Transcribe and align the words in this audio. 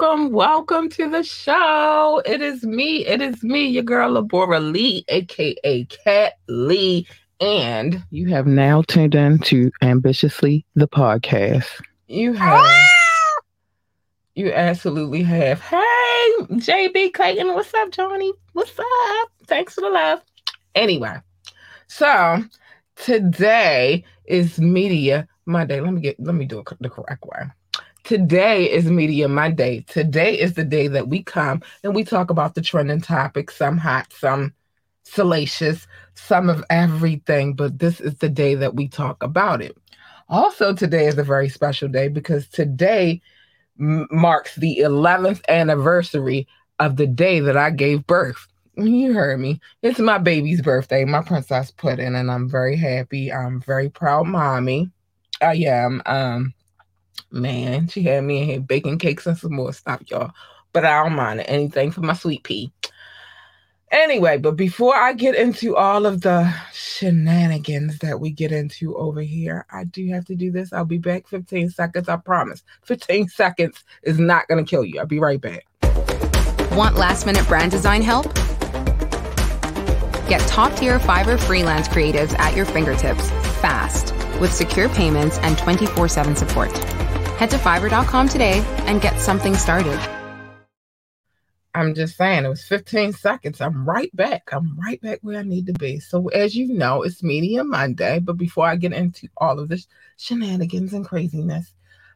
welcome, 0.00 0.30
welcome 0.30 0.88
to 0.88 1.10
the 1.10 1.24
show. 1.24 2.22
It 2.24 2.40
is 2.40 2.62
me, 2.62 3.04
it 3.06 3.20
is 3.20 3.42
me, 3.42 3.66
your 3.66 3.82
girl 3.82 4.14
Labora 4.14 4.60
Lee, 4.60 5.04
aka 5.08 5.84
Cat 5.86 6.34
Lee, 6.48 7.06
and 7.40 8.02
you 8.10 8.28
have 8.28 8.46
now 8.46 8.82
tuned 8.82 9.14
in 9.14 9.38
to 9.40 9.72
Ambitiously 9.82 10.64
the 10.76 10.86
podcast. 10.86 11.66
You 12.06 12.32
have, 12.34 12.70
you 14.34 14.52
absolutely 14.52 15.22
have. 15.24 15.60
Hey, 15.60 15.76
JB 16.42 17.14
Clayton, 17.14 17.54
what's 17.54 17.74
up, 17.74 17.90
Johnny? 17.90 18.32
What's 18.52 18.78
up? 18.78 19.28
Thanks 19.46 19.74
for 19.74 19.80
the 19.80 19.90
love. 19.90 20.20
Anyway, 20.76 21.16
so 21.88 22.44
today 22.94 24.04
is 24.26 24.60
Media 24.60 25.26
Monday. 25.46 25.80
Let 25.80 25.92
me 25.92 26.00
get, 26.00 26.20
let 26.20 26.36
me 26.36 26.44
do 26.44 26.60
it 26.60 26.68
the 26.80 26.88
correct 26.90 27.24
way. 27.24 27.48
Today 28.04 28.70
is 28.70 28.86
Media 28.86 29.28
Monday. 29.28 29.84
Today 29.86 30.38
is 30.38 30.54
the 30.54 30.64
day 30.64 30.88
that 30.88 31.08
we 31.08 31.22
come 31.22 31.62
and 31.84 31.94
we 31.94 32.04
talk 32.04 32.30
about 32.30 32.54
the 32.54 32.62
trending 32.62 33.00
topics, 33.00 33.56
some 33.56 33.76
hot, 33.76 34.12
some 34.12 34.54
salacious, 35.04 35.86
some 36.14 36.48
of 36.48 36.64
everything, 36.70 37.54
but 37.54 37.78
this 37.78 38.00
is 38.00 38.14
the 38.18 38.28
day 38.28 38.54
that 38.54 38.74
we 38.74 38.88
talk 38.88 39.22
about 39.22 39.60
it. 39.60 39.76
Also, 40.28 40.74
today 40.74 41.06
is 41.06 41.18
a 41.18 41.22
very 41.22 41.48
special 41.48 41.88
day 41.88 42.08
because 42.08 42.48
today 42.48 43.20
m- 43.78 44.06
marks 44.10 44.56
the 44.56 44.78
11th 44.78 45.42
anniversary 45.48 46.46
of 46.78 46.96
the 46.96 47.06
day 47.06 47.40
that 47.40 47.56
I 47.56 47.70
gave 47.70 48.06
birth. 48.06 48.46
You 48.76 49.12
heard 49.12 49.40
me. 49.40 49.60
It's 49.82 49.98
my 49.98 50.18
baby's 50.18 50.62
birthday, 50.62 51.04
my 51.04 51.22
princess 51.22 51.70
pudding, 51.70 52.14
and 52.14 52.30
I'm 52.30 52.48
very 52.48 52.76
happy. 52.76 53.32
I'm 53.32 53.60
very 53.60 53.88
proud 53.90 54.26
mommy. 54.28 54.90
I 55.40 55.54
am. 55.56 56.02
Um, 56.06 56.54
Man, 57.30 57.88
she 57.88 58.02
had 58.02 58.24
me 58.24 58.40
in 58.40 58.48
here 58.48 58.60
baking 58.60 58.98
cakes 58.98 59.26
and 59.26 59.36
some 59.36 59.54
more 59.54 59.72
stuff, 59.72 60.02
y'all. 60.06 60.32
But 60.72 60.84
I 60.84 61.02
don't 61.02 61.14
mind. 61.14 61.40
Anything 61.40 61.90
for 61.90 62.00
my 62.00 62.14
sweet 62.14 62.42
pea. 62.42 62.72
Anyway, 63.90 64.36
but 64.36 64.56
before 64.56 64.94
I 64.94 65.14
get 65.14 65.34
into 65.34 65.74
all 65.74 66.04
of 66.04 66.20
the 66.20 66.52
shenanigans 66.72 67.98
that 68.00 68.20
we 68.20 68.30
get 68.30 68.52
into 68.52 68.94
over 68.96 69.22
here, 69.22 69.64
I 69.72 69.84
do 69.84 70.08
have 70.08 70.26
to 70.26 70.34
do 70.34 70.50
this. 70.50 70.72
I'll 70.74 70.84
be 70.84 70.98
back 70.98 71.26
15 71.26 71.70
seconds, 71.70 72.08
I 72.08 72.16
promise. 72.16 72.62
15 72.84 73.28
seconds 73.28 73.82
is 74.02 74.18
not 74.18 74.46
going 74.46 74.62
to 74.62 74.68
kill 74.68 74.84
you. 74.84 75.00
I'll 75.00 75.06
be 75.06 75.18
right 75.18 75.40
back. 75.40 75.66
Want 76.72 76.96
last 76.96 77.24
minute 77.24 77.46
brand 77.48 77.70
design 77.70 78.02
help? 78.02 78.26
Get 80.28 80.40
top 80.48 80.76
tier 80.76 80.98
Fiverr 80.98 81.40
freelance 81.40 81.88
creatives 81.88 82.38
at 82.38 82.54
your 82.54 82.66
fingertips 82.66 83.30
fast 83.60 84.12
with 84.38 84.52
secure 84.52 84.90
payments 84.90 85.38
and 85.38 85.56
24 85.56 86.08
7 86.08 86.36
support. 86.36 86.97
Head 87.38 87.50
to 87.50 87.56
fiverr.com 87.56 88.28
today 88.28 88.64
and 88.86 89.00
get 89.00 89.20
something 89.20 89.54
started. 89.54 89.98
I'm 91.72 91.94
just 91.94 92.16
saying, 92.16 92.44
it 92.44 92.48
was 92.48 92.64
15 92.64 93.12
seconds. 93.12 93.60
I'm 93.60 93.88
right 93.88 94.14
back. 94.16 94.48
I'm 94.50 94.76
right 94.76 95.00
back 95.00 95.20
where 95.22 95.38
I 95.38 95.42
need 95.42 95.66
to 95.66 95.72
be. 95.72 96.00
So, 96.00 96.26
as 96.28 96.56
you 96.56 96.74
know, 96.74 97.04
it's 97.04 97.22
Media 97.22 97.62
Monday. 97.62 98.18
But 98.18 98.38
before 98.38 98.66
I 98.66 98.74
get 98.74 98.92
into 98.92 99.28
all 99.36 99.60
of 99.60 99.68
this 99.68 99.86
shenanigans 100.16 100.92
and 100.92 101.06
craziness, 101.06 101.72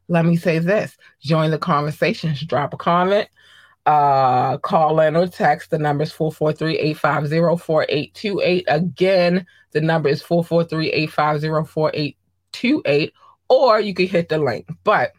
let 0.08 0.24
me 0.24 0.36
say 0.36 0.58
this 0.58 0.96
join 1.20 1.52
the 1.52 1.58
conversations, 1.58 2.40
drop 2.40 2.74
a 2.74 2.76
comment, 2.76 3.28
uh, 3.86 4.58
call 4.58 4.98
in 4.98 5.14
or 5.14 5.28
text. 5.28 5.70
The 5.70 5.78
number 5.78 6.02
is 6.02 6.10
443 6.10 6.78
850 6.78 7.62
4828. 7.62 8.64
Again, 8.66 9.46
the 9.70 9.80
number 9.80 10.08
is 10.08 10.20
443 10.22 10.90
850 10.90 11.70
4828 11.70 13.12
or 13.52 13.80
you 13.80 13.92
can 13.92 14.06
hit 14.06 14.30
the 14.30 14.38
link. 14.38 14.66
But 14.82 15.12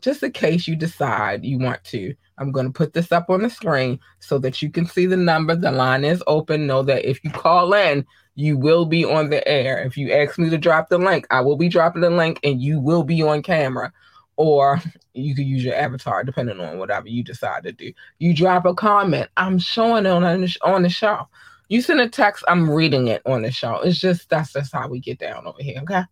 just 0.00 0.22
in 0.22 0.30
case 0.30 0.68
you 0.68 0.76
decide 0.76 1.44
you 1.44 1.58
want 1.58 1.82
to, 1.84 2.14
I'm 2.38 2.52
going 2.52 2.66
to 2.66 2.72
put 2.72 2.92
this 2.92 3.10
up 3.10 3.28
on 3.30 3.42
the 3.42 3.50
screen 3.50 3.98
so 4.20 4.38
that 4.38 4.62
you 4.62 4.70
can 4.70 4.86
see 4.86 5.06
the 5.06 5.16
number. 5.16 5.56
The 5.56 5.72
line 5.72 6.04
is 6.04 6.22
open. 6.28 6.68
Know 6.68 6.82
that 6.84 7.08
if 7.08 7.22
you 7.24 7.30
call 7.30 7.74
in, 7.74 8.06
you 8.36 8.56
will 8.56 8.86
be 8.86 9.04
on 9.04 9.28
the 9.30 9.46
air. 9.46 9.82
If 9.82 9.96
you 9.96 10.12
ask 10.12 10.38
me 10.38 10.50
to 10.50 10.58
drop 10.58 10.88
the 10.88 10.98
link, 10.98 11.26
I 11.30 11.40
will 11.40 11.56
be 11.56 11.68
dropping 11.68 12.02
the 12.02 12.10
link 12.10 12.38
and 12.44 12.62
you 12.62 12.78
will 12.78 13.02
be 13.02 13.22
on 13.22 13.42
camera. 13.42 13.92
Or 14.36 14.80
you 15.12 15.34
can 15.34 15.46
use 15.46 15.64
your 15.64 15.74
avatar 15.74 16.22
depending 16.22 16.60
on 16.60 16.78
whatever 16.78 17.08
you 17.08 17.24
decide 17.24 17.64
to 17.64 17.72
do. 17.72 17.92
You 18.18 18.34
drop 18.34 18.64
a 18.66 18.74
comment, 18.74 19.28
I'm 19.36 19.58
showing 19.58 20.06
it 20.06 20.10
on, 20.10 20.24
on 20.62 20.82
the 20.82 20.88
show. 20.88 21.28
You 21.68 21.82
send 21.82 22.00
a 22.00 22.08
text, 22.08 22.44
I'm 22.48 22.70
reading 22.70 23.08
it 23.08 23.22
on 23.26 23.42
the 23.42 23.50
show. 23.50 23.80
It's 23.80 23.98
just 23.98 24.28
that's 24.30 24.52
just 24.52 24.72
how 24.72 24.88
we 24.88 25.00
get 25.00 25.18
down 25.18 25.46
over 25.46 25.62
here, 25.62 25.80
okay? 25.82 26.02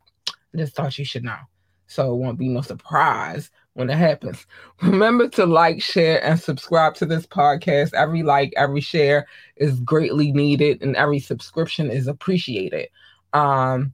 Just 0.56 0.74
thought 0.74 0.98
you 0.98 1.04
should 1.04 1.24
know. 1.24 1.38
So 1.86 2.12
it 2.12 2.16
won't 2.16 2.38
be 2.38 2.48
no 2.48 2.60
surprise 2.60 3.50
when 3.74 3.90
it 3.90 3.96
happens. 3.96 4.46
Remember 4.82 5.28
to 5.30 5.46
like, 5.46 5.82
share, 5.82 6.22
and 6.24 6.38
subscribe 6.38 6.94
to 6.96 7.06
this 7.06 7.26
podcast. 7.26 7.94
Every 7.94 8.22
like, 8.22 8.52
every 8.56 8.80
share 8.80 9.26
is 9.56 9.80
greatly 9.80 10.32
needed, 10.32 10.82
and 10.82 10.94
every 10.96 11.18
subscription 11.18 11.90
is 11.90 12.06
appreciated. 12.06 12.88
Um, 13.32 13.92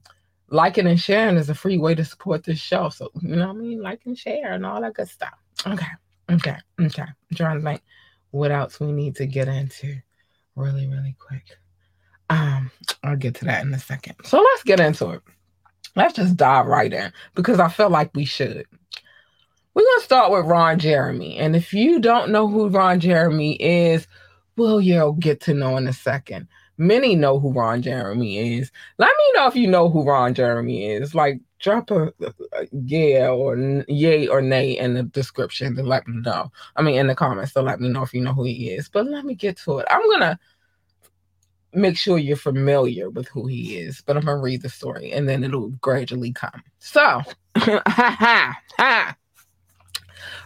liking 0.49 0.87
and 0.87 0.99
sharing 0.99 1.37
is 1.37 1.49
a 1.49 1.55
free 1.55 1.77
way 1.77 1.95
to 1.95 2.05
support 2.05 2.43
this 2.43 2.59
show. 2.59 2.89
So 2.89 3.09
you 3.21 3.35
know 3.35 3.47
what 3.47 3.57
I 3.57 3.59
mean? 3.59 3.81
Like 3.81 4.01
and 4.05 4.17
share 4.17 4.53
and 4.53 4.65
all 4.65 4.81
that 4.81 4.93
good 4.93 5.09
stuff. 5.09 5.33
Okay. 5.65 5.85
Okay. 6.29 6.57
Okay. 6.79 7.05
I'm 7.39 7.79
what 8.31 8.51
else 8.51 8.79
we 8.79 8.91
need 8.91 9.15
to 9.15 9.25
get 9.25 9.47
into 9.47 9.95
really, 10.55 10.87
really 10.87 11.15
quick. 11.17 11.57
Um, 12.29 12.71
I'll 13.03 13.15
get 13.15 13.35
to 13.35 13.45
that 13.45 13.63
in 13.63 13.73
a 13.73 13.79
second. 13.79 14.15
So 14.23 14.37
let's 14.41 14.63
get 14.63 14.79
into 14.79 15.11
it. 15.11 15.21
Let's 15.97 16.13
just 16.13 16.37
dive 16.37 16.67
right 16.67 16.93
in 16.93 17.11
because 17.33 17.59
I 17.59 17.69
feel 17.69 17.89
like 17.89 18.11
we 18.13 18.23
should. 18.23 18.67
We're 19.73 19.83
going 19.83 19.99
to 19.99 20.05
start 20.05 20.31
with 20.31 20.45
Ron 20.45 20.77
Jeremy. 20.77 21.37
And 21.37 21.55
if 21.55 21.73
you 21.73 21.99
don't 21.99 22.29
know 22.29 22.47
who 22.47 22.69
Ron 22.69 22.99
Jeremy 22.99 23.55
is, 23.55 24.07
well, 24.57 24.79
you'll 24.79 25.13
get 25.13 25.41
to 25.41 25.55
know 25.55 25.75
in 25.75 25.87
a 25.87 25.93
second. 25.93 26.47
Many 26.77 27.15
know 27.15 27.39
who 27.39 27.51
Ron 27.51 27.81
Jeremy 27.81 28.59
is. 28.59 28.71
Let 28.99 29.09
me 29.17 29.23
know 29.33 29.47
if 29.47 29.55
you 29.55 29.67
know 29.67 29.89
who 29.89 30.03
Ron 30.03 30.35
Jeremy 30.35 30.85
is. 30.85 31.15
Like, 31.15 31.41
drop 31.59 31.89
a, 31.89 32.13
a 32.21 32.67
yeah 32.71 33.29
or 33.29 33.57
yay 33.87 34.27
or 34.27 34.39
nay 34.39 34.77
in 34.77 34.93
the 34.93 35.01
description 35.01 35.75
to 35.77 35.81
let 35.81 36.07
me 36.07 36.21
know. 36.21 36.51
I 36.75 36.83
mean, 36.83 36.99
in 36.99 37.07
the 37.07 37.15
comments 37.15 37.53
to 37.53 37.63
let 37.63 37.79
me 37.79 37.89
know 37.89 38.03
if 38.03 38.13
you 38.13 38.21
know 38.21 38.33
who 38.33 38.43
he 38.43 38.69
is. 38.69 38.87
But 38.87 39.07
let 39.07 39.25
me 39.25 39.33
get 39.33 39.57
to 39.65 39.79
it. 39.79 39.87
I'm 39.89 40.03
going 40.03 40.21
to 40.21 40.37
make 41.73 41.97
sure 41.97 42.17
you're 42.17 42.37
familiar 42.37 43.09
with 43.09 43.27
who 43.27 43.47
he 43.47 43.77
is. 43.77 44.01
But 44.05 44.17
I'm 44.17 44.25
gonna 44.25 44.41
read 44.41 44.61
the 44.61 44.69
story 44.69 45.11
and 45.11 45.27
then 45.27 45.43
it'll 45.43 45.69
gradually 45.69 46.31
come. 46.31 46.63
So, 46.79 47.21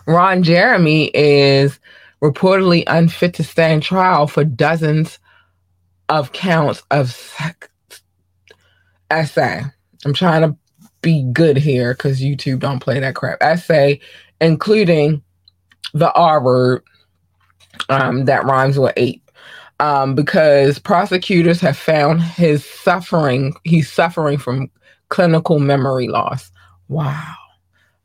Ron 0.07 0.43
Jeremy 0.43 1.11
is 1.13 1.79
reportedly 2.21 2.83
unfit 2.87 3.33
to 3.35 3.43
stand 3.43 3.83
trial 3.83 4.27
for 4.27 4.43
dozens 4.43 5.19
of 6.09 6.31
counts 6.33 6.83
of 6.91 7.11
sex 7.11 7.69
essay. 9.09 9.63
I'm 10.05 10.13
trying 10.13 10.41
to 10.41 10.55
be 11.01 11.23
good 11.31 11.57
here 11.57 11.93
because 11.93 12.21
YouTube 12.21 12.59
don't 12.59 12.79
play 12.79 12.99
that 12.99 13.15
crap. 13.15 13.37
Essay, 13.41 13.99
including 14.39 15.23
the 15.93 16.11
R 16.13 16.43
word 16.43 16.83
um, 17.89 18.25
that 18.25 18.45
rhymes 18.45 18.77
with 18.77 18.93
eight 18.97 19.20
um, 19.81 20.13
because 20.13 20.77
prosecutors 20.77 21.59
have 21.59 21.75
found 21.75 22.21
his 22.21 22.63
suffering, 22.63 23.55
he's 23.63 23.91
suffering 23.91 24.37
from 24.37 24.69
clinical 25.09 25.57
memory 25.57 26.07
loss. 26.07 26.51
Wow. 26.87 27.33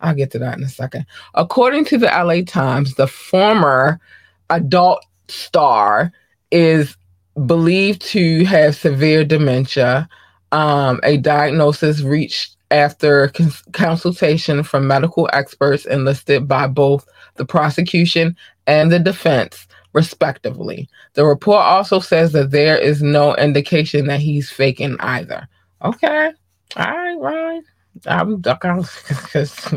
I'll 0.00 0.14
get 0.14 0.31
to 0.31 0.38
that 0.38 0.56
in 0.56 0.64
a 0.64 0.70
second. 0.70 1.05
According 1.34 1.84
to 1.87 1.99
the 1.99 2.06
LA 2.06 2.43
Times, 2.46 2.94
the 2.94 3.06
former 3.06 4.00
adult 4.49 5.05
star 5.28 6.12
is 6.50 6.96
believed 7.44 8.00
to 8.06 8.44
have 8.46 8.75
severe 8.75 9.22
dementia, 9.22 10.08
um, 10.52 10.99
a 11.02 11.19
diagnosis 11.19 12.00
reached 12.00 12.56
after 12.70 13.29
cons- 13.29 13.62
consultation 13.72 14.62
from 14.62 14.87
medical 14.87 15.29
experts 15.34 15.84
enlisted 15.84 16.49
by 16.49 16.67
both 16.67 17.06
the 17.34 17.44
prosecution 17.44 18.34
and 18.67 18.90
the 18.90 18.99
defense 18.99 19.67
respectively. 19.96 20.90
The 21.14 21.25
report 21.25 21.64
also 21.64 22.00
says 22.00 22.32
that 22.32 22.50
there 22.50 22.76
is 22.76 23.02
no 23.02 23.34
indication 23.37 24.06
that 24.08 24.20
he's 24.20 24.50
faking 24.50 24.98
either. 25.00 25.48
Okay. 25.82 26.32
All 26.76 26.84
right, 26.84 27.19
Ryan. 27.19 27.64
I'm 28.06 28.40
ducking 28.43 28.84
because 29.08 29.72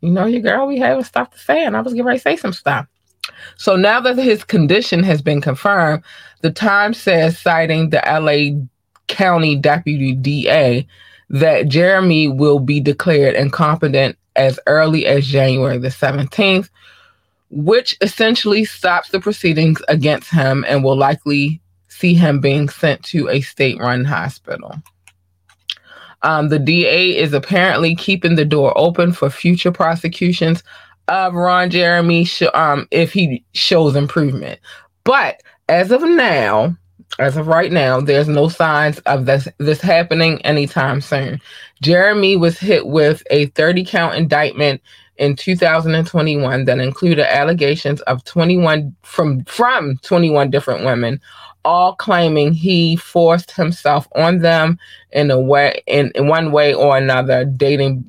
you 0.00 0.10
know 0.10 0.26
your 0.26 0.42
girl, 0.42 0.66
we 0.66 0.80
having 0.80 1.04
stuff 1.04 1.30
to 1.30 1.38
say, 1.38 1.64
and 1.64 1.76
I 1.76 1.82
was 1.82 1.92
getting 1.92 2.04
ready 2.04 2.18
to 2.18 2.22
say 2.22 2.36
some 2.36 2.52
stuff. 2.52 2.86
So 3.56 3.76
now 3.76 4.00
that 4.00 4.18
his 4.18 4.42
condition 4.42 5.04
has 5.04 5.22
been 5.22 5.40
confirmed, 5.40 6.02
the 6.40 6.50
Times 6.50 6.98
says, 6.98 7.38
citing 7.38 7.90
the 7.90 8.02
LA 8.04 8.60
County 9.06 9.54
Deputy 9.54 10.14
DA, 10.14 10.84
that 11.28 11.68
Jeremy 11.68 12.26
will 12.26 12.58
be 12.58 12.80
declared 12.80 13.36
incompetent 13.36 14.18
as 14.34 14.58
early 14.66 15.06
as 15.06 15.28
January 15.28 15.78
the 15.78 15.88
17th, 15.88 16.70
which 17.50 17.96
essentially 18.00 18.64
stops 18.64 19.10
the 19.10 19.20
proceedings 19.20 19.82
against 19.88 20.30
him 20.30 20.64
and 20.68 20.82
will 20.82 20.96
likely 20.96 21.60
see 21.88 22.14
him 22.14 22.40
being 22.40 22.68
sent 22.68 23.02
to 23.04 23.28
a 23.28 23.40
state 23.40 23.78
run 23.78 24.04
hospital. 24.04 24.74
Um, 26.22 26.48
the 26.48 26.58
DA 26.58 27.16
is 27.16 27.32
apparently 27.32 27.94
keeping 27.94 28.36
the 28.36 28.44
door 28.44 28.76
open 28.76 29.12
for 29.12 29.30
future 29.30 29.72
prosecutions 29.72 30.62
of 31.08 31.34
Ron 31.34 31.70
Jeremy 31.70 32.24
sh- 32.24 32.42
um, 32.54 32.86
if 32.90 33.12
he 33.12 33.44
shows 33.52 33.96
improvement. 33.96 34.60
But 35.04 35.42
as 35.68 35.90
of 35.90 36.02
now, 36.02 36.76
as 37.18 37.36
of 37.36 37.48
right 37.48 37.72
now, 37.72 38.00
there's 38.00 38.28
no 38.28 38.48
signs 38.48 38.98
of 39.00 39.26
this 39.26 39.48
this 39.58 39.80
happening 39.80 40.40
anytime 40.42 41.00
soon. 41.00 41.40
Jeremy 41.82 42.36
was 42.36 42.58
hit 42.58 42.86
with 42.86 43.22
a 43.30 43.46
30 43.46 43.84
count 43.84 44.14
indictment 44.14 44.80
in 45.20 45.36
2021 45.36 46.64
that 46.64 46.78
included 46.78 47.32
allegations 47.32 48.00
of 48.02 48.24
21 48.24 48.96
from 49.02 49.44
from 49.44 49.98
21 49.98 50.50
different 50.50 50.82
women 50.84 51.20
all 51.64 51.94
claiming 51.94 52.52
he 52.52 52.96
forced 52.96 53.50
himself 53.50 54.08
on 54.16 54.38
them 54.38 54.78
in 55.12 55.30
a 55.30 55.38
way 55.38 55.82
in, 55.86 56.10
in 56.14 56.26
one 56.26 56.52
way 56.52 56.72
or 56.72 56.96
another 56.96 57.44
dating 57.44 58.02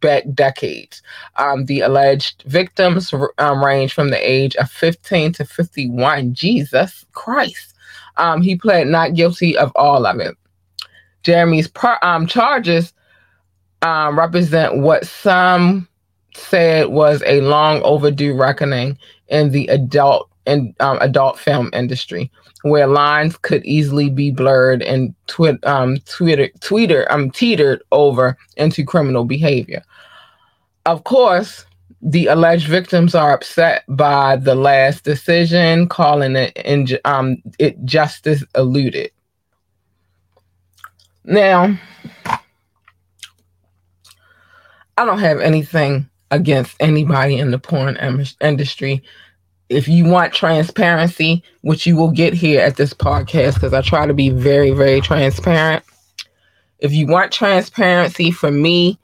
back 0.00 0.24
decades. 0.34 1.02
Um, 1.36 1.64
the 1.64 1.80
alleged 1.80 2.44
victims 2.46 3.12
um, 3.38 3.64
range 3.64 3.94
from 3.94 4.10
the 4.10 4.30
age 4.30 4.54
of 4.56 4.70
15 4.70 5.32
to 5.32 5.44
51 5.46 6.34
jesus 6.34 7.06
christ. 7.12 7.74
Um, 8.18 8.42
he 8.42 8.56
pled 8.56 8.88
not 8.88 9.14
guilty 9.14 9.56
of 9.56 9.72
all 9.74 10.04
of 10.04 10.20
it. 10.20 10.36
Jeremy's 11.22 11.68
par- 11.68 11.98
um, 12.02 12.26
charges 12.26 12.92
um, 13.80 14.18
represent 14.18 14.78
what 14.78 15.06
some 15.06 15.88
said 16.34 16.88
was 16.88 17.22
a 17.26 17.40
long 17.42 17.82
overdue 17.82 18.34
reckoning 18.34 18.98
in 19.28 19.50
the 19.50 19.66
adult 19.68 20.30
and 20.46 20.74
um, 20.80 20.98
adult 21.00 21.38
film 21.38 21.70
industry, 21.72 22.30
where 22.62 22.86
lines 22.86 23.36
could 23.36 23.64
easily 23.64 24.08
be 24.08 24.30
blurred 24.30 24.82
and 24.82 25.14
twi- 25.26 25.58
um, 25.64 25.98
Twitter, 26.06 26.48
tweeter, 26.60 27.06
um, 27.10 27.30
teetered 27.30 27.82
over 27.92 28.36
into 28.56 28.84
criminal 28.84 29.24
behavior. 29.24 29.82
Of 30.86 31.04
course, 31.04 31.66
the 32.00 32.26
alleged 32.28 32.66
victims 32.66 33.14
are 33.14 33.34
upset 33.34 33.84
by 33.88 34.36
the 34.36 34.54
last 34.54 35.04
decision, 35.04 35.88
calling 35.88 36.36
it 36.36 36.56
in, 36.56 36.86
um, 37.04 37.42
it 37.58 37.84
justice 37.84 38.42
eluded. 38.54 39.10
Now, 41.24 41.78
I 44.96 45.04
don't 45.04 45.18
have 45.18 45.40
anything 45.40 46.08
against 46.30 46.76
anybody 46.80 47.38
in 47.38 47.50
the 47.50 47.58
porn 47.58 47.96
em- 47.96 48.24
industry. 48.40 49.02
If 49.68 49.86
you 49.86 50.04
want 50.04 50.32
transparency, 50.32 51.42
which 51.60 51.86
you 51.86 51.96
will 51.96 52.10
get 52.10 52.32
here 52.32 52.60
at 52.60 52.76
this 52.76 52.94
podcast, 52.94 53.54
because 53.54 53.74
I 53.74 53.82
try 53.82 54.06
to 54.06 54.14
be 54.14 54.30
very, 54.30 54.70
very 54.70 55.00
transparent. 55.00 55.84
If 56.78 56.92
you 56.92 57.06
want 57.06 57.32
transparency 57.32 58.30
from 58.30 58.62
me, 58.62 58.98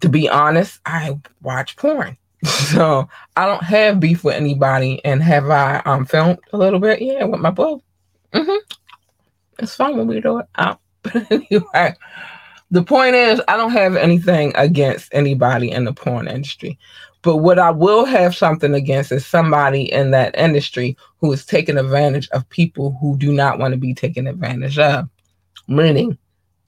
to 0.00 0.08
be 0.08 0.28
honest, 0.28 0.80
I 0.86 1.18
watch 1.42 1.76
porn. 1.76 2.16
So 2.44 3.08
I 3.36 3.46
don't 3.46 3.62
have 3.62 4.00
beef 4.00 4.24
with 4.24 4.34
anybody. 4.34 5.00
And 5.04 5.22
have 5.22 5.48
I 5.48 5.80
um 5.84 6.04
filmed 6.06 6.40
a 6.52 6.56
little 6.56 6.80
bit? 6.80 7.00
Yeah, 7.00 7.24
with 7.24 7.40
my 7.40 7.50
boo. 7.50 7.80
Mm-hmm. 8.32 8.72
It's 9.60 9.76
fine 9.76 9.96
when 9.96 10.08
we 10.08 10.20
do 10.20 10.38
it. 10.38 10.46
Uh, 10.56 10.74
but 11.02 11.30
anyway, 11.30 11.94
the 12.72 12.82
point 12.82 13.14
is, 13.14 13.40
I 13.48 13.58
don't 13.58 13.72
have 13.72 13.96
anything 13.96 14.52
against 14.56 15.12
anybody 15.12 15.70
in 15.70 15.84
the 15.84 15.92
porn 15.92 16.26
industry. 16.26 16.78
But 17.20 17.36
what 17.36 17.58
I 17.58 17.70
will 17.70 18.06
have 18.06 18.34
something 18.34 18.74
against 18.74 19.12
is 19.12 19.26
somebody 19.26 19.92
in 19.92 20.10
that 20.12 20.36
industry 20.36 20.96
who 21.20 21.30
is 21.32 21.44
taking 21.44 21.76
advantage 21.76 22.28
of 22.30 22.48
people 22.48 22.96
who 23.00 23.16
do 23.18 23.30
not 23.30 23.58
want 23.58 23.72
to 23.72 23.78
be 23.78 23.92
taken 23.94 24.26
advantage 24.26 24.78
of, 24.78 25.08
meaning 25.68 26.16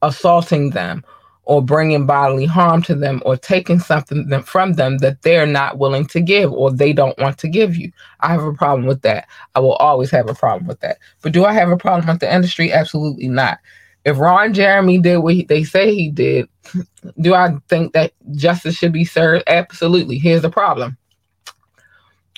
assaulting 0.03 0.71
them 0.71 1.03
or 1.45 1.63
bringing 1.63 2.07
bodily 2.07 2.45
harm 2.45 2.83
to 2.83 2.95
them 2.95 3.23
or 3.25 3.37
taking 3.37 3.79
something 3.79 4.29
from 4.43 4.75
them 4.75 4.99
that 4.99 5.23
they're 5.23 5.47
not 5.47 5.79
willing 5.79 6.07
to 6.07 6.21
give 6.21 6.53
or 6.53 6.71
they 6.71 6.93
don't 6.93 7.19
want 7.19 7.39
to 7.39 7.49
give 7.49 7.77
you. 7.77 7.91
I 8.21 8.29
have 8.29 8.43
a 8.45 8.53
problem 8.53 8.87
with 8.87 9.03
that. 9.03 9.27
I 9.55 9.61
will 9.61 9.75
always 9.75 10.11
have 10.11 10.29
a 10.29 10.35
problem 10.35 10.67
with 10.67 10.81
that. 10.81 10.99
But 11.23 11.33
do 11.33 11.47
I 11.47 11.55
have 11.55 11.71
a 11.71 11.77
problem 11.79 12.07
with 12.07 12.21
the 12.21 12.33
industry? 12.33 12.73
Absolutely 12.73 13.29
not. 13.29 13.59
If 14.05 14.19
Ron 14.19 14.53
Jeremy 14.53 14.99
did 14.99 15.19
what 15.19 15.35
he, 15.35 15.45
they 15.45 15.65
say 15.65 15.95
he 15.95 16.11
did, 16.11 16.49
do 17.21 17.35
I 17.35 17.57
think 17.69 17.93
that 17.93 18.13
justice 18.33 18.75
should 18.75 18.93
be 18.93 19.05
served? 19.05 19.45
Absolutely. 19.47 20.19
Here's 20.19 20.43
the 20.43 20.51
problem. 20.51 20.97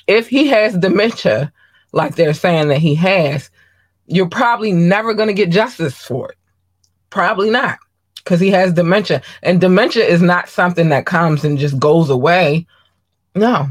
If 0.06 0.28
he 0.28 0.46
has 0.46 0.78
dementia, 0.78 1.52
like 1.92 2.14
they're 2.14 2.34
saying 2.34 2.68
that 2.68 2.78
he 2.78 2.94
has, 2.96 3.50
you're 4.06 4.28
probably 4.28 4.72
never 4.72 5.14
going 5.14 5.26
to 5.26 5.34
get 5.34 5.50
justice 5.50 5.96
for 5.96 6.30
it. 6.30 6.38
Probably 7.10 7.50
not, 7.50 7.78
because 8.18 8.38
he 8.38 8.50
has 8.50 8.72
dementia. 8.72 9.22
And 9.42 9.60
dementia 9.60 10.04
is 10.04 10.22
not 10.22 10.48
something 10.48 10.90
that 10.90 11.06
comes 11.06 11.44
and 11.44 11.58
just 11.58 11.78
goes 11.80 12.10
away. 12.10 12.66
No, 13.34 13.68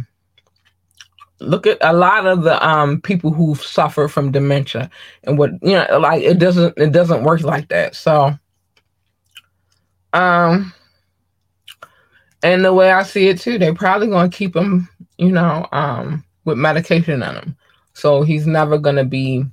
look 1.45 1.67
at 1.67 1.77
a 1.81 1.93
lot 1.93 2.25
of 2.25 2.43
the 2.43 2.65
um 2.67 3.01
people 3.01 3.31
who 3.31 3.55
suffer 3.55 4.07
from 4.07 4.31
dementia 4.31 4.89
and 5.23 5.37
what 5.37 5.51
you 5.61 5.73
know 5.73 5.99
like 5.99 6.21
it 6.23 6.39
doesn't 6.39 6.77
it 6.77 6.91
doesn't 6.91 7.23
work 7.23 7.41
like 7.41 7.69
that. 7.69 7.95
So 7.95 8.33
um 10.13 10.73
and 12.43 12.63
the 12.63 12.73
way 12.73 12.91
i 12.91 13.03
see 13.03 13.27
it 13.27 13.39
too 13.39 13.57
they're 13.57 13.73
probably 13.73 14.07
going 14.07 14.29
to 14.29 14.37
keep 14.37 14.55
him 14.55 14.87
you 15.17 15.31
know 15.31 15.67
um 15.71 16.23
with 16.45 16.57
medication 16.57 17.23
on 17.23 17.35
him. 17.35 17.57
So 17.93 18.21
he's 18.21 18.45
never 18.45 18.77
going 18.77 18.97
to 18.97 19.05
be 19.05 19.45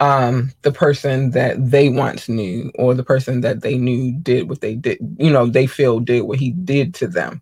um 0.00 0.52
the 0.62 0.72
person 0.72 1.30
that 1.30 1.70
they 1.70 1.88
once 1.88 2.28
knew 2.28 2.70
or 2.74 2.92
the 2.92 3.04
person 3.04 3.40
that 3.42 3.62
they 3.62 3.78
knew 3.78 4.12
did 4.22 4.48
what 4.48 4.60
they 4.60 4.74
did 4.74 4.98
you 5.18 5.30
know 5.30 5.46
they 5.46 5.66
feel 5.66 6.00
did 6.00 6.22
what 6.22 6.38
he 6.38 6.50
did 6.50 6.92
to 6.94 7.06
them 7.06 7.40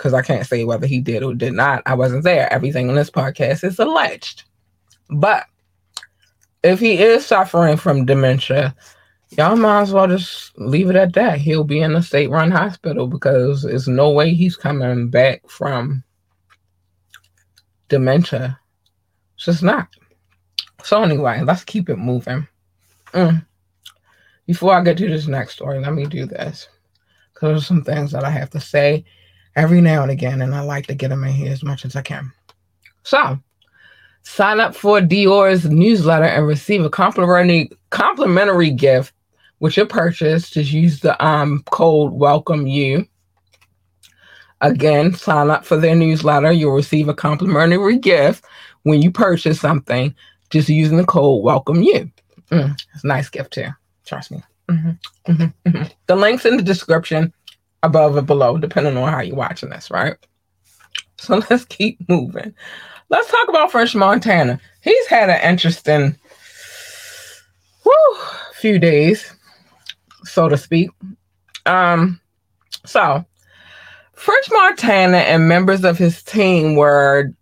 because 0.00 0.14
I 0.14 0.22
can't 0.22 0.46
say 0.46 0.64
whether 0.64 0.86
he 0.86 0.98
did 0.98 1.22
or 1.22 1.34
did 1.34 1.52
not. 1.52 1.82
I 1.84 1.92
wasn't 1.92 2.24
there. 2.24 2.50
Everything 2.50 2.88
on 2.88 2.94
this 2.94 3.10
podcast 3.10 3.62
is 3.64 3.78
alleged. 3.78 4.44
But 5.10 5.44
if 6.62 6.80
he 6.80 7.02
is 7.02 7.26
suffering 7.26 7.76
from 7.76 8.06
dementia, 8.06 8.74
y'all 9.36 9.56
might 9.56 9.82
as 9.82 9.92
well 9.92 10.06
just 10.06 10.58
leave 10.58 10.88
it 10.88 10.96
at 10.96 11.12
that. 11.12 11.38
He'll 11.38 11.64
be 11.64 11.80
in 11.80 11.94
a 11.94 12.02
state 12.02 12.30
run 12.30 12.50
hospital 12.50 13.08
because 13.08 13.62
there's 13.62 13.88
no 13.88 14.08
way 14.08 14.32
he's 14.32 14.56
coming 14.56 15.10
back 15.10 15.46
from 15.50 16.02
dementia. 17.88 18.58
It's 19.34 19.44
just 19.44 19.62
not. 19.62 19.88
So, 20.82 21.02
anyway, 21.02 21.42
let's 21.42 21.64
keep 21.64 21.90
it 21.90 21.98
moving. 21.98 22.48
Mm. 23.12 23.44
Before 24.46 24.72
I 24.72 24.82
get 24.82 24.96
to 24.96 25.08
this 25.08 25.26
next 25.26 25.56
story, 25.56 25.78
let 25.78 25.92
me 25.92 26.06
do 26.06 26.24
this 26.24 26.70
because 27.34 27.50
there's 27.50 27.66
some 27.66 27.84
things 27.84 28.12
that 28.12 28.24
I 28.24 28.30
have 28.30 28.48
to 28.50 28.60
say 28.60 29.04
every 29.56 29.80
now 29.80 30.02
and 30.02 30.10
again, 30.10 30.42
and 30.42 30.54
I 30.54 30.60
like 30.60 30.86
to 30.86 30.94
get 30.94 31.08
them 31.08 31.24
in 31.24 31.32
here 31.32 31.52
as 31.52 31.62
much 31.62 31.84
as 31.84 31.96
I 31.96 32.02
can. 32.02 32.32
So, 33.02 33.38
sign 34.22 34.60
up 34.60 34.74
for 34.74 35.00
Dior's 35.00 35.64
newsletter 35.66 36.24
and 36.24 36.46
receive 36.46 36.84
a 36.84 36.90
complimentary 36.90 37.70
complimentary 37.90 38.70
gift 38.70 39.12
with 39.60 39.76
your 39.76 39.86
purchase. 39.86 40.50
Just 40.50 40.72
use 40.72 41.00
the 41.00 41.22
um 41.24 41.62
code 41.70 42.12
Welcome 42.12 42.66
You. 42.66 43.06
Again, 44.62 45.14
sign 45.14 45.50
up 45.50 45.64
for 45.64 45.76
their 45.76 45.94
newsletter. 45.94 46.52
You'll 46.52 46.74
receive 46.74 47.08
a 47.08 47.14
complimentary 47.14 47.98
gift 47.98 48.44
when 48.82 49.00
you 49.00 49.10
purchase 49.10 49.60
something. 49.60 50.14
Just 50.50 50.68
using 50.68 50.96
the 50.96 51.04
code 51.04 51.42
Welcome 51.42 51.82
You. 51.82 52.10
Mm, 52.50 52.78
it's 52.94 53.04
a 53.04 53.06
nice 53.06 53.28
gift 53.28 53.52
too. 53.52 53.68
Trust 54.04 54.32
me. 54.32 54.42
Mm-hmm, 54.68 55.32
mm-hmm, 55.32 55.68
mm-hmm. 55.68 55.82
The 56.06 56.16
links 56.16 56.44
in 56.44 56.56
the 56.56 56.62
description 56.62 57.32
above 57.82 58.16
or 58.16 58.22
below, 58.22 58.58
depending 58.58 58.96
on 58.96 59.12
how 59.12 59.20
you're 59.20 59.36
watching 59.36 59.70
this, 59.70 59.90
right? 59.90 60.16
So 61.18 61.42
let's 61.50 61.64
keep 61.64 62.08
moving. 62.08 62.54
Let's 63.08 63.30
talk 63.30 63.48
about 63.48 63.72
French 63.72 63.94
Montana. 63.94 64.60
He's 64.82 65.06
had 65.06 65.30
an 65.30 65.40
interesting 65.42 66.16
whew, 67.82 68.18
few 68.54 68.78
days, 68.78 69.34
so 70.24 70.48
to 70.48 70.56
speak. 70.56 70.90
Um, 71.66 72.20
so 72.86 73.24
French 74.14 74.46
Montana 74.50 75.18
and 75.18 75.48
members 75.48 75.84
of 75.84 75.98
his 75.98 76.22
team 76.22 76.76
were 76.76 77.32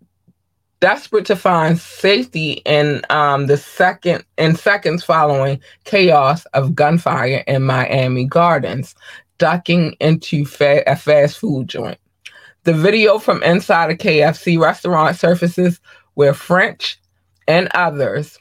desperate 0.79 1.25
to 1.25 1.35
find 1.35 1.77
safety 1.77 2.61
in 2.65 3.01
um, 3.09 3.47
the 3.47 3.57
second 3.57 4.23
in 4.37 4.55
seconds 4.55 5.03
following 5.03 5.59
chaos 5.83 6.45
of 6.53 6.73
gunfire 6.73 7.43
in 7.47 7.63
Miami 7.63 8.25
Gardens 8.25 8.95
ducking 9.39 9.95
into 9.99 10.45
fa- 10.45 10.83
a 10.85 10.95
fast 10.95 11.39
food 11.39 11.67
joint. 11.67 11.97
The 12.63 12.73
video 12.73 13.17
from 13.17 13.41
inside 13.41 13.89
a 13.89 13.95
KFC 13.95 14.59
restaurant 14.59 15.17
surfaces 15.17 15.79
where 16.13 16.33
French 16.33 16.99
and 17.47 17.67
others 17.73 18.37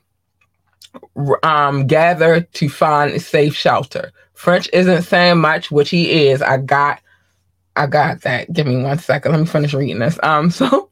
um, 1.43 1.87
gather 1.87 2.43
to 2.43 2.69
find 2.69 3.21
safe 3.23 3.55
shelter. 3.55 4.13
French 4.35 4.69
isn't 4.73 5.03
saying 5.03 5.39
much, 5.39 5.71
which 5.71 5.91
he 5.91 6.29
is. 6.29 6.43
I 6.43 6.59
got, 6.59 7.01
I 7.77 7.87
got 7.87 8.23
that. 8.23 8.53
Give 8.53 8.67
me 8.67 8.83
one 8.83 8.99
second. 8.99 9.33
Let 9.33 9.41
me 9.41 9.47
finish 9.47 9.75
reading 9.75 10.01
this. 10.01 10.19
Um, 10.23 10.51
so 10.51 10.91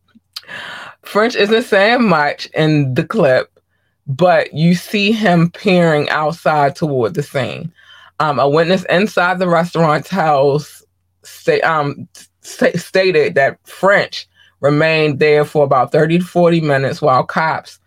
French 1.02 1.36
isn't 1.36 1.62
saying 1.64 2.08
much 2.08 2.46
in 2.54 2.94
the 2.94 3.04
clip, 3.04 3.60
but 4.06 4.52
you 4.54 4.74
see 4.74 5.12
him 5.12 5.50
peering 5.50 6.08
outside 6.08 6.76
toward 6.76 7.14
the 7.14 7.22
scene. 7.22 7.72
Um, 8.18 8.38
a 8.38 8.48
witness 8.48 8.84
inside 8.88 9.38
the 9.38 9.48
restaurant 9.48 10.06
tells 10.06 10.82
say, 11.22 11.60
um, 11.60 12.08
st- 12.40 12.78
stated 12.80 13.34
that 13.34 13.58
French 13.66 14.26
remained 14.60 15.18
there 15.18 15.44
for 15.44 15.64
about 15.64 15.92
30 15.92 16.20
to 16.20 16.24
40 16.24 16.60
minutes 16.62 17.02
while 17.02 17.24
cops 17.24 17.78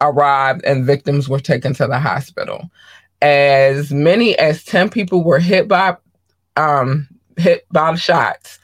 arrived 0.00 0.64
and 0.64 0.84
victims 0.84 1.28
were 1.28 1.40
taken 1.40 1.72
to 1.74 1.86
the 1.86 1.98
hospital. 1.98 2.70
As 3.22 3.92
many 3.92 4.38
as 4.38 4.64
10 4.64 4.90
people 4.90 5.24
were 5.24 5.38
hit 5.38 5.68
by 5.68 5.96
um, 6.56 7.08
hit 7.36 7.66
by 7.70 7.94
shots 7.94 8.58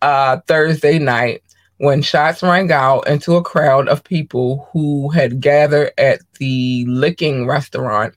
uh, 0.00 0.38
Thursday 0.46 0.98
night 0.98 1.42
when 1.78 2.02
shots 2.02 2.42
rang 2.42 2.70
out 2.70 3.06
into 3.08 3.34
a 3.34 3.42
crowd 3.42 3.88
of 3.88 4.04
people 4.04 4.68
who 4.72 5.08
had 5.10 5.40
gathered 5.40 5.92
at 5.98 6.20
the 6.38 6.84
Licking 6.88 7.46
restaurant 7.46 8.14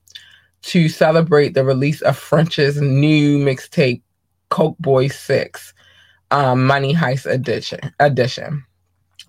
to 0.66 0.90
celebrate 0.90 1.54
the 1.54 1.64
release 1.64 2.02
of 2.02 2.18
French's 2.18 2.82
new 2.82 3.38
mixtape, 3.38 4.02
Coke 4.50 4.78
Boy 4.80 5.08
6, 5.08 5.74
um, 6.32 6.66
Money 6.66 6.94
Heist 6.94 7.26
edition, 7.32 7.80
edition. 8.00 8.66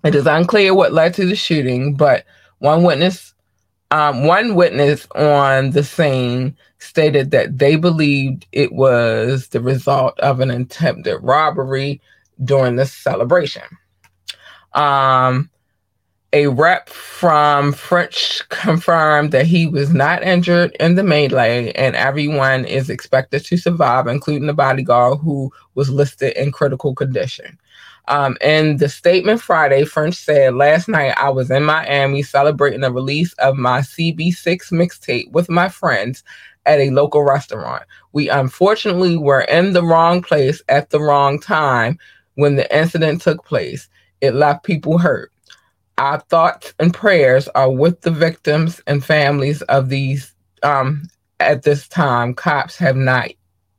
It 0.03 0.15
is 0.15 0.25
unclear 0.25 0.73
what 0.73 0.93
led 0.93 1.13
to 1.15 1.25
the 1.25 1.35
shooting, 1.35 1.95
but 1.95 2.25
one 2.59 2.83
witness 2.83 3.33
um, 3.91 4.25
one 4.25 4.55
witness 4.55 5.07
on 5.15 5.71
the 5.71 5.83
scene 5.83 6.57
stated 6.79 7.31
that 7.31 7.57
they 7.57 7.77
believed 7.77 8.45
it 8.51 8.73
was 8.73 9.47
the 9.47 9.61
result 9.61 10.19
of 10.19 10.41
an 10.41 10.51
attempted 10.51 11.19
robbery 11.19 12.01
during 12.43 12.75
the 12.75 12.85
celebration. 12.85 13.63
Um, 14.73 15.49
a 16.33 16.47
rep 16.47 16.89
from 16.89 17.71
French 17.71 18.41
confirmed 18.49 19.31
that 19.31 19.45
he 19.45 19.65
was 19.65 19.93
not 19.93 20.23
injured 20.23 20.75
in 20.79 20.95
the 20.95 21.03
melee 21.03 21.71
and 21.73 21.95
everyone 21.95 22.65
is 22.65 22.89
expected 22.89 23.45
to 23.45 23.57
survive, 23.57 24.07
including 24.07 24.47
the 24.47 24.53
bodyguard 24.53 25.19
who 25.19 25.51
was 25.75 25.89
listed 25.89 26.35
in 26.35 26.51
critical 26.51 26.93
condition. 26.93 27.57
Um, 28.09 28.37
in 28.41 28.77
the 28.77 28.89
statement 28.89 29.41
Friday, 29.41 29.83
French 29.85 30.15
said, 30.15 30.53
Last 30.53 30.87
night 30.87 31.13
I 31.17 31.29
was 31.29 31.49
in 31.51 31.63
Miami 31.63 32.23
celebrating 32.23 32.81
the 32.81 32.91
release 32.91 33.33
of 33.33 33.57
my 33.57 33.79
CB6 33.79 34.71
mixtape 34.71 35.31
with 35.31 35.49
my 35.49 35.69
friends 35.69 36.23
at 36.65 36.79
a 36.79 36.89
local 36.89 37.23
restaurant. 37.23 37.83
We 38.11 38.29
unfortunately 38.29 39.17
were 39.17 39.41
in 39.41 39.73
the 39.73 39.83
wrong 39.83 40.21
place 40.21 40.61
at 40.67 40.89
the 40.89 41.01
wrong 41.01 41.39
time 41.39 41.97
when 42.35 42.55
the 42.55 42.77
incident 42.77 43.21
took 43.21 43.45
place. 43.45 43.89
It 44.21 44.35
left 44.35 44.63
people 44.63 44.97
hurt. 44.97 45.31
Our 45.97 46.19
thoughts 46.19 46.73
and 46.79 46.93
prayers 46.93 47.47
are 47.49 47.71
with 47.71 48.01
the 48.01 48.11
victims 48.11 48.81
and 48.87 49.03
families 49.03 49.61
of 49.63 49.89
these. 49.89 50.33
Um, 50.63 51.09
at 51.39 51.63
this 51.63 51.87
time, 51.87 52.33
cops 52.33 52.77
have 52.77 52.95
not 52.95 53.29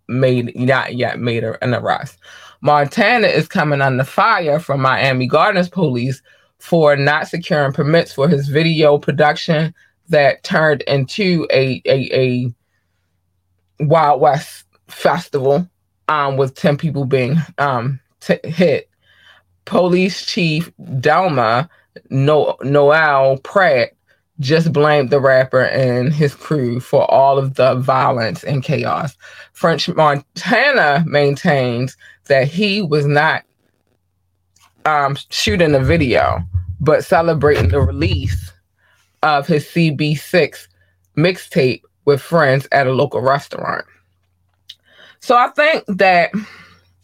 made 0.09 0.57
not 0.57 0.95
yet 0.97 1.21
made 1.21 1.45
an 1.45 1.75
arrest. 1.75 2.19
Montana 2.61 3.27
is 3.29 3.47
coming 3.47 3.81
under 3.81 4.05
fire 4.05 4.59
from 4.59 4.81
Miami 4.81 5.27
Gardens 5.27 5.69
police 5.69 6.23
for 6.59 6.97
not 6.97 7.29
securing 7.29 7.73
permits 7.73 8.13
for 8.13 8.29
his 8.29 8.49
video 8.49 8.99
production 8.99 9.75
that 10.09 10.43
turned 10.43 10.83
into 10.83 11.47
a 11.53 11.81
a, 11.85 12.11
a 12.13 12.55
Wild 13.85 14.21
West 14.21 14.65
festival 14.89 15.69
um, 16.09 16.37
with 16.37 16.55
10 16.55 16.77
people 16.79 17.05
being 17.05 17.37
um, 17.59 18.01
t- 18.21 18.41
hit. 18.45 18.89
Police 19.67 20.25
Chief 20.25 20.73
Delma 20.81 21.69
no- 22.11 22.57
Noel 22.63 23.39
Pratt 23.39 23.91
just 24.41 24.73
blamed 24.73 25.11
the 25.11 25.21
rapper 25.21 25.65
and 25.65 26.13
his 26.13 26.35
crew 26.35 26.81
for 26.81 27.11
all 27.11 27.39
of 27.39 27.55
the 27.55 27.75
violence 27.75 28.45
and 28.45 28.63
chaos. 28.63 29.17
French 29.53 29.89
Montana 29.89 31.05
maintains 31.07 31.97
that 32.27 32.47
he 32.47 32.81
was 32.83 33.07
not 33.07 33.43
um, 34.85 35.17
shooting 35.31 35.75
a 35.75 35.81
video, 35.81 36.41
but 36.81 37.05
celebrating 37.05 37.69
the 37.69 37.81
release 37.81 38.53
of 39.23 39.47
his 39.47 39.65
CB6 39.65 40.69
mixtape 41.17 41.83
with 42.05 42.23
friends 42.23 42.69
at 42.73 42.87
a 42.87 42.93
local 42.93 43.21
restaurant. 43.21 43.85
So 45.21 45.37
I 45.37 45.49
think 45.49 45.85
that, 45.89 46.31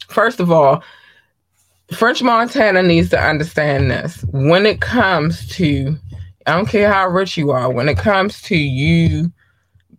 first 0.07 0.39
of 0.39 0.51
all, 0.51 0.81
French 1.91 2.21
Montana 2.23 2.81
needs 2.81 3.09
to 3.09 3.19
understand 3.19 3.91
this. 3.91 4.23
When 4.31 4.65
it 4.65 4.81
comes 4.81 5.47
to, 5.49 5.95
I 6.45 6.55
don't 6.55 6.67
care 6.67 6.91
how 6.91 7.07
rich 7.07 7.37
you 7.37 7.51
are, 7.51 7.71
when 7.71 7.89
it 7.89 7.97
comes 7.97 8.41
to 8.43 8.57
you 8.57 9.31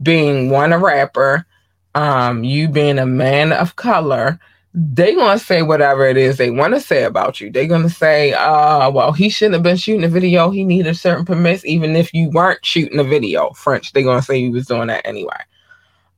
being 0.03 0.51
one 0.51 0.73
a 0.73 0.79
rapper, 0.79 1.47
um, 1.95 2.45
you 2.45 2.69
being 2.69 2.99
a 2.99 3.07
man 3.07 3.53
of 3.53 3.77
color, 3.77 4.39
they 4.75 5.15
gonna 5.15 5.39
say 5.39 5.63
whatever 5.63 6.07
it 6.07 6.19
is 6.19 6.37
they 6.37 6.51
want 6.51 6.75
to 6.75 6.81
say 6.81 7.05
about 7.05 7.41
you. 7.41 7.51
They're 7.51 7.67
gonna 7.67 7.89
say, 7.89 8.35
uh, 8.35 8.91
well, 8.91 9.13
he 9.13 9.31
shouldn't 9.31 9.55
have 9.55 9.63
been 9.63 9.79
shooting 9.79 10.05
a 10.05 10.09
video. 10.09 10.51
He 10.51 10.65
needed 10.65 10.99
certain 10.99 11.25
permits, 11.25 11.65
even 11.65 11.97
if 11.97 12.13
you 12.13 12.29
weren't 12.29 12.65
shooting 12.65 12.99
a 12.99 13.05
video. 13.05 13.51
French, 13.53 13.93
they're 13.93 14.03
gonna 14.03 14.21
say 14.21 14.39
he 14.39 14.51
was 14.51 14.67
doing 14.67 14.89
that 14.89 15.07
anyway. 15.07 15.39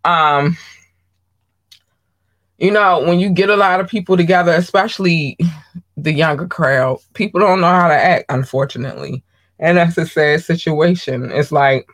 Um, 0.05 0.57
you 2.59 2.71
know, 2.73 3.01
when 3.05 3.21
you 3.21 3.31
get 3.31 3.51
a 3.51 3.57
lot 3.57 3.81
of 3.81 3.89
people 3.89 4.17
together, 4.17 4.53
especially 4.53 5.39
the 5.97 6.13
younger 6.13 6.47
crowd, 6.47 6.99
people 7.15 7.41
don't 7.41 7.61
know 7.61 7.69
how 7.69 7.89
to 7.89 7.95
act, 7.95 8.27
unfortunately. 8.29 9.23
And 9.61 9.79
that's 9.79 9.99
a 9.99 10.07
sad 10.07 10.43
situation. 10.43 11.31
It's 11.33 11.53
like 11.53 11.89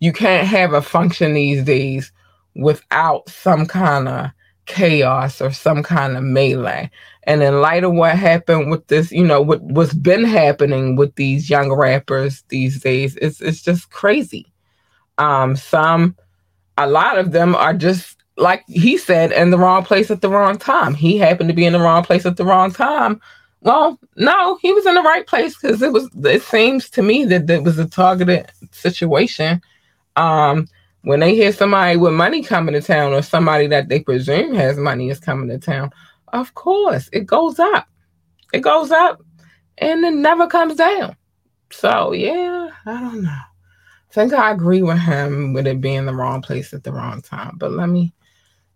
you 0.00 0.12
can't 0.12 0.46
have 0.46 0.72
a 0.72 0.82
function 0.82 1.34
these 1.34 1.64
days 1.64 2.12
without 2.54 3.28
some 3.28 3.66
kind 3.66 4.08
of 4.08 4.30
chaos 4.66 5.40
or 5.40 5.52
some 5.52 5.82
kind 5.82 6.16
of 6.16 6.22
melee. 6.22 6.90
And 7.24 7.42
in 7.42 7.60
light 7.60 7.84
of 7.84 7.92
what 7.92 8.16
happened 8.16 8.70
with 8.70 8.86
this, 8.88 9.12
you 9.12 9.24
know, 9.24 9.40
what 9.40 9.62
what's 9.62 9.94
been 9.94 10.24
happening 10.24 10.96
with 10.96 11.14
these 11.14 11.48
young 11.48 11.72
rappers 11.72 12.42
these 12.48 12.80
days, 12.80 13.16
it's 13.16 13.40
it's 13.40 13.62
just 13.62 13.90
crazy. 13.90 14.52
Um, 15.18 15.56
some 15.56 16.16
a 16.78 16.88
lot 16.88 17.18
of 17.18 17.32
them 17.32 17.54
are 17.54 17.74
just 17.74 18.21
like 18.36 18.64
he 18.66 18.96
said 18.96 19.32
in 19.32 19.50
the 19.50 19.58
wrong 19.58 19.84
place 19.84 20.10
at 20.10 20.20
the 20.20 20.28
wrong 20.28 20.58
time. 20.58 20.94
He 20.94 21.18
happened 21.18 21.48
to 21.48 21.54
be 21.54 21.66
in 21.66 21.72
the 21.72 21.80
wrong 21.80 22.02
place 22.02 22.26
at 22.26 22.36
the 22.36 22.44
wrong 22.44 22.72
time. 22.72 23.20
Well, 23.60 23.98
no, 24.16 24.58
he 24.60 24.72
was 24.72 24.86
in 24.86 24.94
the 24.94 25.02
right 25.02 25.26
place 25.26 25.56
because 25.56 25.82
it 25.82 25.92
was 25.92 26.08
it 26.24 26.42
seems 26.42 26.90
to 26.90 27.02
me 27.02 27.24
that 27.26 27.48
it 27.48 27.62
was 27.62 27.78
a 27.78 27.88
targeted 27.88 28.50
situation. 28.72 29.60
Um, 30.16 30.66
when 31.02 31.20
they 31.20 31.34
hear 31.34 31.52
somebody 31.52 31.96
with 31.96 32.12
money 32.12 32.42
coming 32.42 32.74
to 32.74 32.80
town 32.80 33.12
or 33.12 33.22
somebody 33.22 33.66
that 33.68 33.88
they 33.88 34.00
presume 34.00 34.54
has 34.54 34.76
money 34.76 35.10
is 35.10 35.20
coming 35.20 35.48
to 35.48 35.58
town, 35.58 35.90
of 36.32 36.54
course 36.54 37.08
it 37.12 37.26
goes 37.26 37.58
up. 37.58 37.88
It 38.52 38.60
goes 38.60 38.90
up 38.90 39.22
and 39.78 40.04
it 40.04 40.14
never 40.14 40.46
comes 40.46 40.76
down. 40.76 41.16
So 41.70 42.12
yeah, 42.12 42.70
I 42.86 43.00
don't 43.00 43.22
know. 43.22 43.30
I 43.30 44.14
think 44.14 44.32
I 44.32 44.50
agree 44.50 44.82
with 44.82 44.98
him 44.98 45.52
with 45.54 45.66
it 45.66 45.80
being 45.80 46.04
the 46.04 46.14
wrong 46.14 46.42
place 46.42 46.74
at 46.74 46.84
the 46.84 46.92
wrong 46.92 47.22
time. 47.22 47.56
But 47.56 47.72
let 47.72 47.88
me 47.88 48.12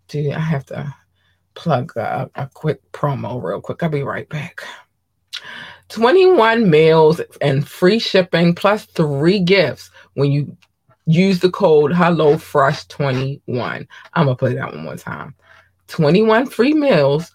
do 0.07 0.31
I 0.31 0.39
have 0.39 0.65
to 0.67 0.93
plug 1.57 1.97
a, 1.97 2.29
a 2.35 2.47
quick 2.53 2.79
promo 2.91 3.43
real 3.43 3.59
quick. 3.59 3.83
I'll 3.83 3.89
be 3.89 4.03
right 4.03 4.29
back. 4.29 4.63
21 5.89 6.69
meals 6.69 7.19
and 7.41 7.67
free 7.67 7.99
shipping 7.99 8.53
plus 8.53 8.85
three 8.85 9.39
gifts 9.39 9.89
when 10.13 10.31
you 10.31 10.55
use 11.05 11.39
the 11.39 11.49
code 11.49 11.91
HelloFresh21. 11.91 13.87
I'm 14.13 14.27
to 14.27 14.35
play 14.35 14.53
that 14.53 14.73
one 14.73 14.83
more 14.83 14.97
time. 14.97 15.33
21 15.87 16.47
free 16.47 16.73
meals, 16.73 17.33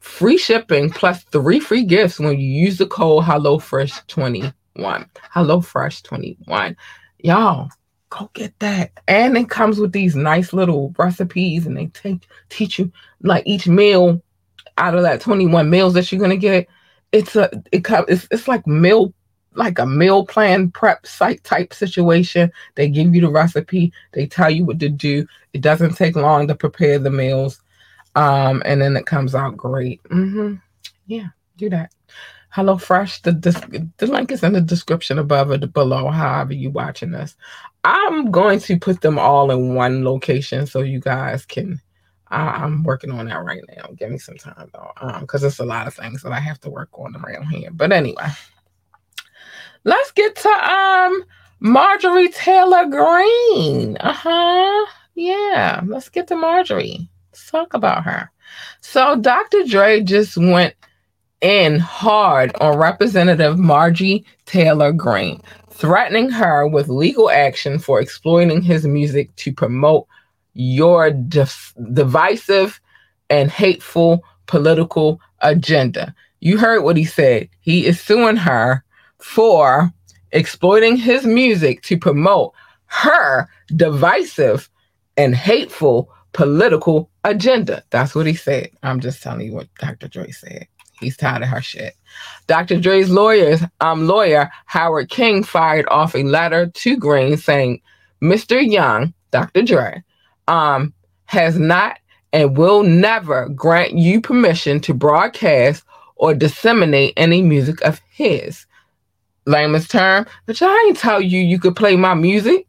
free 0.00 0.36
shipping, 0.36 0.90
plus 0.90 1.22
three 1.24 1.60
free 1.60 1.84
gifts 1.84 2.18
when 2.18 2.38
you 2.38 2.46
use 2.46 2.76
the 2.76 2.86
code 2.86 3.24
HelloFresh21. 3.24 4.52
HelloFresh21. 4.76 6.76
Y'all, 7.18 7.68
go 8.16 8.30
get 8.34 8.58
that. 8.60 8.92
And 9.08 9.36
it 9.36 9.50
comes 9.50 9.78
with 9.78 9.92
these 9.92 10.14
nice 10.14 10.52
little 10.52 10.94
recipes, 10.98 11.66
and 11.66 11.76
they 11.76 11.86
take 11.86 12.26
teach 12.48 12.78
you 12.78 12.92
like 13.22 13.44
each 13.46 13.66
meal 13.66 14.22
out 14.78 14.94
of 14.94 15.02
that 15.02 15.20
21 15.20 15.70
meals 15.70 15.94
that 15.94 16.10
you're 16.10 16.20
gonna 16.20 16.36
get. 16.36 16.68
It's 17.12 17.36
a 17.36 17.50
it 17.72 17.86
it's, 18.08 18.26
it's 18.30 18.48
like 18.48 18.66
meal 18.66 19.12
like 19.56 19.78
a 19.78 19.86
meal 19.86 20.26
plan 20.26 20.70
prep 20.70 21.06
site 21.06 21.42
type 21.44 21.72
situation. 21.72 22.50
They 22.74 22.88
give 22.88 23.14
you 23.14 23.20
the 23.20 23.30
recipe, 23.30 23.92
they 24.12 24.26
tell 24.26 24.50
you 24.50 24.64
what 24.64 24.80
to 24.80 24.88
do. 24.88 25.26
It 25.52 25.60
doesn't 25.60 25.94
take 25.94 26.16
long 26.16 26.48
to 26.48 26.54
prepare 26.54 26.98
the 26.98 27.10
meals. 27.10 27.60
Um, 28.16 28.62
and 28.64 28.80
then 28.80 28.96
it 28.96 29.06
comes 29.06 29.34
out 29.34 29.56
great. 29.56 30.02
Mm-hmm. 30.04 30.54
Yeah, 31.06 31.28
do 31.56 31.68
that. 31.70 31.92
Hello 32.54 32.78
Fresh. 32.78 33.22
The, 33.22 33.32
the 33.32 33.90
the 33.96 34.06
link 34.06 34.30
is 34.30 34.44
in 34.44 34.52
the 34.52 34.60
description 34.60 35.18
above 35.18 35.50
or 35.50 35.58
below, 35.58 36.08
however 36.08 36.52
you 36.52 36.70
watching 36.70 37.10
this. 37.10 37.34
I'm 37.82 38.30
going 38.30 38.60
to 38.60 38.78
put 38.78 39.00
them 39.00 39.18
all 39.18 39.50
in 39.50 39.74
one 39.74 40.04
location 40.04 40.64
so 40.64 40.82
you 40.82 41.00
guys 41.00 41.44
can. 41.44 41.80
I, 42.28 42.62
am 42.62 42.84
working 42.84 43.10
on 43.10 43.26
that 43.26 43.44
right 43.44 43.64
now. 43.76 43.88
Give 43.96 44.08
me 44.08 44.18
some 44.18 44.36
time 44.36 44.70
though, 44.72 45.18
because 45.18 45.42
um, 45.42 45.48
it's 45.48 45.58
a 45.58 45.64
lot 45.64 45.88
of 45.88 45.94
things 45.94 46.22
that 46.22 46.30
I 46.30 46.38
have 46.38 46.60
to 46.60 46.70
work 46.70 46.90
on 46.92 47.16
around 47.16 47.48
here. 47.48 47.70
But 47.72 47.90
anyway, 47.90 48.28
let's 49.82 50.12
get 50.12 50.36
to 50.36 50.48
um 50.48 51.24
Marjorie 51.58 52.28
Taylor 52.28 52.86
Greene. 52.86 53.96
Uh 53.98 54.12
huh. 54.12 54.86
Yeah, 55.16 55.80
let's 55.88 56.08
get 56.08 56.28
to 56.28 56.36
Marjorie. 56.36 57.10
Let's 57.32 57.50
talk 57.50 57.74
about 57.74 58.04
her. 58.04 58.30
So 58.80 59.16
Dr. 59.16 59.64
Dre 59.64 60.02
just 60.02 60.36
went 60.36 60.76
in 61.44 61.78
hard 61.78 62.56
on 62.62 62.78
Representative 62.78 63.58
Margie 63.58 64.24
Taylor 64.46 64.92
Greene, 64.92 65.42
threatening 65.68 66.30
her 66.30 66.66
with 66.66 66.88
legal 66.88 67.28
action 67.28 67.78
for 67.78 68.00
exploiting 68.00 68.62
his 68.62 68.86
music 68.86 69.36
to 69.36 69.52
promote 69.52 70.06
your 70.54 71.10
divisive 71.92 72.80
and 73.28 73.50
hateful 73.50 74.24
political 74.46 75.20
agenda. 75.42 76.14
You 76.40 76.56
heard 76.56 76.82
what 76.82 76.96
he 76.96 77.04
said. 77.04 77.50
He 77.60 77.84
is 77.84 78.00
suing 78.00 78.36
her 78.36 78.82
for 79.18 79.92
exploiting 80.32 80.96
his 80.96 81.26
music 81.26 81.82
to 81.82 81.98
promote 81.98 82.54
her 82.86 83.50
divisive 83.76 84.70
and 85.18 85.36
hateful 85.36 86.10
political 86.32 87.10
agenda. 87.22 87.84
That's 87.90 88.14
what 88.14 88.26
he 88.26 88.34
said. 88.34 88.70
I'm 88.82 89.00
just 89.00 89.22
telling 89.22 89.46
you 89.46 89.52
what 89.52 89.68
Dr. 89.78 90.08
Dre 90.08 90.30
said. 90.30 90.68
He's 91.04 91.16
tired 91.16 91.42
of 91.42 91.48
her 91.48 91.62
shit. 91.62 91.94
Dr. 92.46 92.80
Dre's 92.80 93.10
lawyers, 93.10 93.60
um, 93.80 94.06
lawyer 94.06 94.50
Howard 94.66 95.08
King 95.10 95.42
fired 95.42 95.86
off 95.88 96.14
a 96.14 96.22
letter 96.22 96.66
to 96.66 96.96
Greene 96.96 97.36
saying, 97.36 97.80
Mr. 98.22 98.60
Young, 98.64 99.14
Dr. 99.30 99.62
Dre, 99.62 100.02
um, 100.48 100.92
has 101.26 101.58
not 101.58 101.98
and 102.32 102.56
will 102.56 102.82
never 102.82 103.48
grant 103.50 103.92
you 103.92 104.20
permission 104.20 104.80
to 104.80 104.92
broadcast 104.92 105.84
or 106.16 106.34
disseminate 106.34 107.12
any 107.16 107.42
music 107.42 107.80
of 107.82 108.00
his. 108.10 108.66
Layman's 109.46 109.88
term, 109.88 110.26
but 110.46 110.60
I 110.60 110.84
ain't 110.86 110.96
tell 110.96 111.20
you 111.20 111.38
you 111.38 111.58
could 111.58 111.76
play 111.76 111.96
my 111.96 112.14
music. 112.14 112.66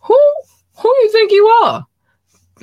Who 0.00 0.18
who 0.76 0.88
you 0.88 1.12
think 1.12 1.30
you 1.30 1.46
are? 1.46 1.86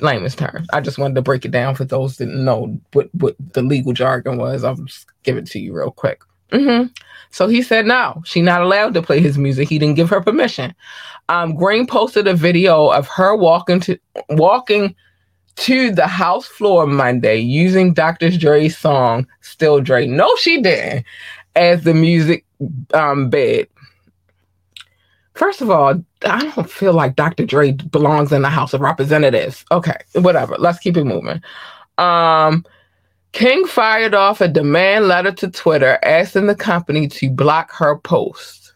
Layman's 0.00 0.34
term. 0.34 0.66
I 0.72 0.80
just 0.80 0.98
wanted 0.98 1.14
to 1.14 1.22
break 1.22 1.44
it 1.44 1.50
down 1.50 1.74
for 1.74 1.84
those 1.84 2.16
that 2.16 2.26
didn't 2.26 2.44
know 2.44 2.78
what, 2.92 3.14
what 3.14 3.36
the 3.52 3.62
legal 3.62 3.92
jargon 3.92 4.38
was. 4.38 4.64
I'll 4.64 4.76
just 4.76 5.06
give 5.22 5.36
it 5.36 5.46
to 5.46 5.58
you 5.58 5.74
real 5.74 5.90
quick. 5.90 6.22
Mm-hmm. 6.50 6.88
So 7.30 7.48
he 7.48 7.62
said 7.62 7.86
no, 7.86 8.22
she 8.26 8.42
not 8.42 8.60
allowed 8.60 8.94
to 8.94 9.02
play 9.02 9.20
his 9.20 9.38
music. 9.38 9.68
He 9.68 9.78
didn't 9.78 9.96
give 9.96 10.10
her 10.10 10.20
permission. 10.20 10.74
Um, 11.28 11.54
Greene 11.54 11.86
posted 11.86 12.26
a 12.26 12.34
video 12.34 12.88
of 12.88 13.08
her 13.08 13.34
walking 13.34 13.80
to 13.80 13.98
walking 14.30 14.94
to 15.56 15.90
the 15.92 16.06
house 16.06 16.46
floor 16.46 16.86
Monday 16.86 17.36
using 17.36 17.94
Dr. 17.94 18.30
Dre's 18.30 18.76
song 18.76 19.26
"Still 19.40 19.80
Dre." 19.80 20.06
No, 20.06 20.34
she 20.36 20.60
didn't, 20.60 21.06
as 21.56 21.84
the 21.84 21.94
music 21.94 22.44
um, 22.92 23.30
bed. 23.30 23.66
First 25.42 25.60
of 25.60 25.70
all, 25.70 26.00
I 26.24 26.52
don't 26.54 26.70
feel 26.70 26.92
like 26.92 27.16
Dr. 27.16 27.44
Dre 27.44 27.72
belongs 27.72 28.30
in 28.30 28.42
the 28.42 28.48
House 28.48 28.74
of 28.74 28.80
Representatives. 28.80 29.64
Okay, 29.72 29.96
whatever. 30.12 30.54
Let's 30.56 30.78
keep 30.78 30.96
it 30.96 31.02
moving. 31.02 31.42
Um, 31.98 32.64
King 33.32 33.66
fired 33.66 34.14
off 34.14 34.40
a 34.40 34.46
demand 34.46 35.08
letter 35.08 35.32
to 35.32 35.50
Twitter 35.50 35.98
asking 36.04 36.46
the 36.46 36.54
company 36.54 37.08
to 37.08 37.28
block 37.28 37.72
her 37.72 37.98
post. 37.98 38.72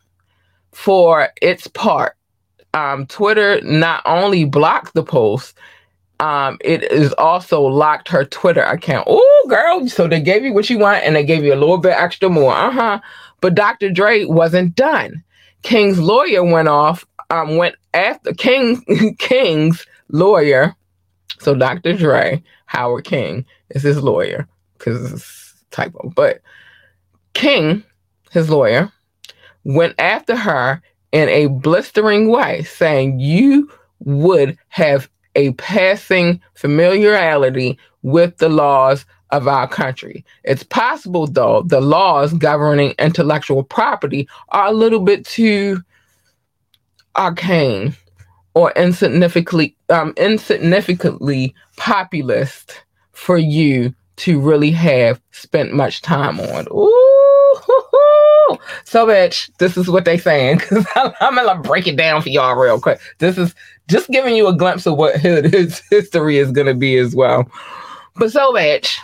For 0.73 1.29
its 1.41 1.69
part, 1.69 2.17
um, 2.75 3.07
Twitter 3.07 3.61
not 3.63 4.03
only 4.05 4.45
blocked 4.45 4.95
the 4.95 5.05
post, 5.05 5.57
um, 6.19 6.59
it 6.63 6.83
is 6.91 7.13
also 7.13 7.61
locked 7.63 8.09
her 8.09 8.25
Twitter 8.25 8.63
account. 8.63 9.07
Oh, 9.09 9.47
girl. 9.49 9.87
So 9.87 10.09
they 10.09 10.21
gave 10.21 10.43
you 10.43 10.53
what 10.53 10.69
you 10.69 10.81
want 10.81 11.05
and 11.05 11.15
they 11.15 11.25
gave 11.25 11.45
you 11.45 11.55
a 11.55 11.63
little 11.63 11.79
bit 11.79 11.95
extra 11.97 12.29
more. 12.29 12.55
Uh 12.55 12.73
huh. 12.73 13.01
But 13.41 13.55
Dr. 13.55 13.89
Dre 13.89 14.25
wasn't 14.25 14.75
done. 14.75 15.23
King's 15.67 15.99
lawyer 15.99 16.45
went 16.45 16.69
off, 16.69 17.05
um, 17.29 17.57
went 17.57 17.75
after 17.93 18.33
King 18.33 19.17
King's 19.19 19.85
lawyer. 20.09 20.77
So 21.41 21.57
Dr. 21.57 21.93
Dre, 21.93 22.41
Howard 22.67 23.03
King, 23.03 23.45
is 23.71 23.83
his 23.83 24.01
lawyer 24.01 24.47
because 24.79 25.13
it's 25.13 25.55
typo. 25.73 26.13
But 26.15 26.41
King, 27.35 27.83
his 28.31 28.49
lawyer, 28.49 28.93
went 29.65 29.97
after 29.99 30.37
her 30.37 30.81
in 31.11 31.29
a 31.31 31.49
blistering 31.49 32.31
way, 32.31 32.63
saying 32.63 33.19
you 33.19 33.69
would 33.99 34.57
have 34.69 35.11
a 35.35 35.51
passing 35.55 36.41
familiarity 36.55 37.77
with 38.03 38.37
the 38.37 38.49
laws 38.49 39.05
of 39.31 39.49
our 39.49 39.67
country. 39.69 40.25
It's 40.45 40.63
possible, 40.63 41.27
though, 41.27 41.63
the 41.63 41.81
laws 41.81 42.33
governing 42.35 42.95
intellectual 42.99 43.63
property 43.63 44.29
are 44.51 44.67
a 44.67 44.73
little 44.73 45.01
bit 45.01 45.25
too 45.25 45.83
arcane 47.17 47.97
or 48.55 48.73
insignificantly 48.73 49.77
um, 49.89 50.13
insignificantly 50.17 51.55
populist 51.77 52.83
for 53.13 53.39
you 53.39 53.95
to 54.17 54.41
really 54.41 54.71
have 54.71 55.21
spent 55.31 55.73
much 55.73 56.01
time 56.03 56.41
on. 56.41 56.67
Ooh, 56.73 58.59
so 58.85 59.07
bitch, 59.07 59.51
this 59.59 59.77
is 59.77 59.89
what 59.89 60.05
they 60.05 60.17
saying 60.17 60.59
because 60.59 60.87
I'm, 60.95 61.13
I'm, 61.21 61.35
gonna 61.35 61.61
break 61.61 61.87
it 61.87 61.97
down 61.97 62.23
for 62.23 62.29
y'all 62.29 62.57
real 62.57 62.81
quick. 62.81 63.01
This 63.19 63.37
is 63.37 63.55
just 63.89 64.09
giving 64.09 64.35
you 64.35 64.47
a 64.47 64.57
glimpse 64.57 64.87
of 64.87 64.97
what 64.97 65.17
his 65.21 65.83
history 65.91 66.39
is 66.39 66.51
gonna 66.51 66.75
be 66.75 66.97
as 66.97 67.15
well. 67.15 67.51
But 68.17 68.33
so 68.33 68.53
bitch, 68.53 68.97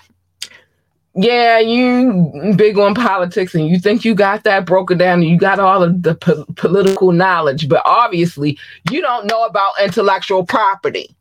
yeah, 1.14 1.58
you 1.58 2.54
big 2.56 2.78
on 2.78 2.94
politics 2.94 3.54
and 3.54 3.68
you 3.68 3.78
think 3.78 4.04
you 4.04 4.14
got 4.14 4.44
that 4.44 4.64
broken 4.64 4.98
down 4.98 5.20
and 5.20 5.28
you 5.28 5.36
got 5.36 5.58
all 5.58 5.82
of 5.82 6.02
the 6.02 6.14
po- 6.14 6.46
political 6.56 7.12
knowledge, 7.12 7.68
but 7.68 7.82
obviously 7.84 8.58
you 8.90 9.00
don't 9.02 9.26
know 9.26 9.44
about 9.44 9.72
intellectual 9.82 10.44
property 10.44 11.14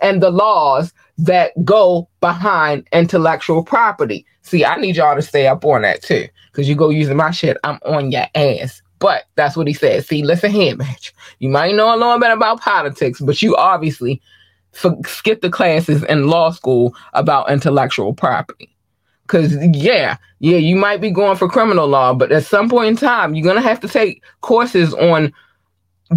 and 0.00 0.20
the 0.22 0.30
laws 0.30 0.92
that 1.18 1.52
go 1.64 2.08
behind 2.20 2.86
intellectual 2.92 3.62
property. 3.62 4.26
See, 4.42 4.64
I 4.64 4.76
need 4.76 4.96
y'all 4.96 5.14
to 5.14 5.22
stay 5.22 5.46
up 5.46 5.64
on 5.64 5.82
that 5.82 6.02
too, 6.02 6.26
because 6.50 6.68
you 6.68 6.74
go 6.74 6.90
using 6.90 7.16
my 7.16 7.30
shit, 7.30 7.56
I'm 7.62 7.78
on 7.84 8.10
your 8.10 8.26
ass. 8.34 8.82
But 8.98 9.24
that's 9.34 9.56
what 9.56 9.66
he 9.66 9.72
said. 9.72 10.04
See, 10.04 10.22
listen 10.22 10.50
here, 10.50 10.76
bitch. 10.76 11.12
You 11.38 11.48
might 11.48 11.74
know 11.74 11.94
a 11.94 11.98
little 11.98 12.18
bit 12.18 12.30
about 12.30 12.60
politics, 12.60 13.20
but 13.20 13.42
you 13.42 13.56
obviously 13.56 14.20
skip 15.06 15.42
the 15.42 15.50
classes 15.50 16.02
in 16.04 16.28
law 16.28 16.50
school 16.50 16.94
about 17.12 17.50
intellectual 17.50 18.14
property. 18.14 18.71
Cause 19.32 19.56
yeah, 19.72 20.18
yeah, 20.40 20.58
you 20.58 20.76
might 20.76 21.00
be 21.00 21.10
going 21.10 21.38
for 21.38 21.48
criminal 21.48 21.86
law, 21.86 22.12
but 22.12 22.30
at 22.32 22.44
some 22.44 22.68
point 22.68 22.88
in 22.88 22.96
time, 22.96 23.34
you're 23.34 23.46
gonna 23.46 23.62
have 23.62 23.80
to 23.80 23.88
take 23.88 24.22
courses 24.42 24.92
on 24.92 25.32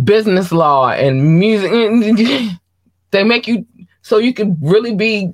business 0.03 0.51
law 0.51 0.89
and 0.89 1.39
music. 1.39 1.71
they 3.11 3.23
make 3.23 3.47
you 3.47 3.65
so 4.01 4.17
you 4.17 4.33
can 4.33 4.57
really 4.59 4.93
be 4.93 5.33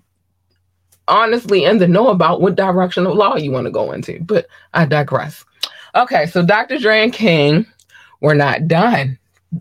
honestly 1.08 1.64
in 1.64 1.80
the 1.80 1.88
know 1.88 2.10
about 2.10 2.40
what 2.40 2.54
direction 2.54 3.08
of 3.08 3.16
law 3.16 3.36
you 3.36 3.50
want 3.50 3.66
to 3.66 3.72
go 3.72 3.92
into. 3.94 4.20
But 4.22 4.46
I 4.76 4.86
digress. 4.86 5.44
Okay, 5.96 6.28
so 6.28 6.46
Dr. 6.46 6.78
Dre 6.78 7.02
and 7.02 7.12
King, 7.12 7.66
we're 8.20 8.36
not 8.36 8.68
done. 8.68 9.18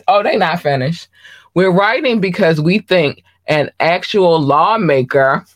Oh, 0.09 0.22
they 0.22 0.37
not 0.37 0.61
finished. 0.61 1.09
We're 1.54 1.72
writing 1.72 2.20
because 2.20 2.61
we 2.61 2.80
think 2.80 3.24
an 3.46 3.70
actual 3.80 4.38
lawmaker 4.42 5.46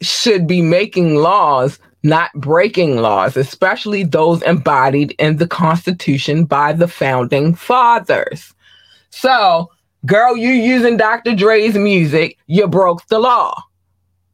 should 0.00 0.46
be 0.46 0.62
making 0.62 1.16
laws, 1.16 1.78
not 2.02 2.32
breaking 2.34 2.98
laws, 2.98 3.36
especially 3.36 4.04
those 4.04 4.42
embodied 4.42 5.12
in 5.18 5.36
the 5.36 5.46
Constitution 5.46 6.44
by 6.44 6.72
the 6.72 6.88
founding 6.88 7.54
fathers. 7.54 8.54
So, 9.10 9.70
girl, 10.06 10.36
you 10.36 10.50
using 10.50 10.96
Dr. 10.96 11.34
Dre's 11.34 11.74
music, 11.74 12.38
you 12.46 12.66
broke 12.66 13.06
the 13.08 13.18
law. 13.18 13.62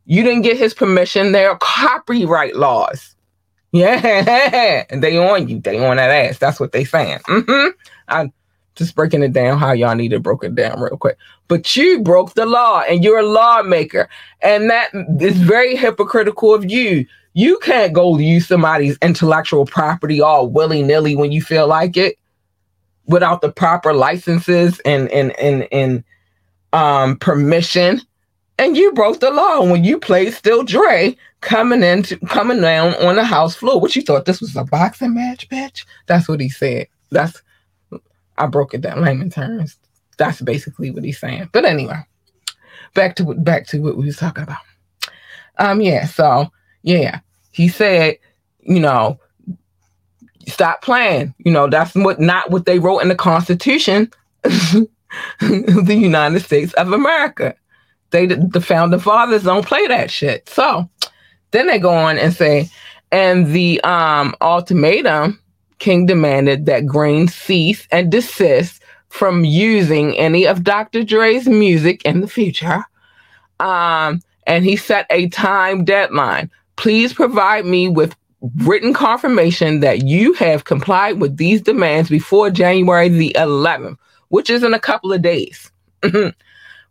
You 0.05 0.23
didn't 0.23 0.43
get 0.43 0.57
his 0.57 0.75
permission. 0.75 1.33
There 1.33 1.51
are 1.51 1.59
copyright 1.59 2.57
laws. 2.57 3.13
Yeah, 3.73 4.87
and 4.89 5.03
they 5.03 5.19
on 5.19 5.49
you. 5.49 5.61
They 5.61 5.85
on 5.85 5.99
that 5.99 6.09
ass. 6.09 6.39
That's 6.39 6.59
what 6.59 6.73
they 6.73 6.85
saying. 6.85 7.19
Mm-hmm. 7.29 7.71
I 8.09 8.33
just 8.77 8.95
breaking 8.95 9.23
it 9.23 9.33
down 9.33 9.59
how 9.59 9.73
y'all 9.73 9.95
need 9.95 10.11
to 10.11 10.21
it 10.43 10.55
down 10.55 10.81
real 10.81 10.97
quick. 10.97 11.17
But 11.49 11.75
you 11.75 12.01
broke 12.03 12.35
the 12.35 12.47
law 12.47 12.83
and 12.89 13.03
you're 13.03 13.19
a 13.19 13.27
lawmaker. 13.27 14.09
And 14.43 14.71
that 14.71 14.91
is 15.21 15.37
very 15.39 15.75
hypocritical 15.75 16.55
of 16.55 16.71
you. 16.71 17.07
You 17.33 17.59
can't 17.59 17.93
go 17.93 18.19
use 18.19 18.47
somebody's 18.47 18.99
intellectual 19.03 19.67
property 19.67 20.21
all 20.21 20.49
willy-nilly 20.49 21.17
when 21.17 21.33
you 21.33 21.43
feel 21.43 21.67
like 21.67 21.97
it 21.97 22.19
without 23.07 23.41
the 23.41 23.53
proper 23.53 23.93
licenses 23.93 24.81
and 24.85 25.09
and 25.11 25.39
and, 25.39 25.69
and 25.73 26.05
um 26.73 27.17
permission. 27.19 28.01
And 28.59 28.77
you 28.77 28.91
broke 28.93 29.21
the 29.21 29.31
law 29.31 29.65
when 29.71 29.85
you 29.85 29.99
played 29.99 30.33
Still 30.33 30.65
Dre 30.65 31.17
coming 31.43 31.83
into 31.83 32.17
coming 32.27 32.61
down 32.61 32.95
on 32.95 33.17
the 33.17 33.25
house 33.25 33.55
floor. 33.55 33.81
What 33.81 33.95
you 33.95 34.03
thought 34.03 34.25
this 34.25 34.41
was 34.41 34.57
a 34.57 34.65
boxing 34.65 35.15
match, 35.15 35.49
bitch? 35.49 35.85
That's 36.07 36.29
what 36.29 36.41
he 36.41 36.49
said. 36.49 36.89
That's 37.11 37.43
I 38.39 38.47
broke 38.47 38.75
it 38.75 38.81
down 38.81 39.03
layman 39.03 39.31
terms. 39.31 39.77
That's 40.19 40.41
basically 40.41 40.91
what 40.91 41.05
he's 41.05 41.19
saying. 41.19 41.51
But 41.53 41.65
anyway, 41.65 42.01
back 42.95 43.17
to 43.17 43.35
back 43.35 43.67
to 43.69 43.81
what 43.81 43.97
we 43.97 44.07
was 44.07 44.17
talking 44.17 44.45
about. 44.45 44.59
Um, 45.59 45.81
yeah, 45.81 46.07
so 46.07 46.49
yeah, 46.83 47.21
he 47.51 47.69
said, 47.69 48.19
you 48.61 48.81
know, 48.81 49.19
stop 50.47 50.83
playing. 50.83 51.35
You 51.39 51.53
know, 51.53 51.69
that's 51.69 51.95
what 51.95 52.21
not 52.21 52.51
what 52.51 52.67
they 52.67 52.79
wrote 52.79 53.01
in 53.01 53.09
the 53.09 53.15
Constitution 53.15 54.11
the 54.43 55.97
United 55.99 56.41
States 56.41 56.73
of 56.75 56.93
America. 56.93 57.55
they 58.11 58.27
the 58.27 58.61
founding 58.61 59.01
fathers 59.01 59.45
don't 59.45 59.67
play 59.67 59.87
that 59.87 60.11
shit. 60.11 60.49
So 60.49 60.89
then 61.51 61.67
they 61.67 61.79
go 61.79 61.93
on 61.93 62.19
and 62.19 62.33
say, 62.33 62.71
and 63.13 63.47
the 63.49 63.81
um, 63.83 64.35
ultimatum 64.41 65.41
King 65.79 66.07
demanded 66.07 66.67
that 66.67 66.87
Greene 66.87 67.29
cease 67.29 67.87
and 67.91 68.11
desist 68.11 68.83
from 69.09 69.45
using 69.45 70.17
any 70.17 70.47
of 70.47 70.65
Dr. 70.65 71.03
Dre's 71.03 71.47
music 71.47 72.05
in 72.05 72.21
the 72.21 72.29
future. 72.29 72.85
Um, 73.61 74.21
and 74.47 74.65
he 74.65 74.77
set 74.77 75.07
a 75.11 75.29
time 75.29 75.85
deadline. 75.85 76.51
Please 76.77 77.13
provide 77.13 77.65
me 77.65 77.89
with 77.89 78.15
written 78.59 78.93
confirmation 78.93 79.81
that 79.81 80.05
you 80.05 80.35
have 80.35 80.65
complied 80.65 81.21
with 81.21 81.37
these 81.37 81.61
demands 81.61 82.11
before 82.11 82.51
January 82.51 83.09
the 83.09 83.35
11th, 83.39 83.97
which 84.29 84.51
is 84.51 84.63
in 84.63 84.75
a 84.75 84.79
couple 84.79 85.13
of 85.13 85.23
days. 85.23 85.71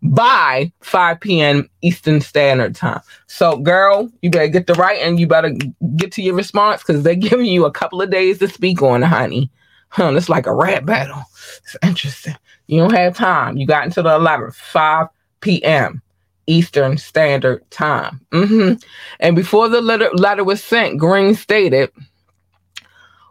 by 0.02 0.72
5 0.82 1.20
p.m. 1.20 1.70
Eastern 1.82 2.22
Standard 2.22 2.76
Time. 2.76 3.02
So, 3.28 3.58
girl, 3.58 4.10
you 4.22 4.30
better 4.30 4.48
get 4.48 4.68
the 4.68 4.74
right 4.74 5.00
and 5.02 5.20
you 5.20 5.28
better 5.28 5.56
get 5.96 6.12
to 6.14 6.22
your 6.22 6.36
response 6.36 6.84
because 6.84 7.04
they're 7.04 7.16
giving 7.16 7.46
you 7.48 7.66
a 7.66 7.72
couple 7.72 8.02
of 8.02 8.10
days 8.10 8.40
to 8.40 8.48
speak 8.48 8.82
on, 8.82 9.02
honey. 9.02 9.50
Huh, 9.90 10.14
it's 10.16 10.30
like 10.30 10.46
a 10.46 10.54
rap 10.54 10.86
battle. 10.86 11.24
It's 11.64 11.78
interesting. 11.82 12.36
You 12.68 12.82
don't 12.82 12.94
have 12.94 13.16
time. 13.16 13.58
You 13.58 13.66
got 13.66 13.86
until 13.86 14.04
the 14.04 14.10
11th, 14.10 14.56
5 14.56 15.08
p.m. 15.42 16.02
Eastern 16.48 16.98
Standard 16.98 17.70
Time. 17.72 18.22
Mm-hmm. 18.32 18.74
And 19.20 19.36
before 19.36 19.70
the 19.70 19.82
letter, 19.82 20.10
letter 20.14 20.44
was 20.44 20.64
sent, 20.64 21.00
Greene 21.00 21.36
stated, 21.36 21.92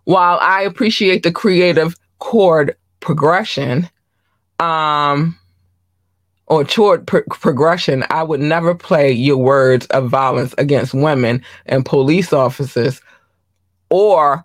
while 0.04 0.38
I 0.40 0.62
appreciate 0.62 1.22
the 1.22 1.32
creative 1.32 1.96
chord 2.18 2.76
progression, 3.00 3.88
um, 4.58 5.38
or 6.46 6.64
pro- 6.64 7.22
progression, 7.30 8.04
I 8.10 8.22
would 8.22 8.40
never 8.40 8.74
play 8.74 9.10
your 9.12 9.38
words 9.38 9.86
of 9.86 10.10
violence 10.10 10.54
against 10.58 10.94
women 10.94 11.42
and 11.66 11.84
police 11.86 12.32
officers 12.32 13.00
or 13.90 14.44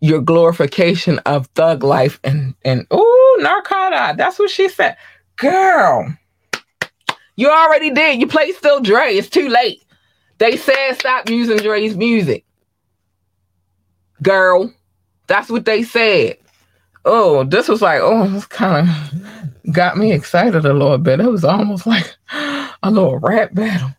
your 0.00 0.20
glorification 0.20 1.18
of 1.20 1.46
thug 1.48 1.82
life 1.82 2.18
and 2.24 2.54
and 2.64 2.86
oh 2.90 3.38
narcotic. 3.40 4.16
That's 4.16 4.38
what 4.38 4.50
she 4.50 4.68
said. 4.68 4.96
Girl, 5.36 6.14
you 7.36 7.50
already 7.50 7.90
did. 7.90 8.20
You 8.20 8.26
played 8.26 8.54
still 8.54 8.80
Dre. 8.80 9.14
It's 9.14 9.28
too 9.28 9.48
late. 9.48 9.82
They 10.38 10.56
said 10.56 10.94
stop 10.94 11.28
using 11.28 11.58
Dre's 11.58 11.96
music. 11.96 12.44
Girl, 14.22 14.72
that's 15.26 15.50
what 15.50 15.64
they 15.64 15.82
said. 15.82 16.36
Oh, 17.04 17.44
this 17.44 17.68
was 17.68 17.80
like, 17.80 18.00
oh, 18.02 18.34
it's 18.36 18.46
kind 18.46 18.88
of 18.88 19.49
got 19.72 19.96
me 19.96 20.12
excited 20.12 20.64
a 20.64 20.72
little 20.72 20.98
bit. 20.98 21.20
It 21.20 21.30
was 21.30 21.44
almost 21.44 21.86
like 21.86 22.16
a 22.32 22.90
little 22.90 23.18
rap 23.18 23.54
battle, 23.54 23.90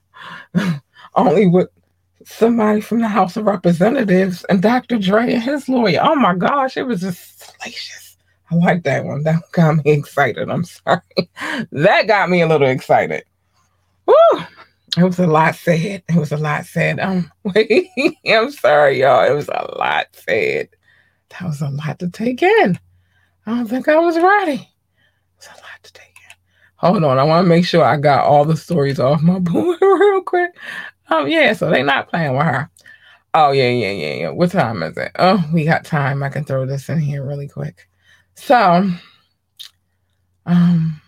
only 1.15 1.47
with 1.47 1.69
somebody 2.25 2.81
from 2.81 2.99
the 2.99 3.07
House 3.07 3.37
of 3.37 3.45
Representatives 3.45 4.43
and 4.45 4.61
Dr. 4.61 4.97
Dre 4.97 5.33
and 5.33 5.43
his 5.43 5.67
lawyer. 5.67 5.99
Oh 6.01 6.15
my 6.15 6.35
gosh, 6.35 6.77
it 6.77 6.83
was 6.83 7.01
just 7.01 7.39
salacious. 7.39 8.17
I 8.49 8.55
like 8.55 8.83
that 8.83 9.05
one. 9.05 9.23
That 9.23 9.41
got 9.53 9.83
me 9.83 9.91
excited. 9.91 10.49
I'm 10.49 10.65
sorry. 10.65 11.01
that 11.71 12.07
got 12.07 12.29
me 12.29 12.41
a 12.41 12.47
little 12.47 12.67
excited. 12.67 13.23
Woo! 14.05 14.43
It 14.97 15.03
was 15.03 15.19
a 15.19 15.27
lot 15.27 15.55
said. 15.55 16.03
It 16.09 16.15
was 16.15 16.33
a 16.33 16.37
lot 16.37 16.65
said. 16.65 16.99
Um, 16.99 17.31
I'm 18.27 18.51
sorry, 18.51 18.99
y'all. 18.99 19.25
It 19.25 19.33
was 19.33 19.47
a 19.47 19.73
lot 19.77 20.07
said. 20.11 20.69
That 21.29 21.43
was 21.43 21.61
a 21.61 21.69
lot 21.69 21.99
to 21.99 22.09
take 22.09 22.43
in. 22.43 22.77
I 23.45 23.55
don't 23.55 23.67
think 23.67 23.87
I 23.87 23.97
was 23.97 24.17
ready. 24.17 24.70
Hold 26.81 27.03
on, 27.03 27.19
I 27.19 27.23
want 27.23 27.45
to 27.45 27.49
make 27.49 27.63
sure 27.63 27.83
I 27.83 27.95
got 27.97 28.25
all 28.25 28.43
the 28.43 28.57
stories 28.57 28.99
off 28.99 29.21
my 29.21 29.37
board 29.39 29.77
real 29.79 30.23
quick. 30.23 30.57
Um, 31.09 31.27
yeah, 31.27 31.53
so 31.53 31.69
they 31.69 31.83
not 31.83 32.09
playing 32.09 32.35
with 32.35 32.43
her. 32.43 32.71
Oh 33.35 33.51
yeah, 33.51 33.69
yeah, 33.69 33.91
yeah, 33.91 34.13
yeah. 34.13 34.29
What 34.29 34.49
time 34.49 34.81
is 34.81 34.97
it? 34.97 35.11
Oh, 35.19 35.47
we 35.53 35.63
got 35.63 35.85
time. 35.85 36.23
I 36.23 36.29
can 36.29 36.43
throw 36.43 36.65
this 36.65 36.89
in 36.89 36.99
here 36.99 37.23
really 37.23 37.47
quick. 37.47 37.87
So, 38.33 38.89
um, 40.47 41.01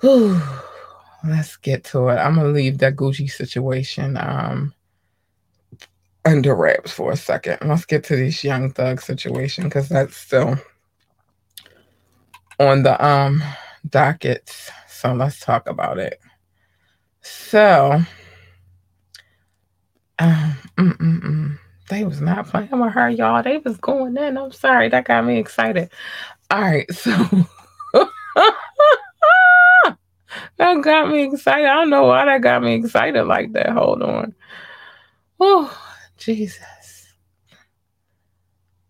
whew, 0.00 0.40
let's 1.24 1.56
get 1.56 1.84
to 1.84 2.08
it. 2.08 2.16
I'm 2.16 2.36
gonna 2.36 2.48
leave 2.48 2.78
that 2.78 2.96
Gucci 2.96 3.30
situation 3.30 4.16
um 4.16 4.72
under 6.24 6.54
wraps 6.54 6.90
for 6.90 7.12
a 7.12 7.16
second. 7.16 7.58
Let's 7.68 7.84
get 7.84 8.02
to 8.04 8.16
this 8.16 8.42
young 8.42 8.72
thug 8.72 9.02
situation 9.02 9.64
because 9.64 9.90
that's 9.90 10.16
still 10.16 10.58
on 12.58 12.82
the 12.82 13.04
um 13.04 13.42
dockets. 13.88 14.70
So 14.88 15.12
let's 15.14 15.40
talk 15.40 15.68
about 15.68 15.98
it. 15.98 16.20
So 17.22 18.00
um, 20.18 20.56
they 21.88 22.04
was 22.04 22.20
not 22.20 22.46
playing 22.48 22.78
with 22.78 22.92
her, 22.92 23.08
y'all. 23.08 23.42
They 23.42 23.58
was 23.58 23.76
going 23.78 24.16
in. 24.16 24.36
I'm 24.36 24.52
sorry, 24.52 24.88
that 24.88 25.04
got 25.04 25.24
me 25.24 25.38
excited. 25.38 25.90
All 26.50 26.60
right, 26.60 26.90
so 26.92 27.10
that 30.56 30.82
got 30.82 31.08
me 31.10 31.24
excited. 31.24 31.66
I 31.66 31.74
don't 31.74 31.90
know 31.90 32.04
why 32.04 32.24
that 32.24 32.42
got 32.42 32.62
me 32.62 32.74
excited 32.74 33.24
like 33.24 33.52
that. 33.52 33.70
Hold 33.70 34.02
on. 34.02 34.34
Oh, 35.40 35.76
Jesus. 36.16 36.58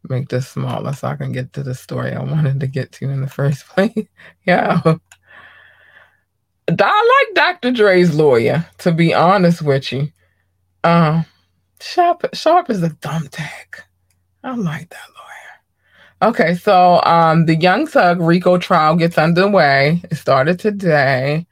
make 0.09 0.29
this 0.29 0.47
smaller 0.47 0.93
so 0.93 1.07
I 1.07 1.15
can 1.15 1.31
get 1.31 1.53
to 1.53 1.63
the 1.63 1.75
story 1.75 2.13
I 2.13 2.23
wanted 2.23 2.59
to 2.59 2.67
get 2.67 2.91
to 2.93 3.09
in 3.09 3.21
the 3.21 3.27
first 3.29 3.65
place. 3.67 4.07
yeah. 4.45 4.81
I 6.67 7.25
like 7.27 7.35
Dr. 7.35 7.71
Dre's 7.71 8.15
lawyer, 8.15 8.65
to 8.79 8.91
be 8.91 9.13
honest 9.13 9.61
with 9.61 9.91
you. 9.91 10.09
Um, 10.83 11.25
Sharp, 11.81 12.25
Sharp 12.33 12.69
is 12.69 12.81
a 12.83 12.89
thumbtack. 12.89 13.81
I 14.43 14.55
like 14.55 14.89
that 14.89 15.07
lawyer. 15.15 16.29
Okay, 16.29 16.55
so 16.55 17.01
um, 17.03 17.45
the 17.45 17.55
Young 17.55 17.85
Thug 17.87 18.21
RICO 18.21 18.57
trial 18.57 18.95
gets 18.95 19.17
underway. 19.17 20.01
It 20.09 20.15
started 20.15 20.59
today. 20.59 21.45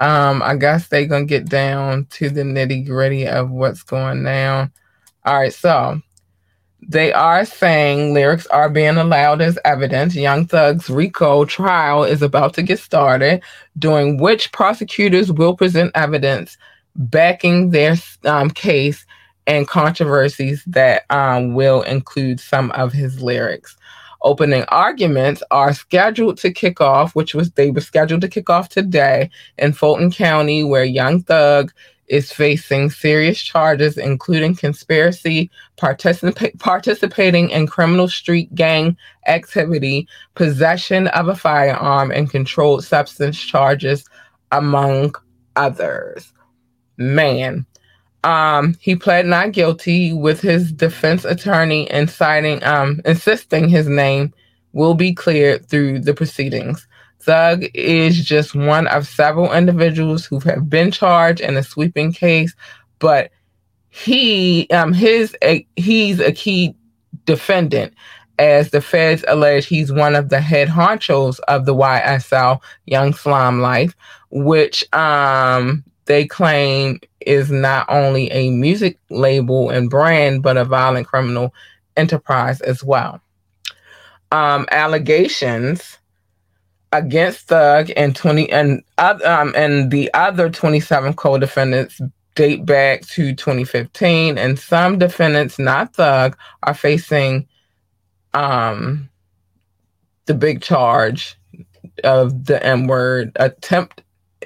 Um, 0.00 0.42
I 0.42 0.56
guess 0.56 0.88
they're 0.88 1.06
gonna 1.06 1.24
get 1.24 1.48
down 1.48 2.06
to 2.10 2.28
the 2.28 2.42
nitty 2.42 2.86
gritty 2.86 3.26
of 3.26 3.50
what's 3.50 3.82
going 3.82 4.24
down. 4.24 4.72
All 5.24 5.38
right, 5.38 5.54
so 5.54 6.00
they 6.88 7.12
are 7.12 7.44
saying 7.44 8.12
lyrics 8.12 8.46
are 8.48 8.68
being 8.68 8.96
allowed 8.96 9.40
as 9.40 9.58
evidence. 9.64 10.14
Young 10.14 10.46
Thug's 10.46 10.90
RICO 10.90 11.44
trial 11.44 12.04
is 12.04 12.22
about 12.22 12.54
to 12.54 12.62
get 12.62 12.80
started, 12.80 13.42
during 13.78 14.18
which 14.18 14.52
prosecutors 14.52 15.30
will 15.30 15.56
present 15.56 15.92
evidence 15.94 16.58
backing 16.96 17.70
their 17.70 17.94
um, 18.24 18.50
case 18.50 19.06
and 19.46 19.68
controversies 19.68 20.62
that 20.66 21.04
um, 21.10 21.54
will 21.54 21.82
include 21.82 22.40
some 22.40 22.70
of 22.72 22.92
his 22.92 23.22
lyrics. 23.22 23.76
Opening 24.22 24.64
arguments 24.68 25.42
are 25.50 25.72
scheduled 25.72 26.38
to 26.38 26.52
kick 26.52 26.80
off, 26.80 27.14
which 27.14 27.34
was 27.34 27.50
they 27.52 27.70
were 27.70 27.80
scheduled 27.80 28.20
to 28.20 28.28
kick 28.28 28.50
off 28.50 28.68
today 28.68 29.30
in 29.58 29.72
Fulton 29.72 30.12
County, 30.12 30.62
where 30.62 30.84
Young 30.84 31.22
Thug 31.22 31.72
is 32.12 32.30
facing 32.30 32.90
serious 32.90 33.40
charges, 33.40 33.96
including 33.96 34.54
conspiracy, 34.54 35.50
participa- 35.78 36.56
participating 36.58 37.48
in 37.48 37.66
criminal 37.66 38.06
street 38.06 38.54
gang 38.54 38.94
activity, 39.26 40.06
possession 40.34 41.08
of 41.08 41.28
a 41.28 41.34
firearm, 41.34 42.10
and 42.10 42.30
controlled 42.30 42.84
substance 42.84 43.40
charges, 43.40 44.04
among 44.52 45.14
others. 45.56 46.30
Man. 46.98 47.64
Um, 48.24 48.76
he 48.78 48.94
pled 48.94 49.24
not 49.24 49.52
guilty 49.52 50.12
with 50.12 50.42
his 50.42 50.70
defense 50.70 51.24
attorney 51.24 51.90
inciting, 51.90 52.62
um, 52.62 53.00
insisting 53.06 53.68
his 53.68 53.88
name 53.88 54.34
will 54.74 54.94
be 54.94 55.14
cleared 55.14 55.66
through 55.66 56.00
the 56.00 56.14
proceedings. 56.14 56.86
Thug 57.22 57.64
is 57.74 58.24
just 58.24 58.54
one 58.54 58.86
of 58.88 59.06
several 59.06 59.52
individuals 59.52 60.24
who 60.24 60.40
have 60.40 60.68
been 60.68 60.90
charged 60.90 61.40
in 61.40 61.56
a 61.56 61.62
sweeping 61.62 62.12
case, 62.12 62.54
but 62.98 63.30
he 63.88 64.66
um 64.70 64.92
his 64.92 65.36
a, 65.44 65.66
he's 65.76 66.18
a 66.18 66.32
key 66.32 66.74
defendant 67.26 67.92
as 68.38 68.70
the 68.70 68.80
feds 68.80 69.22
allege 69.28 69.66
he's 69.66 69.92
one 69.92 70.16
of 70.16 70.30
the 70.30 70.40
head 70.40 70.66
honchos 70.66 71.38
of 71.48 71.66
the 71.66 71.74
YSL 71.74 72.60
Young 72.86 73.12
Slime 73.12 73.60
Life, 73.60 73.94
which 74.30 74.84
um 74.94 75.84
they 76.06 76.26
claim 76.26 76.98
is 77.20 77.50
not 77.50 77.86
only 77.88 78.30
a 78.32 78.50
music 78.50 78.98
label 79.10 79.70
and 79.70 79.88
brand, 79.88 80.42
but 80.42 80.56
a 80.56 80.64
violent 80.64 81.06
criminal 81.06 81.54
enterprise 81.96 82.60
as 82.62 82.82
well. 82.82 83.20
Um, 84.32 84.66
allegations 84.70 85.98
against 86.92 87.48
Thug 87.48 87.90
and 87.96 88.14
20 88.14 88.50
and 88.50 88.82
um 88.98 89.52
and 89.56 89.90
the 89.90 90.12
other 90.14 90.50
27 90.50 91.14
co-defendants 91.14 92.00
date 92.34 92.64
back 92.64 93.02
to 93.02 93.34
2015 93.34 94.38
and 94.38 94.58
some 94.58 94.98
defendants 94.98 95.58
not 95.58 95.94
Thug 95.94 96.36
are 96.62 96.74
facing 96.74 97.46
um 98.34 99.08
the 100.26 100.34
big 100.34 100.62
charge 100.62 101.36
of 102.04 102.46
the 102.46 102.64
M 102.64 102.86
word 102.86 103.32
attempt 103.36 104.02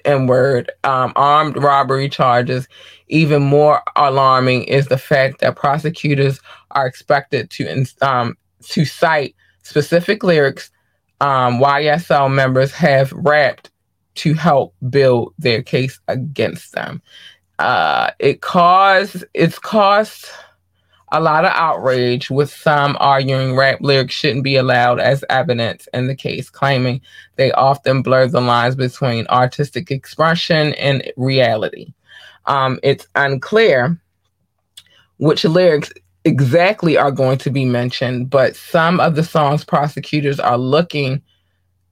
N 0.06 0.26
word, 0.26 0.70
um, 0.84 1.12
armed 1.16 1.56
robbery 1.56 2.08
charges. 2.08 2.68
Even 3.08 3.42
more 3.42 3.82
alarming 3.96 4.64
is 4.64 4.86
the 4.86 4.98
fact 4.98 5.40
that 5.40 5.56
prosecutors 5.56 6.40
are 6.72 6.86
expected 6.86 7.50
to 7.50 7.84
um, 8.02 8.36
to 8.68 8.84
cite 8.84 9.34
specific 9.62 10.22
lyrics 10.22 10.70
um, 11.20 11.60
YSL 11.60 12.32
members 12.32 12.72
have 12.72 13.12
rapped 13.12 13.70
to 14.16 14.34
help 14.34 14.74
build 14.88 15.34
their 15.38 15.62
case 15.62 16.00
against 16.08 16.72
them. 16.72 17.02
Uh, 17.58 18.10
it 18.18 18.42
caused 18.42 19.24
it's 19.34 19.58
caused 19.58 20.26
a 21.12 21.20
lot 21.20 21.44
of 21.44 21.52
outrage, 21.54 22.30
with 22.30 22.50
some 22.50 22.96
arguing 22.98 23.54
rap 23.54 23.78
lyrics 23.80 24.14
shouldn't 24.14 24.42
be 24.42 24.56
allowed 24.56 24.98
as 24.98 25.24
evidence 25.30 25.88
in 25.94 26.08
the 26.08 26.16
case, 26.16 26.50
claiming 26.50 27.00
they 27.36 27.52
often 27.52 28.02
blur 28.02 28.26
the 28.26 28.40
lines 28.40 28.74
between 28.74 29.26
artistic 29.28 29.90
expression 29.90 30.74
and 30.74 31.10
reality. 31.16 31.92
Um, 32.46 32.80
it's 32.82 33.06
unclear 33.14 34.00
which 35.18 35.44
lyrics 35.44 35.92
exactly 36.26 36.98
are 36.98 37.12
going 37.12 37.38
to 37.38 37.50
be 37.50 37.64
mentioned, 37.64 38.28
but 38.28 38.56
some 38.56 39.00
of 39.00 39.14
the 39.14 39.22
songs 39.22 39.64
prosecutors 39.64 40.40
are 40.40 40.58
looking 40.58 41.22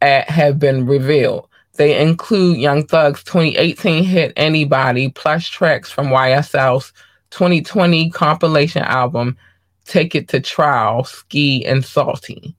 at 0.03 0.29
have 0.29 0.59
been 0.59 0.85
revealed. 0.87 1.49
They 1.77 2.01
include 2.01 2.59
Young 2.59 2.87
Thug's 2.87 3.25
2018 3.25 4.05
hit 4.05 4.33
Anybody, 4.37 5.11
plus 5.11 5.49
tracks 5.49 5.91
from 5.91 6.09
YSL's 6.09 6.93
2020 7.31 8.11
compilation 8.11 8.83
album, 8.83 9.37
Take 9.85 10.15
It 10.15 10.29
to 10.29 10.41
Trial, 10.41 11.05
Ski 11.05 11.65
and 11.65 11.83
Slatty. 11.83 12.55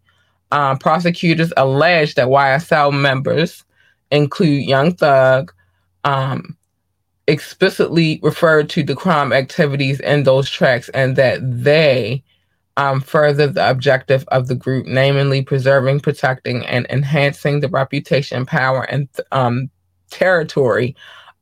Uh, 0.51 0.75
prosecutors 0.77 1.51
allege 1.57 2.15
that 2.15 2.27
YSL 2.27 2.93
members 2.93 3.63
include 4.11 4.63
Young 4.63 4.93
Thug, 4.95 5.53
um, 6.03 6.57
explicitly 7.27 8.19
referred 8.21 8.69
to 8.69 8.83
the 8.83 8.95
crime 8.95 9.33
activities 9.33 9.99
in 9.99 10.23
those 10.23 10.49
tracks 10.49 10.89
and 10.89 11.15
that 11.15 11.39
they 11.41 12.23
um, 12.77 13.01
further 13.01 13.47
the 13.47 13.69
objective 13.69 14.25
of 14.29 14.47
the 14.47 14.55
group, 14.55 14.85
namely 14.85 15.41
preserving, 15.41 16.01
protecting, 16.01 16.65
and 16.65 16.85
enhancing 16.89 17.61
the 17.61 17.69
reputation, 17.69 18.45
power, 18.45 18.83
and 18.83 19.07
um, 19.31 19.69
territory 20.11 20.95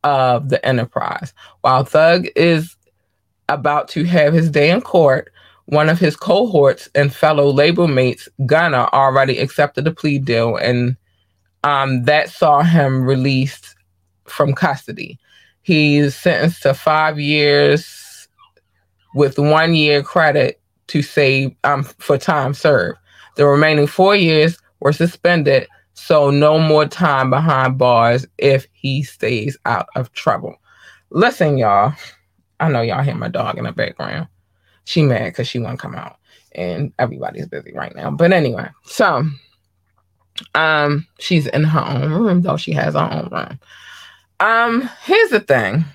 of 0.03 0.49
the 0.49 0.63
enterprise. 0.65 1.33
While 1.61 1.85
Thug 1.85 2.27
is 2.35 2.75
about 3.49 3.87
to 3.89 4.03
have 4.03 4.33
his 4.33 4.49
day 4.49 4.69
in 4.69 4.81
court, 4.81 5.31
one 5.65 5.89
of 5.89 5.99
his 5.99 6.15
cohorts 6.15 6.89
and 6.93 7.13
fellow 7.13 7.49
label 7.49 7.87
mates, 7.87 8.27
Gunna, 8.45 8.89
already 8.93 9.39
accepted 9.39 9.87
a 9.87 9.91
plea 9.91 10.19
deal, 10.19 10.57
and 10.57 10.97
um, 11.63 12.03
that 12.03 12.29
saw 12.29 12.61
him 12.61 13.03
released 13.03 13.75
from 14.25 14.53
custody. 14.53 15.17
He's 15.63 16.15
sentenced 16.15 16.61
to 16.63 16.73
five 16.73 17.19
years 17.19 18.27
with 19.15 19.39
one 19.39 19.75
year 19.75 20.03
credit 20.03 20.61
to 20.87 21.01
save 21.01 21.55
um, 21.63 21.83
for 21.83 22.17
time 22.17 22.53
served. 22.53 22.99
The 23.35 23.47
remaining 23.47 23.87
four 23.87 24.15
years 24.15 24.57
were 24.81 24.93
suspended, 24.93 25.67
so 25.93 26.29
no 26.29 26.59
more 26.59 26.85
time 26.85 27.29
behind 27.29 27.77
bars 27.77 28.27
if 28.37 28.67
he 28.73 29.03
stays 29.03 29.57
out 29.65 29.87
of 29.95 30.11
trouble. 30.11 30.55
Listen, 31.09 31.57
y'all. 31.57 31.93
I 32.59 32.69
know 32.69 32.81
y'all 32.81 33.03
hear 33.03 33.15
my 33.15 33.29
dog 33.29 33.57
in 33.57 33.65
the 33.65 33.71
background. 33.71 34.27
She 34.85 35.01
mad 35.01 35.25
because 35.25 35.47
she 35.47 35.59
won't 35.59 35.79
come 35.79 35.95
out, 35.95 36.17
and 36.53 36.93
everybody's 36.99 37.47
busy 37.47 37.73
right 37.73 37.95
now. 37.95 38.11
But 38.11 38.33
anyway, 38.33 38.67
so 38.83 39.25
um, 40.55 41.07
she's 41.19 41.47
in 41.47 41.63
her 41.63 41.85
own 41.85 42.11
room 42.11 42.41
though. 42.41 42.57
She 42.57 42.73
has 42.73 42.93
her 42.93 43.09
own 43.11 43.29
room. 43.31 43.59
Um, 44.43 44.89
here's 45.03 45.29
the 45.29 45.39
thing. 45.39 45.85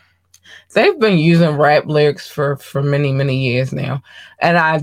They've 0.73 0.99
been 0.99 1.19
using 1.19 1.57
rap 1.57 1.85
lyrics 1.85 2.31
for 2.31 2.57
for 2.57 2.83
many 2.83 3.13
many 3.13 3.37
years 3.37 3.75
now, 3.75 4.03
and 4.39 4.57
I 4.57 4.81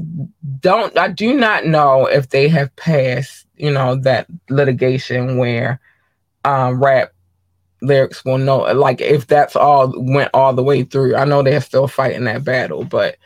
don't 0.59 0.95
I 0.95 1.07
do 1.07 1.33
not 1.33 1.65
know 1.65 2.05
if 2.05 2.29
they 2.29 2.47
have 2.49 2.75
passed 2.75 3.47
you 3.55 3.71
know 3.71 3.95
that 3.95 4.27
litigation 4.49 5.37
where 5.37 5.79
um, 6.43 6.83
rap 6.83 7.11
lyrics 7.81 8.23
will 8.23 8.37
know 8.37 8.59
like 8.73 9.01
if 9.01 9.25
that's 9.25 9.55
all 9.55 9.91
went 9.97 10.29
all 10.35 10.53
the 10.53 10.63
way 10.63 10.83
through. 10.83 11.15
I 11.15 11.25
know 11.25 11.41
they're 11.41 11.59
still 11.59 11.87
fighting 11.87 12.25
that 12.25 12.43
battle, 12.43 12.83
but 12.83 13.17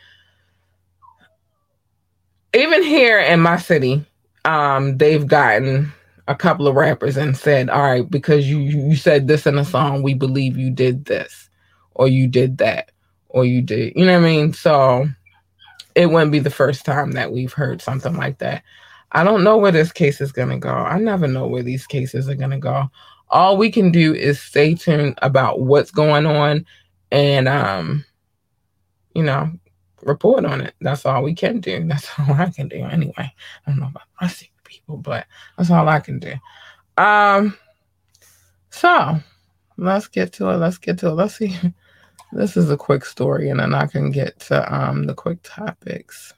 even 2.54 2.82
here 2.82 3.18
in 3.18 3.40
my 3.40 3.58
city, 3.58 4.06
um, 4.46 4.96
they've 4.96 5.26
gotten 5.26 5.92
a 6.28 6.34
couple 6.34 6.68
of 6.68 6.74
rappers 6.74 7.16
and 7.16 7.36
said, 7.36 7.70
"All 7.70 7.82
right, 7.82 8.08
because 8.08 8.48
you 8.48 8.58
you 8.58 8.96
said 8.96 9.28
this 9.28 9.46
in 9.46 9.58
a 9.58 9.64
song, 9.64 10.02
we 10.02 10.14
believe 10.14 10.56
you 10.56 10.70
did 10.70 11.04
this, 11.06 11.48
or 11.94 12.08
you 12.08 12.28
did 12.28 12.58
that, 12.58 12.90
or 13.28 13.44
you 13.44 13.62
did." 13.62 13.94
You 13.96 14.06
know 14.06 14.20
what 14.20 14.26
I 14.26 14.30
mean? 14.30 14.52
So 14.52 15.08
it 15.94 16.06
wouldn't 16.06 16.32
be 16.32 16.38
the 16.38 16.50
first 16.50 16.84
time 16.84 17.12
that 17.12 17.32
we've 17.32 17.52
heard 17.52 17.82
something 17.82 18.14
like 18.14 18.38
that. 18.38 18.62
I 19.12 19.24
don't 19.24 19.44
know 19.44 19.56
where 19.56 19.72
this 19.72 19.92
case 19.92 20.20
is 20.20 20.32
gonna 20.32 20.58
go. 20.58 20.72
I 20.72 20.98
never 20.98 21.26
know 21.26 21.46
where 21.46 21.62
these 21.62 21.86
cases 21.86 22.28
are 22.28 22.36
gonna 22.36 22.58
go. 22.60 22.88
All 23.28 23.56
we 23.56 23.70
can 23.70 23.90
do 23.90 24.14
is 24.14 24.40
stay 24.40 24.74
tuned 24.74 25.18
about 25.22 25.60
what's 25.60 25.90
going 25.90 26.26
on, 26.26 26.66
and 27.10 27.48
um, 27.48 28.04
you 29.14 29.22
know, 29.22 29.50
report 30.02 30.44
on 30.44 30.60
it. 30.60 30.74
That's 30.80 31.04
all 31.06 31.22
we 31.22 31.34
can 31.34 31.60
do. 31.60 31.86
That's 31.86 32.08
all 32.18 32.34
I 32.34 32.50
can 32.50 32.68
do 32.68 32.84
anyway. 32.84 33.32
I 33.66 33.70
don't 33.70 33.80
know 33.80 33.88
about 33.88 34.32
people, 34.38 34.59
but 34.96 35.26
that's 35.56 35.70
all 35.70 35.88
I 35.88 36.00
can 36.00 36.18
do. 36.18 36.34
Um, 36.96 37.56
so 38.70 39.18
let's 39.76 40.08
get 40.08 40.32
to 40.34 40.50
it. 40.50 40.56
Let's 40.56 40.78
get 40.78 40.98
to 40.98 41.08
it. 41.08 41.12
Let's 41.12 41.36
see. 41.36 41.56
This 42.32 42.56
is 42.56 42.70
a 42.70 42.76
quick 42.76 43.04
story, 43.04 43.50
and 43.50 43.58
then 43.58 43.74
I 43.74 43.86
can 43.86 44.12
get 44.12 44.38
to 44.42 44.72
um 44.72 45.06
the 45.06 45.14
quick 45.14 45.40
topics. 45.42 46.32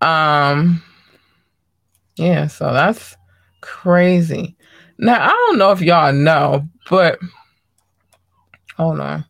Um, 0.00 0.82
yeah, 2.16 2.48
so 2.48 2.72
that's 2.72 3.16
crazy. 3.60 4.56
Now 4.98 5.26
I 5.26 5.28
don't 5.28 5.58
know 5.58 5.70
if 5.70 5.80
y'all 5.80 6.12
know, 6.12 6.68
but 6.90 7.20
hold 8.76 8.98
on. 8.98 9.24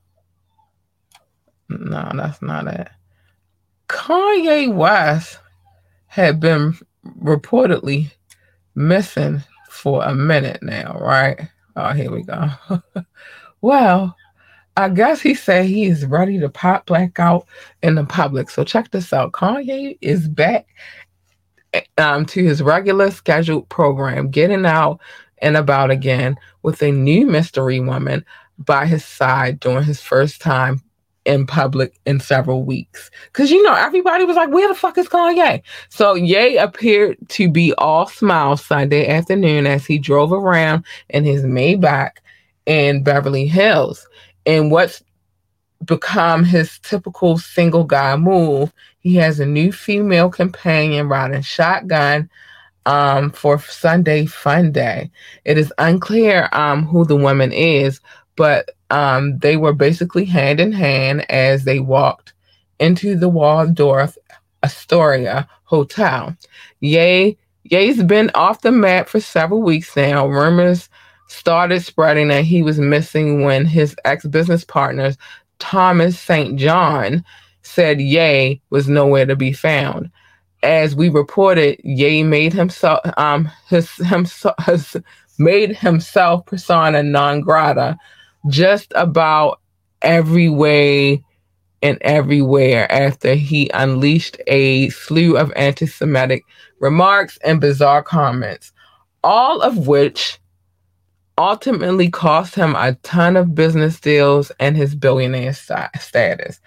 No, 1.68 2.10
that's 2.14 2.40
not 2.40 2.66
it. 2.66 2.88
Kanye 3.88 4.72
West 4.74 5.38
had 6.06 6.40
been 6.40 6.74
reportedly 7.22 8.10
missing 8.74 9.42
for 9.68 10.04
a 10.04 10.14
minute 10.14 10.62
now, 10.62 10.96
right? 11.00 11.48
Oh, 11.76 11.92
here 11.92 12.10
we 12.10 12.22
go. 12.22 12.48
well, 13.60 14.16
I 14.76 14.88
guess 14.88 15.20
he 15.20 15.34
said 15.34 15.66
he 15.66 15.84
is 15.84 16.06
ready 16.06 16.38
to 16.38 16.48
pop 16.48 16.86
black 16.86 17.18
out 17.18 17.46
in 17.82 17.96
the 17.96 18.04
public. 18.04 18.50
So 18.50 18.64
check 18.64 18.90
this 18.90 19.12
out. 19.12 19.32
Kanye 19.32 19.98
is 20.00 20.28
back 20.28 20.66
um, 21.98 22.24
to 22.26 22.44
his 22.44 22.62
regular 22.62 23.10
scheduled 23.10 23.68
program, 23.68 24.30
getting 24.30 24.64
out 24.64 25.00
and 25.38 25.56
about 25.56 25.90
again 25.90 26.36
with 26.62 26.82
a 26.82 26.90
new 26.90 27.26
mystery 27.26 27.80
woman 27.80 28.24
by 28.58 28.86
his 28.86 29.04
side 29.04 29.60
during 29.60 29.84
his 29.84 30.00
first 30.00 30.40
time 30.40 30.82
in 31.28 31.46
public 31.46 32.00
in 32.06 32.18
several 32.18 32.64
weeks. 32.64 33.10
Because, 33.26 33.50
you 33.50 33.62
know, 33.62 33.74
everybody 33.74 34.24
was 34.24 34.34
like, 34.34 34.48
where 34.48 34.66
the 34.66 34.74
fuck 34.74 34.96
is 34.96 35.08
Kanye? 35.08 35.62
So 35.90 36.14
Ye 36.14 36.56
appeared 36.56 37.18
to 37.28 37.50
be 37.50 37.74
all 37.74 38.06
smiles 38.06 38.64
Sunday 38.64 39.06
afternoon 39.06 39.66
as 39.66 39.84
he 39.84 39.98
drove 39.98 40.32
around 40.32 40.84
in 41.10 41.24
his 41.24 41.44
Maybach 41.44 42.12
in 42.64 43.02
Beverly 43.02 43.46
Hills. 43.46 44.08
And 44.46 44.70
what's 44.70 45.02
become 45.84 46.44
his 46.44 46.78
typical 46.80 47.36
single 47.36 47.84
guy 47.84 48.16
move, 48.16 48.72
he 49.00 49.14
has 49.16 49.38
a 49.38 49.46
new 49.46 49.70
female 49.70 50.30
companion 50.30 51.08
riding 51.08 51.42
shotgun 51.42 52.28
um, 52.86 53.30
for 53.30 53.58
Sunday 53.58 54.24
Fun 54.24 54.72
Day. 54.72 55.10
It 55.44 55.58
is 55.58 55.72
unclear 55.76 56.48
um, 56.52 56.86
who 56.86 57.04
the 57.04 57.16
woman 57.16 57.52
is, 57.52 58.00
but 58.34 58.70
um, 58.90 59.38
they 59.38 59.56
were 59.56 59.72
basically 59.72 60.24
hand 60.24 60.60
in 60.60 60.72
hand 60.72 61.30
as 61.30 61.64
they 61.64 61.80
walked 61.80 62.32
into 62.78 63.16
the 63.16 63.28
Waldorf 63.28 64.16
Astoria 64.62 65.48
Hotel. 65.64 66.36
Ye, 66.80 67.36
Ye's 67.64 68.02
been 68.02 68.30
off 68.34 68.62
the 68.62 68.72
map 68.72 69.08
for 69.08 69.20
several 69.20 69.62
weeks 69.62 69.94
now. 69.94 70.26
Rumors 70.26 70.88
started 71.28 71.82
spreading 71.82 72.28
that 72.28 72.44
he 72.44 72.62
was 72.62 72.78
missing 72.78 73.42
when 73.42 73.66
his 73.66 73.94
ex 74.04 74.24
business 74.26 74.64
partners, 74.64 75.18
Thomas 75.58 76.18
St. 76.18 76.58
John, 76.58 77.24
said 77.62 78.00
Ye 78.00 78.62
was 78.70 78.88
nowhere 78.88 79.26
to 79.26 79.36
be 79.36 79.52
found. 79.52 80.10
As 80.62 80.96
we 80.96 81.10
reported, 81.10 81.78
Ye 81.84 82.22
made 82.22 82.52
himself 82.54 83.00
um 83.18 83.50
his 83.68 83.94
himself 83.96 84.54
has 84.60 84.96
made 85.38 85.76
himself 85.76 86.46
persona 86.46 87.02
non 87.02 87.42
grata 87.42 87.98
just 88.48 88.92
about 88.94 89.60
every 90.02 90.48
way 90.48 91.22
and 91.82 91.98
everywhere 92.00 92.90
after 92.90 93.34
he 93.34 93.70
unleashed 93.74 94.36
a 94.46 94.88
slew 94.90 95.36
of 95.36 95.52
anti 95.54 95.86
Semitic 95.86 96.42
remarks 96.80 97.38
and 97.44 97.60
bizarre 97.60 98.02
comments, 98.02 98.72
all 99.22 99.60
of 99.60 99.86
which 99.86 100.38
ultimately 101.36 102.10
cost 102.10 102.54
him 102.54 102.74
a 102.74 102.94
ton 103.04 103.36
of 103.36 103.54
business 103.54 104.00
deals 104.00 104.50
and 104.58 104.76
his 104.76 104.94
billionaire 104.94 105.52
status. 105.52 106.60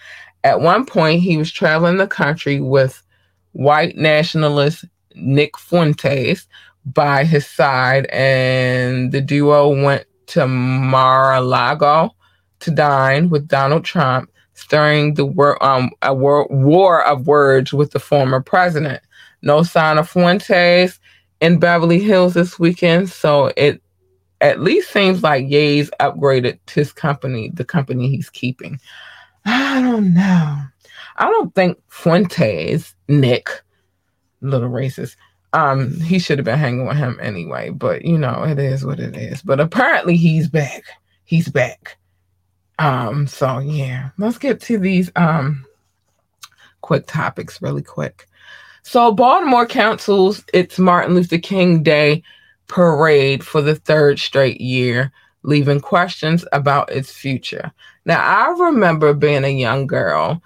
At 0.44 0.62
one 0.62 0.86
point, 0.86 1.22
he 1.22 1.38
was 1.38 1.52
traveling 1.52 1.98
the 1.98 2.08
country 2.08 2.60
with 2.60 3.04
white 3.52 3.98
nationalist 3.98 4.86
Nick 5.14 5.58
Fuentes 5.58 6.48
by 6.86 7.26
his 7.26 7.46
side, 7.46 8.06
and 8.08 9.12
the 9.12 9.22
duo 9.22 9.84
went 9.84 10.06
to 10.32 10.48
Mar 10.48 11.34
a 11.34 11.41
Lago 11.41 12.15
to 12.62 12.72
dine 12.72 13.30
with 13.30 13.50
Donald 13.50 13.84
Trump, 13.84 14.32
stirring 14.54 15.15
the 15.15 15.26
wor- 15.26 15.62
um, 15.63 15.91
a 16.02 16.13
war, 16.13 16.48
war 16.50 17.04
of 17.06 17.28
words 17.28 17.74
with 17.74 17.91
the 17.91 18.00
former 18.00 18.41
president. 18.41 19.02
No 19.41 19.63
sign 19.63 19.98
of 19.98 20.10
Fuentes 20.10 21.00
in 21.41 21.60
Beverly 21.60 22.00
Hills 22.00 22.34
this 22.34 22.58
weekend, 22.58 23.10
so 23.10 23.52
it 23.58 23.82
at 24.39 24.62
least 24.62 24.91
seems 24.91 25.22
like 25.22 25.50
Ye's 25.50 25.89
upgraded 26.00 26.58
his 26.70 26.94
company, 26.94 27.52
the 27.54 27.65
company 27.65 28.08
he's 28.08 28.30
keeping. 28.30 28.80
I 29.46 29.82
don't 29.82 30.13
know. 30.13 30.62
I 31.17 31.26
don't 31.26 31.54
think 31.56 31.78
Fuentes, 31.89 32.96
Nick, 33.10 33.50
little 34.39 34.70
racist, 34.70 35.17
um, 35.54 36.00
he 36.02 36.20
should 36.20 36.38
have 36.38 36.46
been 36.46 36.60
hanging 36.60 36.88
with 36.88 36.98
him 36.98 37.20
anyway. 37.22 37.70
But 37.70 38.06
you 38.06 38.18
know, 38.18 38.44
it 38.44 38.60
is 38.60 38.86
what 38.86 39.00
it 39.00 39.16
is. 39.16 39.42
But 39.42 39.60
apparently 39.60 40.16
he's 40.18 40.48
back. 40.48 40.84
He's 41.26 41.50
back. 41.50 41.98
Um, 42.80 43.28
so 43.28 43.60
yeah, 43.60 44.10
let's 44.18 44.38
get 44.38 44.60
to 44.62 44.78
these 44.78 45.12
um 45.16 45.66
quick 46.82 47.06
topics 47.08 47.62
really 47.62 47.84
quick. 47.84 48.28
So 48.84 49.12
Baltimore 49.12 49.66
cancels 49.66 50.44
its 50.54 50.80
Martin 50.80 51.14
Luther 51.14 51.38
King 51.38 51.84
Day 51.84 52.24
parade 52.68 53.46
for 53.46 53.62
the 53.62 53.76
third 53.76 54.18
straight 54.18 54.60
year, 54.60 55.12
leaving 55.44 55.80
questions 55.80 56.46
about 56.52 56.92
its 56.92 57.12
future. 57.12 57.72
Now, 58.06 58.20
I 58.20 58.50
remember 58.58 59.14
being 59.14 59.44
a 59.44 59.50
young 59.50 59.86
girl. 59.86 60.42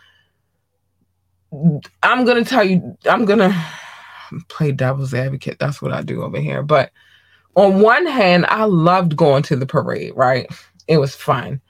I'm 2.04 2.26
going 2.26 2.44
to 2.44 2.50
tell 2.50 2.66
you, 2.66 2.98
I'm 3.06 3.24
going 3.24 3.40
to 3.40 3.66
play 4.48 4.72
devil's 4.72 5.14
advocate. 5.14 5.58
That's 5.60 5.82
what 5.82 5.92
I 5.92 6.02
do 6.02 6.24
over 6.24 6.40
here. 6.40 6.64
But 6.64 6.92
on 7.56 7.82
one 7.82 8.06
hand, 8.06 8.46
I 8.48 8.66
loved 8.66 9.16
going 9.16 9.44
to 9.44 9.56
the 9.56 9.66
parade, 9.66 10.14
right? 10.16 10.48
It 10.88 10.98
was 10.98 11.16
fun. 11.16 11.62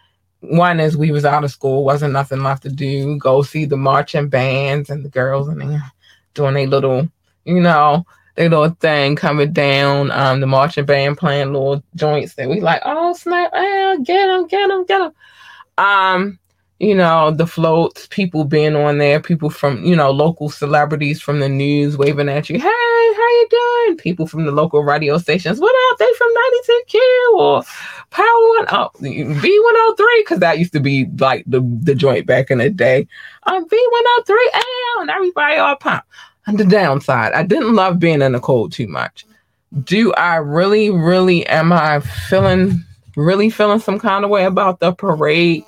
One 0.41 0.79
is 0.79 0.97
we 0.97 1.11
was 1.11 1.25
out 1.25 1.43
of 1.43 1.51
school, 1.51 1.83
wasn't 1.83 2.13
nothing 2.13 2.43
left 2.43 2.63
to 2.63 2.69
do. 2.69 3.17
Go 3.17 3.41
see 3.41 3.65
the 3.65 3.77
marching 3.77 4.29
bands 4.29 4.89
and 4.89 5.03
the 5.03 5.09
girls 5.09 5.47
and 5.47 5.61
they 5.61 5.79
doing 6.33 6.55
a 6.57 6.67
little, 6.67 7.09
you 7.45 7.59
know, 7.59 8.05
they 8.35 8.49
little 8.49 8.75
thing 8.79 9.15
coming 9.15 9.53
down. 9.53 10.11
Um, 10.11 10.41
the 10.41 10.47
marching 10.47 10.85
band 10.85 11.17
playing 11.17 11.53
little 11.53 11.83
joints 11.95 12.35
that 12.35 12.49
we 12.49 12.59
like. 12.59 12.81
Oh 12.85 13.13
snap! 13.13 13.49
Oh, 13.53 13.99
get 14.03 14.27
them, 14.27 14.47
get 14.47 14.67
them, 14.67 14.85
get 14.85 14.99
them. 14.99 15.13
Um, 15.77 16.39
you 16.79 16.93
know, 16.93 17.31
the 17.31 17.47
floats, 17.47 18.07
people 18.07 18.43
being 18.43 18.75
on 18.75 18.97
there, 18.97 19.21
people 19.21 19.49
from, 19.49 19.83
you 19.85 19.95
know, 19.95 20.11
local 20.11 20.49
celebrities 20.49 21.21
from 21.21 21.39
the 21.39 21.47
news 21.47 21.97
waving 21.97 22.27
at 22.27 22.49
you, 22.49 22.59
hey, 22.59 22.63
how 22.63 23.29
you 23.29 23.47
doing? 23.49 23.97
People 23.97 24.27
from 24.27 24.45
the 24.45 24.51
local 24.51 24.83
radio 24.83 25.17
stations, 25.17 25.59
what 25.59 25.73
up? 25.91 25.99
They 25.99 26.13
from 26.17 26.27
92Q 26.67 27.33
or 27.37 27.63
Power 28.09 28.25
One 28.25 28.65
Up, 28.67 28.91
oh, 28.95 29.01
V103, 29.01 30.19
because 30.19 30.39
that 30.39 30.59
used 30.59 30.73
to 30.73 30.81
be 30.81 31.05
like 31.17 31.45
the, 31.47 31.61
the 31.81 31.95
joint 31.95 32.25
back 32.25 32.51
in 32.51 32.57
the 32.57 32.69
day. 32.69 33.07
Um, 33.43 33.65
V103, 33.67 34.35
and 34.99 35.09
everybody 35.09 35.55
all 35.55 35.77
pop. 35.77 36.05
On 36.47 36.57
the 36.57 36.65
downside, 36.65 37.31
I 37.31 37.43
didn't 37.43 37.73
love 37.73 37.99
being 37.99 38.21
in 38.21 38.33
the 38.33 38.39
cold 38.39 38.73
too 38.73 38.87
much. 38.87 39.25
Do 39.83 40.13
I 40.13 40.35
really, 40.35 40.91
really, 40.91 41.45
am 41.47 41.71
I 41.73 42.01
feeling, 42.01 42.83
really 43.15 43.49
feeling 43.49 43.79
some 43.79 43.97
kind 43.97 44.23
of 44.23 44.29
way 44.29 44.45
about 44.45 44.79
the 44.79 44.93
parade? 44.93 45.63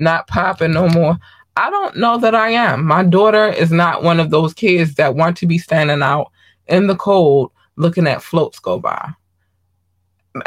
Not 0.00 0.26
popping 0.26 0.72
no 0.72 0.88
more. 0.88 1.18
I 1.56 1.70
don't 1.70 1.96
know 1.96 2.18
that 2.18 2.34
I 2.34 2.50
am. 2.50 2.84
My 2.84 3.04
daughter 3.04 3.46
is 3.46 3.70
not 3.70 4.02
one 4.02 4.18
of 4.18 4.30
those 4.30 4.54
kids 4.54 4.94
that 4.94 5.14
want 5.14 5.36
to 5.38 5.46
be 5.46 5.58
standing 5.58 6.02
out 6.02 6.32
in 6.66 6.86
the 6.86 6.96
cold 6.96 7.52
looking 7.76 8.06
at 8.06 8.22
floats 8.22 8.58
go 8.58 8.78
by. 8.78 9.12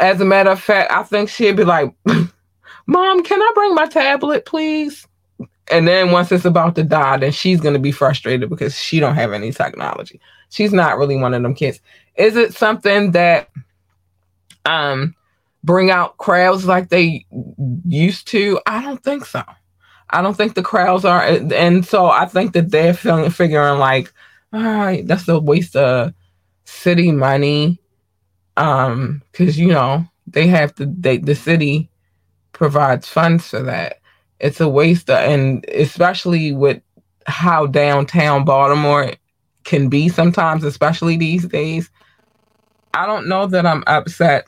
As 0.00 0.20
a 0.20 0.24
matter 0.24 0.50
of 0.50 0.60
fact, 0.60 0.92
I 0.92 1.02
think 1.02 1.30
she'd 1.30 1.56
be 1.56 1.64
like, 1.64 1.94
Mom, 2.86 3.22
can 3.22 3.40
I 3.40 3.52
bring 3.54 3.74
my 3.74 3.86
tablet, 3.86 4.44
please? 4.44 5.06
And 5.70 5.86
then 5.86 6.10
once 6.10 6.32
it's 6.32 6.44
about 6.44 6.74
to 6.76 6.82
die, 6.82 7.18
then 7.18 7.32
she's 7.32 7.60
gonna 7.60 7.78
be 7.78 7.92
frustrated 7.92 8.48
because 8.48 8.78
she 8.78 9.00
don't 9.00 9.14
have 9.14 9.32
any 9.32 9.52
technology. 9.52 10.20
She's 10.50 10.72
not 10.72 10.98
really 10.98 11.16
one 11.16 11.34
of 11.34 11.42
them 11.42 11.54
kids. 11.54 11.80
Is 12.16 12.36
it 12.36 12.54
something 12.54 13.12
that 13.12 13.50
um 14.64 15.14
bring 15.64 15.90
out 15.90 16.16
crowds 16.18 16.66
like 16.66 16.88
they 16.88 17.26
used 17.86 18.28
to? 18.28 18.60
I 18.66 18.82
don't 18.82 19.02
think 19.02 19.24
so. 19.24 19.42
I 20.10 20.22
don't 20.22 20.36
think 20.36 20.54
the 20.54 20.62
crowds 20.62 21.04
are, 21.04 21.22
and 21.22 21.84
so 21.84 22.06
I 22.06 22.24
think 22.24 22.54
that 22.54 22.70
they're 22.70 22.94
feeling 22.94 23.30
figuring 23.30 23.78
like, 23.78 24.12
all 24.52 24.62
right, 24.62 25.06
that's 25.06 25.28
a 25.28 25.38
waste 25.38 25.76
of 25.76 26.14
city 26.64 27.12
money, 27.12 27.78
um, 28.56 29.22
because 29.30 29.58
you 29.58 29.68
know 29.68 30.06
they 30.26 30.46
have 30.46 30.74
to. 30.76 30.86
They 30.86 31.18
the 31.18 31.34
city 31.34 31.90
provides 32.52 33.06
funds 33.06 33.48
for 33.48 33.62
that. 33.64 34.00
It's 34.40 34.60
a 34.60 34.68
waste, 34.68 35.10
of, 35.10 35.18
and 35.18 35.64
especially 35.68 36.52
with 36.52 36.80
how 37.26 37.66
downtown 37.66 38.44
Baltimore 38.44 39.12
can 39.64 39.90
be 39.90 40.08
sometimes, 40.08 40.64
especially 40.64 41.18
these 41.18 41.44
days. 41.46 41.90
I 42.94 43.04
don't 43.04 43.28
know 43.28 43.46
that 43.46 43.66
I'm 43.66 43.84
upset 43.86 44.46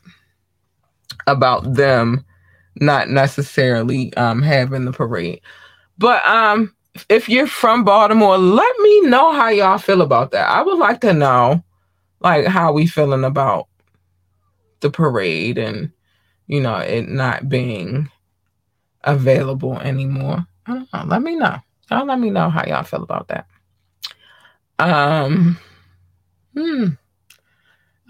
about 1.26 1.74
them 1.74 2.24
not 2.76 3.08
necessarily 3.10 4.14
um, 4.14 4.42
having 4.42 4.84
the 4.84 4.92
parade. 4.92 5.40
But 5.98 6.26
um, 6.26 6.74
if 7.08 7.28
you're 7.28 7.46
from 7.46 7.84
Baltimore, 7.84 8.38
let 8.38 8.78
me 8.78 9.02
know 9.02 9.32
how 9.32 9.48
y'all 9.48 9.78
feel 9.78 10.02
about 10.02 10.30
that. 10.32 10.48
I 10.48 10.62
would 10.62 10.78
like 10.78 11.00
to 11.02 11.12
know, 11.12 11.62
like, 12.20 12.46
how 12.46 12.72
we 12.72 12.86
feeling 12.86 13.24
about 13.24 13.66
the 14.80 14.90
parade 14.90 15.58
and 15.58 15.92
you 16.46 16.60
know 16.60 16.76
it 16.76 17.08
not 17.08 17.48
being 17.48 18.10
available 19.04 19.78
anymore. 19.80 20.46
I 20.66 20.72
don't 20.72 20.92
know. 20.92 21.04
Let 21.06 21.22
me 21.22 21.36
know. 21.36 21.58
Y'all 21.90 22.06
let 22.06 22.18
me 22.18 22.30
know 22.30 22.50
how 22.50 22.64
y'all 22.64 22.82
feel 22.82 23.02
about 23.02 23.28
that. 23.28 23.46
Um, 24.78 25.58
hmm. 26.54 26.86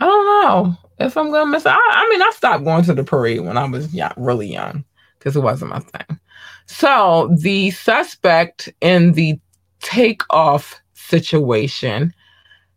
I 0.01 0.05
don't 0.05 0.27
know 0.27 0.77
if 1.01 1.17
I'm 1.17 1.31
gonna 1.31 1.51
miss. 1.51 1.67
I, 1.67 1.75
I 1.75 2.09
mean, 2.11 2.23
I 2.23 2.31
stopped 2.35 2.65
going 2.65 2.85
to 2.85 2.95
the 2.95 3.05
parade 3.05 3.41
when 3.41 3.57
I 3.57 3.65
was 3.65 3.93
young, 3.95 4.13
really 4.17 4.53
young, 4.53 4.85
because 5.19 5.37
it 5.37 5.41
wasn't 5.41 5.71
my 5.71 5.81
thing. 5.81 6.19
So 6.67 7.35
the 7.41 7.71
suspect 7.73 8.69
in 8.81 9.13
the 9.13 9.39
takeoff 9.81 10.81
situation 10.95 12.13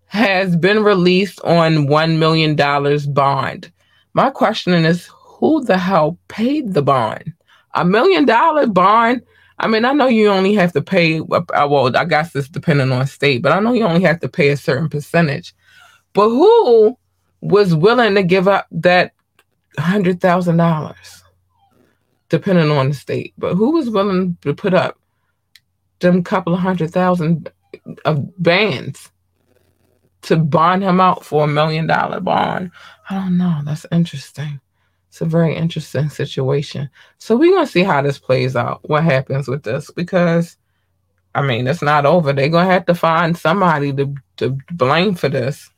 has 0.07 0.55
been 0.55 0.83
released 0.83 1.41
on 1.41 1.87
one 1.87 2.17
million 2.17 2.55
dollars 2.55 3.05
bond. 3.05 3.71
My 4.13 4.29
question 4.29 4.73
is, 4.85 5.09
who 5.13 5.63
the 5.63 5.77
hell 5.77 6.17
paid 6.27 6.73
the 6.73 6.81
bond? 6.81 7.33
A 7.75 7.83
million 7.83 8.25
dollar 8.25 8.67
bond. 8.67 9.21
I 9.59 9.67
mean, 9.67 9.85
I 9.85 9.93
know 9.93 10.07
you 10.07 10.29
only 10.29 10.53
have 10.55 10.73
to 10.73 10.81
pay. 10.81 11.19
Uh, 11.19 11.41
well, 11.69 11.95
I 11.95 12.05
guess 12.05 12.35
it's 12.35 12.47
depending 12.47 12.91
on 12.91 13.05
state, 13.07 13.41
but 13.41 13.51
I 13.51 13.59
know 13.59 13.73
you 13.73 13.85
only 13.85 14.01
have 14.01 14.19
to 14.21 14.29
pay 14.29 14.49
a 14.49 14.57
certain 14.57 14.89
percentage. 14.89 15.53
But 16.13 16.29
who 16.29 16.97
was 17.43 17.75
willing 17.75 18.15
to 18.15 18.23
give 18.23 18.47
up 18.47 18.67
that 18.71 19.11
hundred 19.77 20.21
thousand 20.21 20.57
dollars, 20.57 21.23
depending 22.29 22.71
on 22.71 22.89
the 22.89 22.95
state. 22.95 23.33
But 23.37 23.55
who 23.55 23.71
was 23.71 23.89
willing 23.89 24.37
to 24.41 24.53
put 24.53 24.73
up 24.73 24.97
them 25.99 26.23
couple 26.23 26.53
of 26.53 26.61
hundred 26.61 26.91
thousand 26.91 27.51
of 28.05 28.41
bands 28.41 29.11
to 30.21 30.37
bond 30.37 30.83
him 30.83 31.01
out 31.01 31.25
for 31.25 31.43
a 31.43 31.47
million 31.47 31.85
dollar 31.85 32.21
bond? 32.21 32.71
I 33.09 33.15
don't 33.15 33.37
know. 33.37 33.59
That's 33.65 33.85
interesting. 33.91 34.61
It's 35.09 35.19
a 35.19 35.25
very 35.25 35.53
interesting 35.53 36.09
situation. 36.09 36.89
So 37.17 37.35
we're 37.35 37.53
gonna 37.53 37.67
see 37.67 37.83
how 37.83 38.01
this 38.01 38.19
plays 38.19 38.55
out, 38.55 38.87
what 38.89 39.03
happens 39.03 39.49
with 39.49 39.63
this, 39.63 39.91
because 39.91 40.55
I 41.35 41.41
mean 41.41 41.67
it's 41.67 41.81
not 41.81 42.05
over. 42.05 42.31
They're 42.31 42.47
gonna 42.47 42.71
have 42.71 42.85
to 42.85 42.95
find 42.95 43.37
somebody 43.37 43.91
to 43.93 44.15
to 44.37 44.57
blame 44.71 45.15
for 45.15 45.27
this 45.27 45.69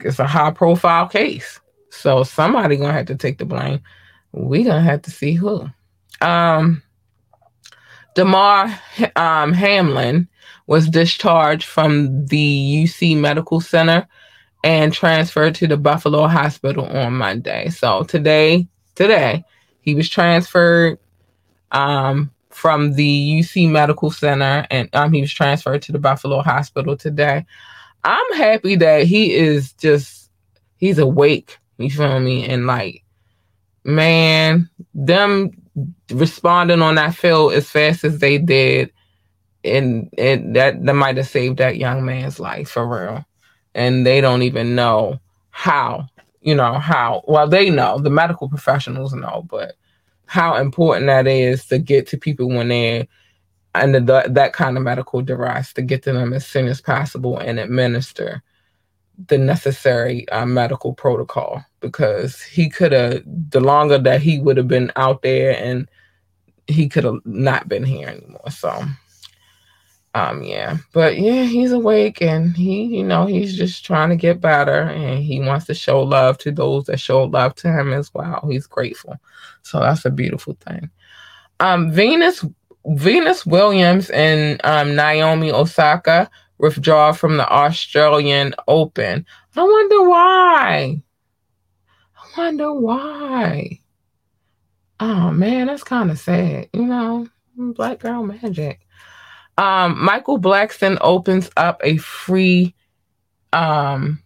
it's 0.00 0.18
a 0.18 0.26
high 0.26 0.50
profile 0.50 1.08
case. 1.08 1.60
So 1.90 2.22
somebody 2.22 2.76
gonna 2.76 2.92
have 2.92 3.06
to 3.06 3.16
take 3.16 3.38
the 3.38 3.44
blame. 3.44 3.80
We 4.32 4.64
gonna 4.64 4.82
have 4.82 5.02
to 5.02 5.10
see 5.10 5.32
who. 5.32 5.68
Um, 6.20 6.82
Damar 8.14 8.78
um, 9.16 9.52
Hamlin 9.52 10.28
was 10.66 10.88
discharged 10.88 11.66
from 11.66 12.26
the 12.26 12.84
UC 12.84 13.16
Medical 13.16 13.60
Center 13.60 14.06
and 14.64 14.92
transferred 14.92 15.54
to 15.56 15.66
the 15.66 15.76
Buffalo 15.76 16.26
Hospital 16.26 16.86
on 16.86 17.14
Monday. 17.14 17.68
So 17.68 18.02
today, 18.02 18.66
today 18.94 19.44
he 19.80 19.94
was 19.94 20.08
transferred 20.08 20.98
um, 21.72 22.32
from 22.50 22.94
the 22.94 23.40
UC 23.40 23.70
Medical 23.70 24.10
Center, 24.10 24.66
and 24.70 24.88
um, 24.94 25.12
he 25.12 25.20
was 25.20 25.32
transferred 25.32 25.82
to 25.82 25.92
the 25.92 25.98
Buffalo 25.98 26.42
Hospital 26.42 26.96
today. 26.96 27.46
I'm 28.06 28.34
happy 28.34 28.76
that 28.76 29.04
he 29.04 29.34
is 29.34 29.72
just 29.72 30.30
he's 30.76 30.98
awake. 30.98 31.58
You 31.76 31.90
feel 31.90 32.20
me? 32.20 32.46
And 32.46 32.66
like, 32.66 33.02
man, 33.84 34.70
them 34.94 35.50
responding 36.12 36.82
on 36.82 36.94
that 36.94 37.16
field 37.16 37.52
as 37.54 37.68
fast 37.68 38.04
as 38.04 38.20
they 38.20 38.38
did, 38.38 38.92
and 39.64 40.08
and 40.16 40.54
that 40.54 40.84
that 40.84 40.94
might 40.94 41.16
have 41.16 41.26
saved 41.26 41.58
that 41.58 41.78
young 41.78 42.04
man's 42.04 42.38
life 42.38 42.70
for 42.70 42.86
real. 42.86 43.24
And 43.74 44.06
they 44.06 44.20
don't 44.20 44.42
even 44.42 44.76
know 44.76 45.18
how, 45.50 46.06
you 46.40 46.54
know, 46.54 46.74
how 46.74 47.24
well 47.26 47.48
they 47.48 47.70
know, 47.70 47.98
the 47.98 48.08
medical 48.08 48.48
professionals 48.48 49.14
know, 49.14 49.44
but 49.50 49.74
how 50.26 50.54
important 50.56 51.06
that 51.06 51.26
is 51.26 51.66
to 51.66 51.78
get 51.78 52.06
to 52.08 52.18
people 52.18 52.48
when 52.48 52.68
they're 52.68 53.08
under 53.82 54.00
the, 54.00 54.24
that 54.28 54.52
kind 54.52 54.76
of 54.76 54.82
medical 54.82 55.22
device 55.22 55.72
to 55.74 55.82
get 55.82 56.02
to 56.04 56.12
them 56.12 56.32
as 56.32 56.46
soon 56.46 56.66
as 56.66 56.80
possible 56.80 57.38
and 57.38 57.58
administer 57.58 58.42
the 59.28 59.38
necessary 59.38 60.28
uh, 60.28 60.46
medical 60.46 60.92
protocol. 60.92 61.64
Because 61.80 62.42
he 62.42 62.68
could 62.68 62.92
have 62.92 63.22
the 63.24 63.60
longer 63.60 63.98
that 63.98 64.20
he 64.20 64.38
would 64.38 64.56
have 64.56 64.68
been 64.68 64.92
out 64.96 65.22
there 65.22 65.56
and 65.56 65.88
he 66.66 66.88
could 66.88 67.04
have 67.04 67.24
not 67.24 67.68
been 67.68 67.84
here 67.84 68.08
anymore. 68.08 68.50
So 68.50 68.82
um 70.14 70.42
yeah. 70.42 70.78
But 70.92 71.18
yeah 71.18 71.44
he's 71.44 71.72
awake 71.72 72.22
and 72.22 72.56
he 72.56 72.84
you 72.84 73.04
know 73.04 73.26
he's 73.26 73.56
just 73.56 73.84
trying 73.84 74.08
to 74.08 74.16
get 74.16 74.40
better 74.40 74.82
and 74.82 75.22
he 75.22 75.40
wants 75.40 75.66
to 75.66 75.74
show 75.74 76.02
love 76.02 76.38
to 76.38 76.50
those 76.50 76.86
that 76.86 76.98
show 76.98 77.24
love 77.24 77.54
to 77.56 77.68
him 77.68 77.92
as 77.92 78.12
well. 78.14 78.46
He's 78.50 78.66
grateful. 78.66 79.16
So 79.62 79.80
that's 79.80 80.04
a 80.04 80.10
beautiful 80.10 80.56
thing. 80.60 80.90
Um 81.60 81.92
venus 81.92 82.44
venus 82.86 83.44
williams 83.44 84.10
and 84.10 84.60
um 84.64 84.94
naomi 84.94 85.50
osaka 85.50 86.30
withdraw 86.58 87.12
from 87.12 87.36
the 87.36 87.48
australian 87.48 88.54
open. 88.68 89.26
I 89.56 89.62
wonder 89.62 90.08
why. 90.08 91.02
I 92.16 92.40
wonder 92.40 92.72
why. 92.72 93.80
Oh 95.00 95.30
man 95.30 95.66
that's 95.66 95.84
kind 95.84 96.10
of 96.10 96.18
sad 96.18 96.68
you 96.72 96.86
know? 96.86 97.28
Black 97.56 98.00
girl 98.00 98.22
magic. 98.22 98.80
Um, 99.58 100.04
Michael 100.04 100.38
Blackson 100.38 100.98
opens 101.00 101.50
up 101.56 101.80
a 101.82 101.96
free 101.96 102.74
um 103.52 104.22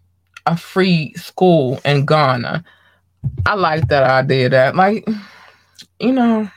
a 0.46 0.56
free 0.56 1.12
school 1.14 1.80
in 1.84 2.06
Ghana. 2.06 2.64
I 3.46 3.54
like 3.54 3.88
that 3.88 4.02
idea 4.02 4.48
that 4.48 4.74
like 4.74 5.06
you 6.00 6.12
know 6.12 6.50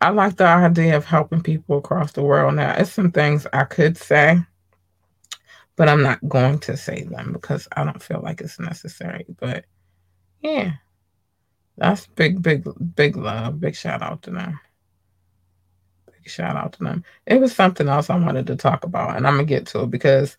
I 0.00 0.10
like 0.10 0.36
the 0.36 0.46
idea 0.46 0.96
of 0.96 1.04
helping 1.04 1.42
people 1.42 1.78
across 1.78 2.12
the 2.12 2.22
world. 2.22 2.54
Now, 2.54 2.74
it's 2.76 2.92
some 2.92 3.10
things 3.10 3.46
I 3.52 3.64
could 3.64 3.96
say, 3.96 4.38
but 5.76 5.88
I'm 5.88 6.02
not 6.02 6.26
going 6.28 6.58
to 6.60 6.76
say 6.76 7.04
them 7.04 7.32
because 7.32 7.66
I 7.76 7.84
don't 7.84 8.02
feel 8.02 8.20
like 8.22 8.40
it's 8.40 8.60
necessary. 8.60 9.24
But 9.38 9.64
yeah, 10.40 10.72
that's 11.78 12.06
big, 12.08 12.42
big, 12.42 12.66
big 12.94 13.16
love. 13.16 13.60
Big 13.60 13.74
shout 13.74 14.02
out 14.02 14.22
to 14.22 14.30
them 14.30 14.60
Big 16.06 16.28
shout 16.28 16.56
out 16.56 16.72
to 16.74 16.84
them. 16.84 17.04
It 17.26 17.40
was 17.40 17.54
something 17.54 17.88
else 17.88 18.10
I 18.10 18.16
wanted 18.16 18.46
to 18.48 18.56
talk 18.56 18.84
about, 18.84 19.16
and 19.16 19.26
I'm 19.26 19.34
gonna 19.34 19.44
get 19.44 19.66
to 19.68 19.82
it 19.82 19.90
because 19.90 20.36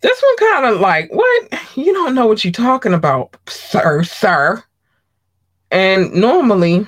this 0.00 0.22
one 0.22 0.36
kind 0.50 0.74
of 0.74 0.80
like, 0.80 1.12
what? 1.12 1.52
You 1.76 1.92
don't 1.92 2.14
know 2.14 2.26
what 2.26 2.44
you're 2.44 2.52
talking 2.52 2.92
about, 2.92 3.36
sir, 3.48 4.02
sir. 4.02 4.62
And 5.70 6.12
normally, 6.12 6.86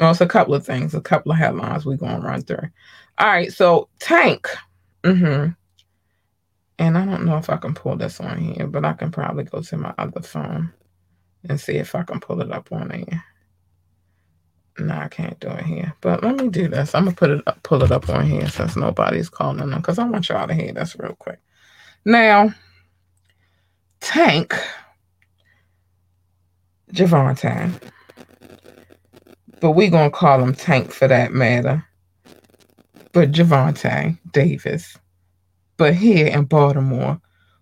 well, 0.00 0.10
it's 0.10 0.20
a 0.20 0.26
couple 0.26 0.54
of 0.54 0.66
things, 0.66 0.94
a 0.94 1.00
couple 1.00 1.32
of 1.32 1.38
headlines 1.38 1.86
we're 1.86 1.96
gonna 1.96 2.24
run 2.24 2.42
through. 2.42 2.68
All 3.18 3.28
right, 3.28 3.52
so 3.52 3.88
Tank. 4.00 4.48
Mm-hmm. 5.02 5.50
And 6.78 6.98
I 6.98 7.04
don't 7.04 7.24
know 7.24 7.36
if 7.36 7.50
I 7.50 7.56
can 7.56 7.74
pull 7.74 7.96
this 7.96 8.20
on 8.20 8.38
here, 8.38 8.66
but 8.66 8.84
I 8.84 8.94
can 8.94 9.12
probably 9.12 9.44
go 9.44 9.60
to 9.60 9.76
my 9.76 9.94
other 9.96 10.22
phone 10.22 10.72
and 11.48 11.60
see 11.60 11.76
if 11.76 11.94
I 11.94 12.02
can 12.02 12.20
pull 12.20 12.40
it 12.40 12.50
up 12.50 12.72
on 12.72 12.90
here. 12.90 13.22
No, 14.78 14.94
I 14.94 15.08
can't 15.08 15.38
do 15.38 15.48
it 15.48 15.64
here. 15.64 15.94
But 16.00 16.24
let 16.24 16.36
me 16.36 16.48
do 16.48 16.66
this. 16.66 16.94
I'm 16.94 17.04
gonna 17.04 17.16
put 17.16 17.30
it 17.30 17.42
up, 17.46 17.62
pull 17.62 17.84
it 17.84 17.92
up 17.92 18.08
on 18.08 18.26
here 18.26 18.48
since 18.48 18.76
nobody's 18.76 19.28
calling 19.28 19.58
them 19.58 19.80
because 19.80 20.00
I 20.00 20.04
want 20.08 20.28
y'all 20.28 20.48
to 20.48 20.54
hear 20.54 20.72
this 20.72 20.96
real 20.98 21.14
quick. 21.14 21.38
Now, 22.04 22.52
Tank 24.00 24.54
Gervonta, 26.92 27.72
but 29.60 29.72
we're 29.72 29.90
gonna 29.90 30.10
call 30.10 30.42
him 30.42 30.54
Tank 30.54 30.90
for 30.90 31.08
that 31.08 31.32
matter. 31.32 31.84
But 33.12 33.32
Gervonta 33.32 34.18
Davis, 34.32 34.96
but 35.76 35.94
here 35.94 36.26
in 36.26 36.44
Baltimore, 36.44 37.20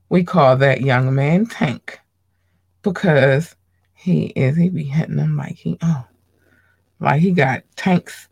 we 0.09 0.25
call 0.25 0.57
that 0.59 0.81
young 0.81 1.15
man 1.15 1.47
Tank 1.47 2.01
because 2.83 3.55
he 3.95 4.27
is 4.27 4.57
he 4.57 4.69
be 4.69 4.85
hitting 4.85 5.17
them 5.17 5.37
like 5.37 5.55
he 5.55 5.79
oh 5.83 6.05
like 7.01 7.21
he 7.21 7.33
got 7.33 7.63
tanks 7.77 8.29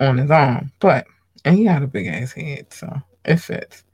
on 0.00 0.18
his 0.18 0.30
arm, 0.30 0.72
but 0.80 1.06
and 1.44 1.56
he 1.56 1.64
got 1.64 1.82
a 1.82 1.86
big 1.86 2.06
ass 2.06 2.32
head, 2.32 2.72
so 2.72 2.90
it 3.24 3.36
fits. 3.36 3.84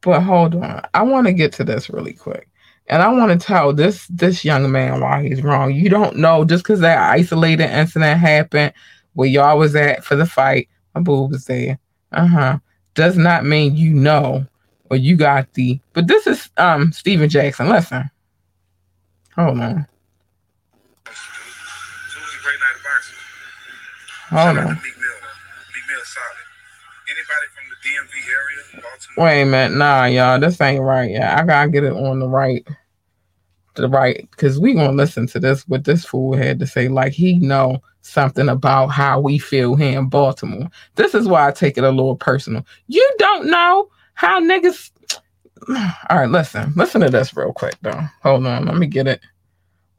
But 0.00 0.20
hold 0.20 0.54
on, 0.54 0.82
I 0.94 1.02
want 1.02 1.26
to 1.26 1.32
get 1.32 1.52
to 1.54 1.64
this 1.64 1.90
really 1.90 2.12
quick, 2.12 2.48
and 2.88 3.02
I 3.02 3.08
want 3.08 3.38
to 3.38 3.46
tell 3.46 3.72
this 3.72 4.06
this 4.08 4.44
young 4.44 4.70
man 4.72 5.00
why 5.00 5.26
he's 5.26 5.42
wrong. 5.42 5.74
You 5.74 5.88
don't 5.88 6.16
know 6.16 6.44
just 6.44 6.64
because 6.64 6.80
that 6.80 6.98
isolated 6.98 7.70
incident 7.70 8.18
happened 8.18 8.72
where 9.14 9.28
y'all 9.28 9.58
was 9.58 9.76
at 9.76 10.04
for 10.04 10.16
the 10.16 10.26
fight. 10.26 10.68
My 10.94 11.00
boob 11.02 11.32
was 11.32 11.44
there. 11.44 11.78
Uh 12.12 12.26
huh. 12.26 12.58
Does 12.94 13.16
not 13.16 13.44
mean 13.44 13.76
you 13.76 13.92
know 13.92 14.46
or 14.90 14.96
you 14.96 15.16
got 15.16 15.52
the. 15.54 15.78
But 15.92 16.08
this 16.08 16.26
is 16.26 16.50
um 16.56 16.92
Stephen 16.92 17.28
Jackson. 17.28 17.68
Listen. 17.68 18.10
Hold 19.36 19.60
on. 19.60 19.86
Hold 24.30 24.58
on. 24.58 24.80
DMV 27.88 28.82
area, 28.82 28.84
Wait 29.16 29.42
a 29.42 29.44
minute, 29.44 29.76
nah, 29.76 30.04
y'all, 30.04 30.38
this 30.38 30.60
ain't 30.60 30.82
right. 30.82 31.10
Yeah, 31.10 31.40
I 31.40 31.44
gotta 31.44 31.70
get 31.70 31.84
it 31.84 31.92
on 31.92 32.18
the 32.18 32.28
right, 32.28 32.66
the 33.74 33.88
right, 33.88 34.28
because 34.30 34.60
we 34.60 34.74
gonna 34.74 34.92
listen 34.92 35.26
to 35.28 35.40
this 35.40 35.66
what 35.68 35.84
this 35.84 36.04
fool 36.04 36.36
had 36.36 36.58
to 36.60 36.66
say. 36.66 36.88
Like 36.88 37.12
he 37.12 37.38
know 37.38 37.82
something 38.02 38.48
about 38.48 38.88
how 38.88 39.20
we 39.20 39.38
feel 39.38 39.74
here 39.74 39.98
in 39.98 40.08
Baltimore. 40.08 40.68
This 40.94 41.14
is 41.14 41.26
why 41.26 41.48
I 41.48 41.52
take 41.52 41.78
it 41.78 41.84
a 41.84 41.90
little 41.90 42.16
personal. 42.16 42.64
You 42.86 43.08
don't 43.18 43.46
know 43.46 43.88
how 44.14 44.40
niggas. 44.40 44.90
All 46.10 46.18
right, 46.18 46.30
listen, 46.30 46.72
listen 46.76 47.00
to 47.00 47.10
this 47.10 47.36
real 47.36 47.52
quick 47.52 47.76
though. 47.82 48.00
Hold 48.22 48.46
on, 48.46 48.66
let 48.66 48.76
me 48.76 48.86
get 48.86 49.06
it 49.06 49.20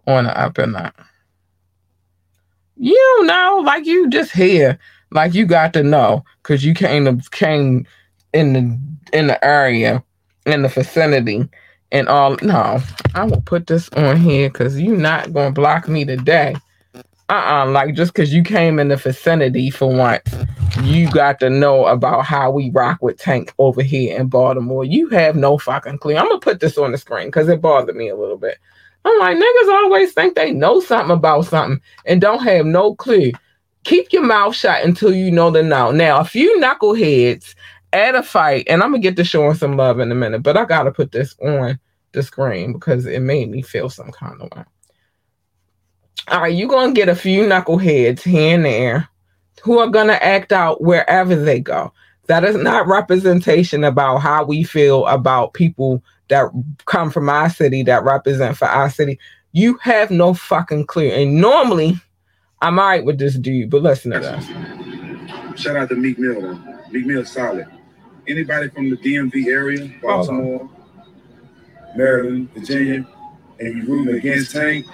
on 0.07 0.25
the 0.25 0.39
up 0.39 0.57
and 0.57 0.75
up. 0.75 0.95
You 2.77 3.25
know, 3.25 3.61
like 3.65 3.85
you 3.85 4.09
just 4.09 4.31
here, 4.31 4.79
like 5.11 5.33
you 5.33 5.45
got 5.45 5.73
to 5.73 5.83
know 5.83 6.23
because 6.41 6.63
you 6.63 6.73
came 6.73 7.21
came 7.31 7.85
in 8.33 8.53
the 8.53 9.17
in 9.17 9.27
the 9.27 9.43
area, 9.43 10.03
in 10.45 10.61
the 10.61 10.67
vicinity, 10.67 11.47
and 11.91 12.07
all. 12.07 12.37
No, 12.41 12.81
I 13.15 13.23
will 13.23 13.41
put 13.41 13.67
this 13.67 13.89
on 13.89 14.17
here 14.17 14.49
because 14.49 14.79
you're 14.79 14.97
not 14.97 15.33
gonna 15.33 15.51
block 15.51 15.87
me 15.87 16.05
today. 16.05 16.55
Uh-uh, 17.29 17.67
like 17.69 17.93
just 17.93 18.11
because 18.11 18.33
you 18.33 18.41
came 18.41 18.79
in 18.79 18.87
the 18.87 18.95
vicinity 18.95 19.69
for 19.69 19.93
once, 19.93 20.33
you 20.81 21.07
got 21.11 21.39
to 21.39 21.49
know 21.49 21.85
about 21.85 22.25
how 22.25 22.49
we 22.49 22.71
rock 22.71 22.97
with 23.03 23.17
Tank 23.19 23.53
over 23.59 23.83
here 23.83 24.17
in 24.17 24.27
Baltimore. 24.27 24.83
You 24.83 25.09
have 25.09 25.35
no 25.35 25.59
fucking 25.59 25.99
clue. 25.99 26.17
I'm 26.17 26.27
gonna 26.27 26.39
put 26.39 26.59
this 26.59 26.77
on 26.77 26.91
the 26.91 26.97
screen 26.97 27.27
because 27.27 27.47
it 27.47 27.61
bothered 27.61 27.95
me 27.95 28.09
a 28.09 28.15
little 28.15 28.37
bit. 28.37 28.57
I'm 29.05 29.17
like, 29.19 29.37
niggas 29.37 29.73
always 29.73 30.11
think 30.13 30.35
they 30.35 30.51
know 30.51 30.79
something 30.81 31.15
about 31.15 31.45
something 31.45 31.79
and 32.05 32.19
don't 32.19 32.43
have 32.43 32.65
no 32.65 32.95
clue. 32.95 33.31
Keep 33.89 34.13
your 34.13 34.23
mouth 34.23 34.55
shut 34.55 34.85
until 34.85 35.11
you 35.11 35.31
know 35.31 35.49
the 35.49 35.63
now. 35.63 35.89
Now, 35.89 36.19
a 36.19 36.23
few 36.23 36.59
knuckleheads 36.59 37.55
at 37.91 38.13
a 38.13 38.21
fight, 38.21 38.67
and 38.69 38.83
I'm 38.83 38.91
gonna 38.91 39.01
get 39.01 39.15
to 39.15 39.23
showing 39.23 39.55
some 39.55 39.77
love 39.77 39.99
in 39.99 40.11
a 40.11 40.15
minute, 40.15 40.43
but 40.43 40.55
I 40.55 40.65
gotta 40.65 40.91
put 40.91 41.11
this 41.11 41.35
on 41.41 41.79
the 42.11 42.21
screen 42.21 42.71
because 42.71 43.07
it 43.07 43.21
made 43.23 43.49
me 43.49 43.63
feel 43.63 43.89
some 43.89 44.11
kind 44.11 44.39
of 44.39 44.51
way. 44.55 44.63
All 46.27 46.41
right, 46.41 46.53
you're 46.53 46.69
gonna 46.69 46.93
get 46.93 47.09
a 47.09 47.15
few 47.15 47.45
knuckleheads 47.45 48.21
here 48.21 48.53
and 48.53 48.63
there 48.63 49.09
who 49.63 49.79
are 49.79 49.87
gonna 49.87 50.19
act 50.21 50.51
out 50.51 50.83
wherever 50.83 51.35
they 51.35 51.59
go. 51.59 51.91
That 52.27 52.43
is 52.43 52.57
not 52.57 52.85
representation 52.85 53.83
about 53.83 54.19
how 54.19 54.43
we 54.43 54.61
feel 54.61 55.07
about 55.07 55.55
people 55.55 56.03
that 56.27 56.51
come 56.85 57.09
from 57.09 57.27
our 57.27 57.49
city 57.49 57.81
that 57.81 58.03
represent 58.03 58.55
for 58.55 58.67
our 58.67 58.91
city. 58.91 59.17
You 59.53 59.79
have 59.81 60.11
no 60.11 60.35
fucking 60.35 60.85
clue. 60.85 61.09
And 61.09 61.41
normally, 61.41 61.99
I'm 62.61 62.77
all 62.77 62.87
right 62.87 63.05
with 63.05 63.17
this 63.17 63.35
dude, 63.35 63.69
but 63.69 63.81
listen 63.81 64.11
to 64.11 64.19
this. 64.19 65.61
Shout 65.61 65.77
out 65.77 65.89
to 65.89 65.95
Meek 65.95 66.19
Mill. 66.19 66.41
Though. 66.41 66.59
Meek 66.91 67.05
Mill 67.05 67.23
solid. 67.25 67.67
Anybody 68.27 68.69
from 68.69 68.89
the 68.89 68.97
DMV 68.97 69.45
area, 69.47 69.91
Baltimore, 70.01 70.69
Maryland, 71.95 72.49
Virginia, 72.53 73.07
and 73.59 73.77
you 73.77 73.85
rooting 73.85 74.15
against 74.15 74.51
Tank, 74.51 74.85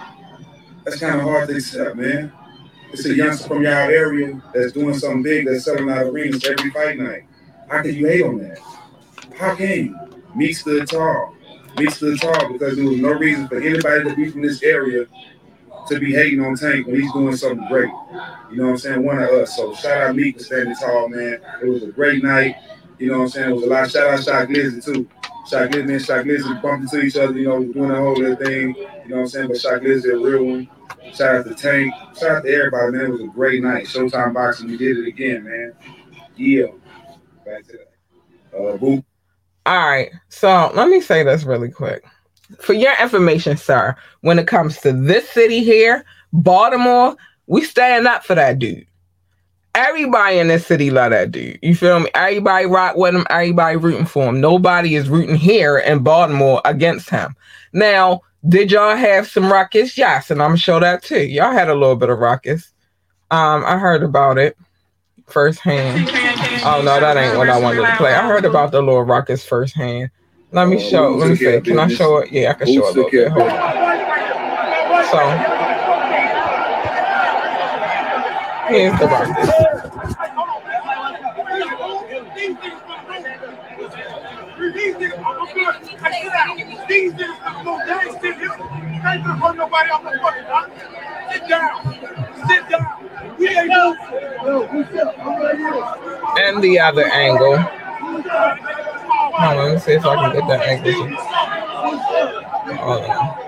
that's 0.84 1.00
kind 1.00 1.16
of 1.16 1.24
hard 1.24 1.50
to 1.50 1.56
accept, 1.56 1.96
man. 1.96 2.32
it's 2.92 3.06
a 3.06 3.16
youngster 3.16 3.48
from 3.48 3.64
your 3.64 3.74
area 3.74 4.42
that's 4.54 4.72
doing 4.72 4.94
something 4.94 5.24
big 5.24 5.48
that's 5.48 5.66
selling 5.66 5.90
out 5.90 6.06
arenas 6.06 6.46
every 6.46 6.70
fight 6.70 6.98
night. 6.98 7.24
How 7.68 7.82
can 7.82 7.96
you 7.96 8.06
hate 8.06 8.24
on 8.24 8.38
that? 8.38 8.60
How 9.38 9.56
can 9.56 9.68
you? 9.68 10.00
Me 10.36 10.54
stood 10.54 10.88
tall. 10.88 11.34
Me 11.78 11.90
stood 11.90 12.22
tall 12.22 12.54
because 12.54 12.76
there 12.76 12.86
was 12.86 13.00
no 13.00 13.14
reason 13.14 13.48
for 13.48 13.60
anybody 13.60 14.10
to 14.10 14.16
be 14.16 14.30
from 14.30 14.44
this 14.44 14.62
area 14.62 15.08
to 15.88 16.00
be 16.00 16.14
hating 16.14 16.44
on 16.44 16.56
Tank 16.56 16.88
when 16.88 17.02
he's 17.02 17.12
doing 17.14 17.36
something 17.36 17.68
great. 17.68 17.92
You 18.52 18.58
know 18.58 18.66
what 18.66 18.70
I'm 18.72 18.78
saying? 18.78 19.04
One 19.04 19.22
of 19.22 19.30
us. 19.30 19.56
So 19.56 19.74
shout 19.76 20.02
out 20.02 20.16
Meek 20.16 20.38
for 20.38 20.44
standing 20.44 20.76
tall, 20.76 21.10
man. 21.10 21.40
It 21.62 21.68
was 21.68 21.84
a 21.84 21.88
great 21.88 22.24
night. 22.24 22.56
You 22.98 23.12
know 23.12 23.20
what 23.20 23.24
I'm 23.26 23.30
saying? 23.30 23.50
It 23.50 23.54
was 23.56 23.64
a 23.64 23.68
lot. 23.68 23.92
Shout 23.92 24.08
out 24.08 24.24
Shy 24.24 24.46
Glizzy 24.46 24.84
too. 24.84 25.10
Shy 25.48 25.68
Glizzy 25.68 25.92
and 25.92 26.02
Shy 26.02 26.24
Glizzy 26.24 26.62
bumped 26.62 26.94
into 26.94 27.06
each 27.06 27.18
other, 27.18 27.34
you 27.34 27.48
know, 27.48 27.64
doing 27.64 27.90
the 27.90 27.96
whole 27.96 28.16
little 28.16 28.36
thing. 28.36 28.76
You 28.76 29.10
know 29.10 29.16
what 29.18 29.22
I'm 29.22 29.28
saying? 29.28 29.48
But 29.50 29.60
Shy 29.60 29.78
Glizzy 29.80 30.14
a 30.14 30.18
real 30.18 30.46
one. 30.46 30.70
Shout 31.14 31.36
out 31.36 31.46
to 31.46 31.54
Tank. 31.54 31.94
Shout 32.20 32.38
out 32.38 32.44
to 32.44 32.50
everybody, 32.50 32.92
man. 32.94 33.06
It 33.06 33.12
was 33.12 33.22
a 33.22 33.28
great 33.28 33.62
night. 33.62 33.86
Showtime 33.86 34.34
boxing. 34.34 34.70
We 34.70 34.78
did 34.78 34.98
it 34.98 35.08
again, 35.08 35.44
man. 35.44 35.74
Yeah. 36.36 36.68
Back 37.46 37.66
to 37.68 37.74
that. 37.74 38.58
Uh, 38.58 38.78
boo. 38.78 39.04
All 39.66 39.88
right. 39.88 40.12
So 40.30 40.72
let 40.74 40.90
me 40.90 41.02
say 41.02 41.24
this 41.24 41.44
really 41.44 41.70
quick. 41.70 42.04
For 42.60 42.74
your 42.74 42.94
information, 43.02 43.58
sir, 43.58 43.96
when 44.22 44.40
it 44.40 44.48
comes 44.48 44.78
to 44.82 44.92
this 44.92 45.30
city 45.30 45.64
here, 45.64 46.06
Baltimore, 46.32 47.16
we 47.48 47.64
stand 47.64 48.08
up 48.08 48.24
for 48.24 48.36
that 48.36 48.60
dude. 48.60 48.86
Everybody 49.74 50.40
in 50.40 50.48
this 50.48 50.66
city 50.66 50.90
love 50.90 51.12
that 51.12 51.32
dude. 51.32 51.60
You 51.62 51.76
feel 51.76 52.00
me? 52.00 52.10
Everybody 52.14 52.66
rock 52.66 52.96
with 52.96 53.14
him. 53.14 53.26
Everybody 53.30 53.76
rooting 53.78 54.06
for 54.06 54.26
him. 54.26 54.40
Nobody 54.40 54.96
is 54.96 55.10
rooting 55.10 55.36
here 55.36 55.78
in 55.78 56.00
Baltimore 56.00 56.62
against 56.64 57.10
him. 57.10 57.36
Now, 57.74 58.22
did 58.48 58.72
y'all 58.72 58.96
have 58.96 59.28
some 59.28 59.52
ruckus? 59.52 59.98
Yes, 59.98 60.32
and 60.32 60.42
I'm 60.42 60.50
gonna 60.50 60.58
show 60.58 60.80
that 60.80 61.04
too. 61.04 61.26
Y'all 61.26 61.52
had 61.52 61.68
a 61.68 61.74
little 61.74 61.96
bit 61.96 62.10
of 62.10 62.20
ruckus. 62.20 62.72
Um, 63.32 63.66
I 63.66 63.78
heard 63.78 64.04
about 64.04 64.38
it 64.38 64.56
firsthand. 65.28 66.10
Oh 66.64 66.82
no, 66.84 67.00
that 67.00 67.18
ain't 67.18 67.38
what 67.38 67.50
I 67.50 67.60
wanted 67.60 67.86
to 67.86 67.98
play. 67.98 68.14
I 68.14 68.28
heard 68.28 68.46
about 68.46 68.72
the 68.72 68.82
little 68.82 69.04
ruckus 69.04 69.44
firsthand. 69.44 70.10
Let 70.56 70.70
me 70.70 70.80
show. 70.80 71.10
Let 71.10 71.32
me 71.32 71.36
see. 71.36 71.60
Can 71.60 71.80
I 71.80 71.90
show 71.90 72.20
it? 72.20 72.32
Yeah, 72.32 72.52
I 72.52 72.54
can 72.54 72.68
show 72.68 72.88
it 72.88 72.96
a 72.96 73.02
little 73.02 73.12
bit. 73.12 73.28
Hold 73.28 73.50
on. 73.50 73.60
So. 75.12 75.20
Here's 78.70 78.98
the 78.98 79.06
ruckus. 79.06 79.50
These 86.88 87.12
niggas 87.14 87.40
gonna 87.44 87.64
go 87.66 87.74
down, 87.86 88.22
sit 88.22 88.36
here. 88.38 88.52
I 89.04 89.16
ain't 89.16 89.26
gonna 89.26 89.36
hurt 89.36 89.56
nobody 89.58 89.90
off 89.90 90.04
the 90.04 90.10
fucking 90.24 90.46
rock. 90.46 90.70
Sit 91.34 91.44
down. 91.50 91.84
Sit 92.48 92.64
down. 92.70 92.96
We 93.38 93.50
ain't 93.50 93.74
And 96.40 96.64
the 96.64 96.80
other 96.80 97.06
angle. 97.12 97.60
Hold 99.38 99.60
on, 99.60 99.66
let 99.66 99.74
me 99.74 99.80
see 99.80 99.92
if 99.92 100.06
I 100.06 100.16
can 100.16 100.34
get 100.34 100.48
that 100.48 100.62
angle. 100.62 101.08
Hold 102.78 103.04
on. 103.04 103.45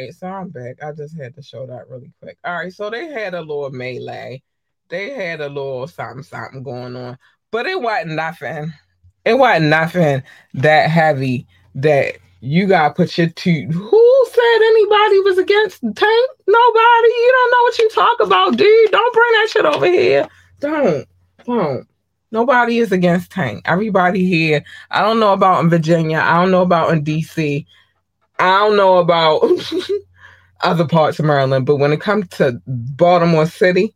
Right, 0.00 0.14
so 0.14 0.26
I'm 0.26 0.48
back. 0.48 0.82
I 0.82 0.92
just 0.92 1.16
had 1.16 1.34
to 1.34 1.42
show 1.42 1.66
that 1.66 1.88
really 1.88 2.12
quick. 2.20 2.38
All 2.44 2.54
right, 2.54 2.72
so 2.72 2.90
they 2.90 3.08
had 3.08 3.34
a 3.34 3.40
little 3.40 3.70
melee. 3.70 4.42
They 4.88 5.10
had 5.10 5.40
a 5.40 5.48
little 5.48 5.86
something, 5.86 6.22
something 6.22 6.62
going 6.62 6.96
on, 6.96 7.18
but 7.50 7.66
it 7.66 7.80
wasn't 7.80 8.12
nothing. 8.12 8.72
It 9.24 9.34
wasn't 9.34 9.66
nothing 9.66 10.22
that 10.54 10.90
heavy 10.90 11.46
that 11.76 12.16
you 12.40 12.66
gotta 12.66 12.94
put 12.94 13.16
your 13.16 13.28
two. 13.28 13.66
Who 13.66 14.26
said 14.32 14.62
anybody 14.62 15.20
was 15.20 15.38
against 15.38 15.82
Tank? 15.82 16.30
Nobody. 16.46 17.08
You 17.08 17.32
don't 17.32 17.50
know 17.50 17.62
what 17.62 17.78
you 17.78 17.88
talk 17.90 18.20
about, 18.20 18.56
dude. 18.56 18.90
Don't 18.90 19.14
bring 19.14 19.32
that 19.32 19.48
shit 19.50 19.64
over 19.66 19.86
here. 19.86 20.28
Don't. 20.58 21.06
Don't. 21.44 21.86
Nobody 22.32 22.78
is 22.78 22.92
against 22.92 23.30
Tank. 23.30 23.62
Everybody 23.66 24.24
here. 24.24 24.64
I 24.90 25.02
don't 25.02 25.20
know 25.20 25.32
about 25.32 25.62
in 25.62 25.70
Virginia. 25.70 26.18
I 26.18 26.40
don't 26.40 26.50
know 26.50 26.62
about 26.62 26.92
in 26.92 27.04
DC. 27.04 27.66
I 28.40 28.60
don't 28.60 28.76
know 28.76 28.96
about 28.96 29.42
other 30.62 30.86
parts 30.86 31.18
of 31.18 31.26
Maryland, 31.26 31.66
but 31.66 31.76
when 31.76 31.92
it 31.92 32.00
comes 32.00 32.26
to 32.28 32.60
Baltimore 32.66 33.44
City, 33.44 33.94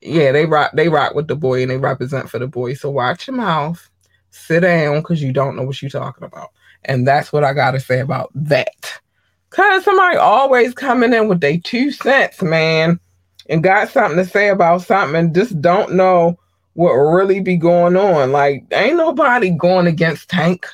yeah, 0.00 0.32
they 0.32 0.46
rock 0.46 0.72
they 0.74 0.88
rock 0.88 1.14
with 1.14 1.28
the 1.28 1.36
boy 1.36 1.62
and 1.62 1.70
they 1.70 1.76
represent 1.76 2.28
for 2.28 2.40
the 2.40 2.48
boy. 2.48 2.74
So 2.74 2.90
watch 2.90 3.28
your 3.28 3.36
mouth, 3.36 3.88
sit 4.30 4.60
down, 4.60 4.98
because 4.98 5.22
you 5.22 5.32
don't 5.32 5.54
know 5.54 5.62
what 5.62 5.80
you're 5.80 5.90
talking 5.90 6.24
about. 6.24 6.48
And 6.84 7.06
that's 7.06 7.32
what 7.32 7.44
I 7.44 7.52
gotta 7.52 7.78
say 7.78 8.00
about 8.00 8.30
that. 8.34 9.00
Cause 9.50 9.84
somebody 9.84 10.16
always 10.16 10.74
coming 10.74 11.14
in 11.14 11.28
with 11.28 11.40
their 11.40 11.58
two 11.58 11.92
cents, 11.92 12.42
man, 12.42 12.98
and 13.48 13.62
got 13.62 13.88
something 13.90 14.18
to 14.18 14.24
say 14.28 14.48
about 14.48 14.82
something 14.82 15.32
just 15.32 15.60
don't 15.60 15.94
know 15.94 16.36
what 16.72 16.90
really 16.90 17.38
be 17.38 17.56
going 17.56 17.96
on. 17.96 18.32
Like, 18.32 18.64
ain't 18.72 18.96
nobody 18.96 19.50
going 19.50 19.86
against 19.86 20.28
Tank 20.28 20.66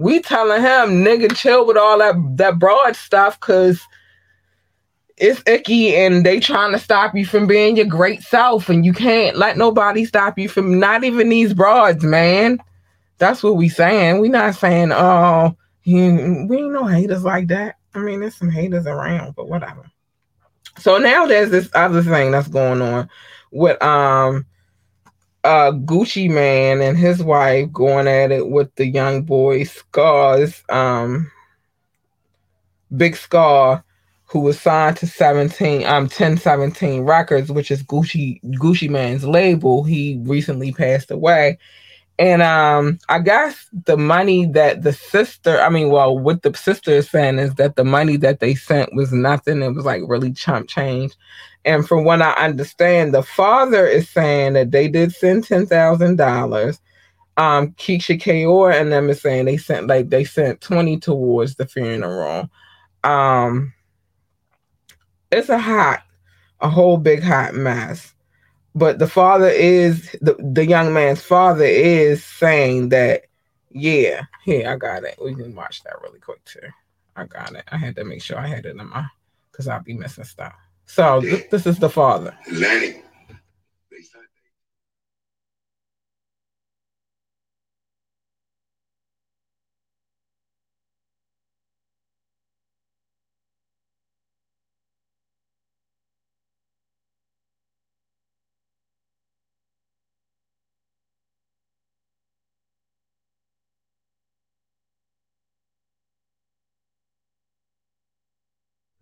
we 0.00 0.18
telling 0.20 0.62
him 0.62 1.04
nigga 1.04 1.34
chill 1.36 1.66
with 1.66 1.76
all 1.76 1.98
that 1.98 2.14
that 2.36 2.58
broad 2.58 2.96
stuff 2.96 3.38
because 3.38 3.80
it's 5.18 5.42
icky 5.46 5.94
and 5.94 6.24
they 6.24 6.40
trying 6.40 6.72
to 6.72 6.78
stop 6.78 7.14
you 7.14 7.26
from 7.26 7.46
being 7.46 7.76
your 7.76 7.84
great 7.84 8.22
self 8.22 8.70
and 8.70 8.86
you 8.86 8.94
can't 8.94 9.36
let 9.36 9.58
nobody 9.58 10.06
stop 10.06 10.38
you 10.38 10.48
from 10.48 10.78
not 10.78 11.04
even 11.04 11.28
these 11.28 11.52
broads 11.52 12.02
man. 12.02 12.58
That's 13.18 13.42
what 13.42 13.56
we 13.56 13.68
saying. 13.68 14.20
We 14.20 14.30
not 14.30 14.54
saying 14.54 14.90
oh 14.92 15.54
we 15.84 15.98
ain't 16.00 16.48
no 16.48 16.86
haters 16.86 17.24
like 17.24 17.48
that. 17.48 17.76
I 17.94 17.98
mean 17.98 18.20
there's 18.20 18.36
some 18.36 18.50
haters 18.50 18.86
around 18.86 19.34
but 19.34 19.48
whatever. 19.48 19.84
So 20.78 20.96
now 20.96 21.26
there's 21.26 21.50
this 21.50 21.68
other 21.74 22.02
thing 22.02 22.30
that's 22.30 22.48
going 22.48 22.80
on 22.80 23.10
with 23.50 23.80
um 23.82 24.46
uh 25.44 25.72
Gucci 25.72 26.28
Mane 26.30 26.82
and 26.82 26.98
his 26.98 27.22
wife 27.22 27.72
going 27.72 28.06
at 28.08 28.30
it 28.30 28.50
with 28.50 28.74
the 28.74 28.86
young 28.86 29.22
boy 29.22 29.64
Scars, 29.64 30.62
um 30.68 31.30
Big 32.96 33.14
Scarr, 33.16 33.82
who 34.24 34.40
was 34.40 34.60
signed 34.60 34.96
to 34.98 35.06
17 35.06 35.86
um 35.86 36.04
1017 36.04 37.02
Records, 37.02 37.50
which 37.50 37.70
is 37.70 37.82
Gucci 37.82 38.42
Gucci 38.56 38.88
Mane's 38.90 39.24
label. 39.24 39.82
He 39.84 40.20
recently 40.22 40.72
passed 40.72 41.10
away. 41.10 41.58
And 42.18 42.42
um 42.42 42.98
I 43.08 43.20
guess 43.20 43.66
the 43.86 43.96
money 43.96 44.44
that 44.46 44.82
the 44.82 44.92
sister, 44.92 45.58
I 45.60 45.70
mean, 45.70 45.88
well, 45.88 46.18
what 46.18 46.42
the 46.42 46.54
sister 46.54 46.90
is 46.90 47.08
saying 47.08 47.38
is 47.38 47.54
that 47.54 47.76
the 47.76 47.84
money 47.84 48.18
that 48.18 48.40
they 48.40 48.54
sent 48.54 48.94
was 48.94 49.10
nothing. 49.10 49.62
It 49.62 49.74
was 49.74 49.86
like 49.86 50.02
really 50.06 50.32
chump 50.32 50.68
change. 50.68 51.16
And 51.64 51.86
from 51.86 52.04
what 52.04 52.22
I 52.22 52.32
understand, 52.32 53.12
the 53.12 53.22
father 53.22 53.86
is 53.86 54.08
saying 54.08 54.54
that 54.54 54.70
they 54.70 54.88
did 54.88 55.12
send 55.12 55.44
ten 55.44 55.66
thousand 55.66 56.16
dollars. 56.16 56.80
Um, 57.36 57.72
Keyshia 57.72 58.20
Ka'oir 58.20 58.70
and 58.70 58.92
them 58.92 59.08
is 59.08 59.20
saying 59.20 59.46
they 59.46 59.56
sent 59.56 59.86
like 59.86 60.10
they 60.10 60.24
sent 60.24 60.60
twenty 60.60 60.98
towards 60.98 61.56
the 61.56 61.66
funeral. 61.66 62.50
Um, 63.04 63.72
it's 65.30 65.48
a 65.48 65.58
hot, 65.58 66.02
a 66.60 66.68
whole 66.68 66.96
big 66.96 67.22
hot 67.22 67.54
mess. 67.54 68.14
But 68.74 68.98
the 68.98 69.06
father 69.08 69.48
is 69.48 70.16
the 70.20 70.36
the 70.38 70.66
young 70.66 70.92
man's 70.92 71.22
father 71.22 71.64
is 71.64 72.24
saying 72.24 72.90
that, 72.90 73.24
yeah, 73.70 74.22
here 74.44 74.68
I 74.68 74.76
got 74.76 75.04
it. 75.04 75.18
We 75.22 75.34
can 75.34 75.54
watch 75.54 75.82
that 75.82 76.00
really 76.02 76.20
quick 76.20 76.44
too. 76.44 76.60
I 77.16 77.24
got 77.24 77.54
it. 77.54 77.64
I 77.70 77.76
had 77.76 77.96
to 77.96 78.04
make 78.04 78.22
sure 78.22 78.38
I 78.38 78.46
had 78.46 78.66
it 78.66 78.76
in 78.76 78.88
my 78.88 79.06
because 79.50 79.68
I'll 79.68 79.82
be 79.82 79.94
missing 79.94 80.24
stuff. 80.24 80.54
So 80.94 81.20
th- 81.20 81.50
this 81.50 81.66
is 81.66 81.78
the 81.78 81.88
father. 81.90 82.34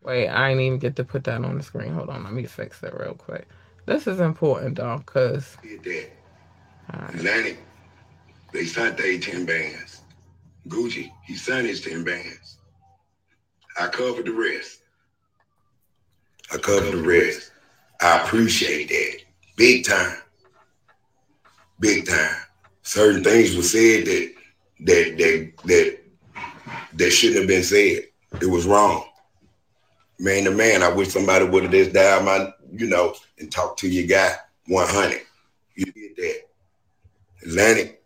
Wait, 0.08 0.26
I 0.26 0.48
didn't 0.48 0.64
even 0.64 0.78
get 0.78 0.96
to 0.96 1.04
put 1.04 1.24
that 1.24 1.44
on 1.44 1.58
the 1.58 1.62
screen. 1.62 1.92
Hold 1.92 2.08
on, 2.08 2.24
let 2.24 2.32
me 2.32 2.44
fix 2.44 2.82
it 2.82 2.94
real 2.98 3.12
quick. 3.12 3.46
This 3.84 4.06
is 4.06 4.20
important 4.20 4.76
though, 4.76 5.02
cause 5.04 5.58
He 5.62 5.76
dead. 5.76 6.10
Alright. 6.94 7.22
Lenny. 7.22 7.56
they 8.54 8.64
signed 8.64 8.96
they 8.96 9.18
10 9.18 9.44
bands. 9.44 10.00
Gucci, 10.66 11.12
he 11.26 11.34
signed 11.34 11.66
his 11.66 11.82
10 11.82 12.04
bands. 12.04 12.56
I 13.78 13.88
covered 13.88 14.24
the 14.24 14.32
rest. 14.32 14.80
I 16.50 16.56
covered 16.56 16.92
the 16.92 17.02
rest. 17.02 17.52
I 18.00 18.22
appreciate 18.22 18.88
that. 18.88 19.18
Big 19.56 19.84
time. 19.84 20.16
Big 21.80 22.06
time. 22.08 22.36
Certain 22.82 23.22
things 23.22 23.54
were 23.54 23.62
said 23.62 24.06
that 24.06 24.32
that 24.80 25.18
that 25.18 25.52
that 25.64 25.98
that 26.94 27.10
shouldn't 27.10 27.40
have 27.40 27.48
been 27.48 27.62
said. 27.62 28.04
It 28.40 28.46
was 28.48 28.66
wrong. 28.66 29.04
Man 30.18 30.44
to 30.44 30.50
man, 30.50 30.82
I 30.82 30.88
wish 30.88 31.08
somebody 31.08 31.44
would 31.44 31.62
have 31.64 31.72
just 31.72 31.92
dialed 31.92 32.24
my, 32.24 32.52
you 32.72 32.88
know, 32.88 33.14
and 33.38 33.50
talked 33.50 33.78
to 33.80 33.88
your 33.88 34.06
guy 34.06 34.34
100. 34.66 35.22
You 35.76 35.84
did 35.92 36.16
that. 36.16 36.40
Atlantic, 37.44 38.02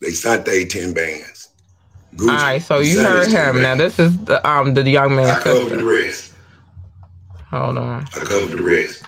they 0.00 0.10
signed 0.10 0.44
they 0.44 0.64
10 0.64 0.94
bands. 0.94 1.48
Gucci, 2.14 2.28
All 2.28 2.36
right, 2.36 2.62
so 2.62 2.78
you 2.78 3.00
heard 3.00 3.28
him. 3.28 3.60
Now 3.60 3.74
this 3.74 3.98
is 3.98 4.16
the 4.24 4.46
um 4.48 4.74
the 4.74 4.88
young 4.88 5.16
man. 5.16 5.30
I 5.30 5.40
covered 5.40 5.78
the 5.78 5.84
rest. 5.84 6.32
Hold 7.50 7.78
on. 7.78 8.04
I 8.04 8.18
covered 8.20 8.56
the 8.56 8.62
rest. 8.62 9.02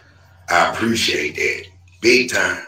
I 0.49 0.73
appreciate 0.73 1.37
that. 1.37 1.67
Big 2.01 2.31
time. 2.31 2.67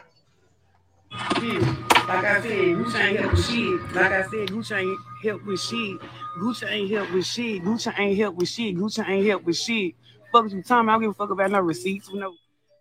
Like 2.09 2.25
I 2.25 2.41
said, 2.41 2.51
Gucci 2.51 3.05
ain't 3.05 3.21
help 3.21 3.33
with 3.33 3.47
shit. 3.47 3.95
Like 3.95 4.13
I 4.13 4.23
said, 4.23 4.49
Gucci 4.49 4.79
ain't 4.79 4.99
help 5.23 5.45
with 5.45 5.61
shit. 5.61 6.01
Gucci 6.39 6.71
ain't 6.71 6.91
help 6.91 7.13
with 7.13 7.27
shit. 7.27 7.63
Gucci 7.63 7.99
ain't 7.99 8.19
help 8.19 8.35
with 8.37 8.49
shit. 8.49 8.77
Gucci 8.77 9.09
ain't 9.09 9.27
help 9.27 9.45
with 9.45 9.57
shit. 9.59 9.95
Fuck 10.33 10.51
you, 10.51 10.63
Tommy. 10.63 10.89
I 10.89 10.93
don't 10.93 11.03
give 11.03 11.11
a 11.11 11.15
fuck 11.15 11.31
about 11.31 11.51
no 11.51 11.61
receipts 11.61 12.11
no 12.13 12.35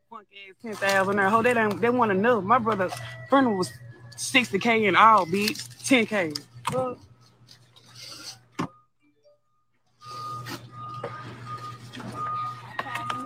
funk 0.09 0.28
ass 0.49 0.55
ten 0.61 0.73
thousand 0.75 1.17
there. 1.17 1.30
Hold 1.30 1.45
they 1.45 1.53
don't 1.53 1.82
they 1.82 1.89
want 1.89 2.11
to 2.11 2.17
know. 2.17 2.39
My 2.39 2.57
brother 2.57 2.89
funeral 3.28 3.57
was 3.57 3.71
sixty 4.15 4.59
k 4.59 4.86
in 4.86 4.95
all, 4.95 5.25
bitch. 5.25 5.67
Ten 5.86 6.05
k. 6.05 6.32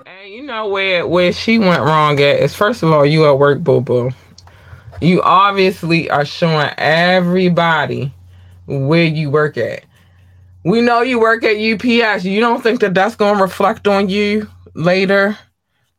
And 0.06 0.30
you 0.34 0.42
know 0.44 0.68
where 0.68 1.06
where 1.06 1.32
she 1.32 1.60
went 1.60 1.82
wrong 1.84 2.20
at 2.20 2.40
is 2.40 2.56
first 2.56 2.82
of 2.82 2.92
all 2.92 3.06
you 3.06 3.28
at 3.28 3.38
work, 3.38 3.64
boo 3.64 3.82
boo. 3.82 4.12
You 5.02 5.22
obviously 5.24 6.10
are 6.10 6.26
showing 6.26 6.70
everybody 6.78 8.14
where 8.68 9.06
you 9.06 9.32
work 9.32 9.58
at. 9.58 9.84
We 10.64 10.82
know 10.82 11.02
you 11.02 11.20
work 11.20 11.44
at 11.44 11.58
UPS. 11.58 12.24
You 12.24 12.40
don't 12.40 12.62
think 12.62 12.82
that 12.82 12.94
that's 12.94 13.16
going 13.16 13.38
to 13.38 13.42
reflect 13.42 13.88
on 13.88 14.10
you 14.10 14.48
later? 14.76 15.38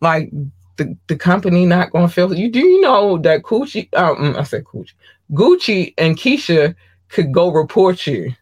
Like 0.00 0.30
the, 0.76 0.96
the 1.08 1.16
company 1.16 1.66
not 1.66 1.90
going 1.90 2.06
to 2.06 2.12
feel 2.12 2.32
you? 2.32 2.48
Do 2.48 2.60
you 2.60 2.80
know 2.80 3.18
that 3.18 3.42
Gucci, 3.42 3.92
um, 3.94 4.36
I 4.38 4.44
said 4.44 4.64
Gucci, 4.64 4.92
Gucci 5.32 5.94
and 5.98 6.16
Keyshia 6.16 6.74
could 7.08 7.32
go 7.32 7.50
report 7.50 8.06
you 8.06 8.32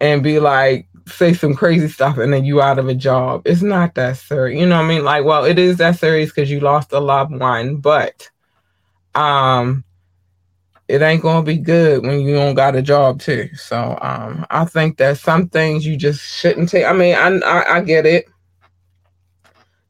and 0.00 0.22
be 0.22 0.40
like, 0.40 0.88
say 1.06 1.34
some 1.34 1.54
crazy 1.54 1.88
stuff 1.88 2.16
and 2.16 2.32
then 2.32 2.46
you 2.46 2.62
out 2.62 2.78
of 2.78 2.88
a 2.88 2.94
job. 2.94 3.42
It's 3.44 3.60
not 3.60 3.94
that 3.96 4.16
serious. 4.16 4.58
You 4.58 4.66
know 4.66 4.76
what 4.76 4.86
I 4.86 4.88
mean? 4.88 5.04
Like, 5.04 5.24
well, 5.24 5.44
it 5.44 5.58
is 5.58 5.76
that 5.76 5.98
serious 5.98 6.30
because 6.30 6.50
you 6.50 6.60
lost 6.60 6.92
a 6.92 7.00
loved 7.00 7.38
one, 7.38 7.76
but 7.76 8.30
um 9.14 9.84
it 10.88 11.00
ain't 11.00 11.22
gonna 11.22 11.42
be 11.42 11.56
good 11.56 12.02
when 12.02 12.20
you 12.20 12.34
don't 12.34 12.54
got 12.54 12.76
a 12.76 12.82
job 12.82 13.20
too. 13.20 13.48
So 13.54 13.98
um, 14.02 14.46
I 14.50 14.64
think 14.64 14.98
that 14.98 15.18
some 15.18 15.48
things 15.48 15.86
you 15.86 15.96
just 15.96 16.20
shouldn't 16.20 16.68
take. 16.68 16.84
I 16.84 16.92
mean, 16.92 17.14
I, 17.14 17.38
I 17.38 17.76
I, 17.76 17.80
get 17.80 18.04
it. 18.04 18.26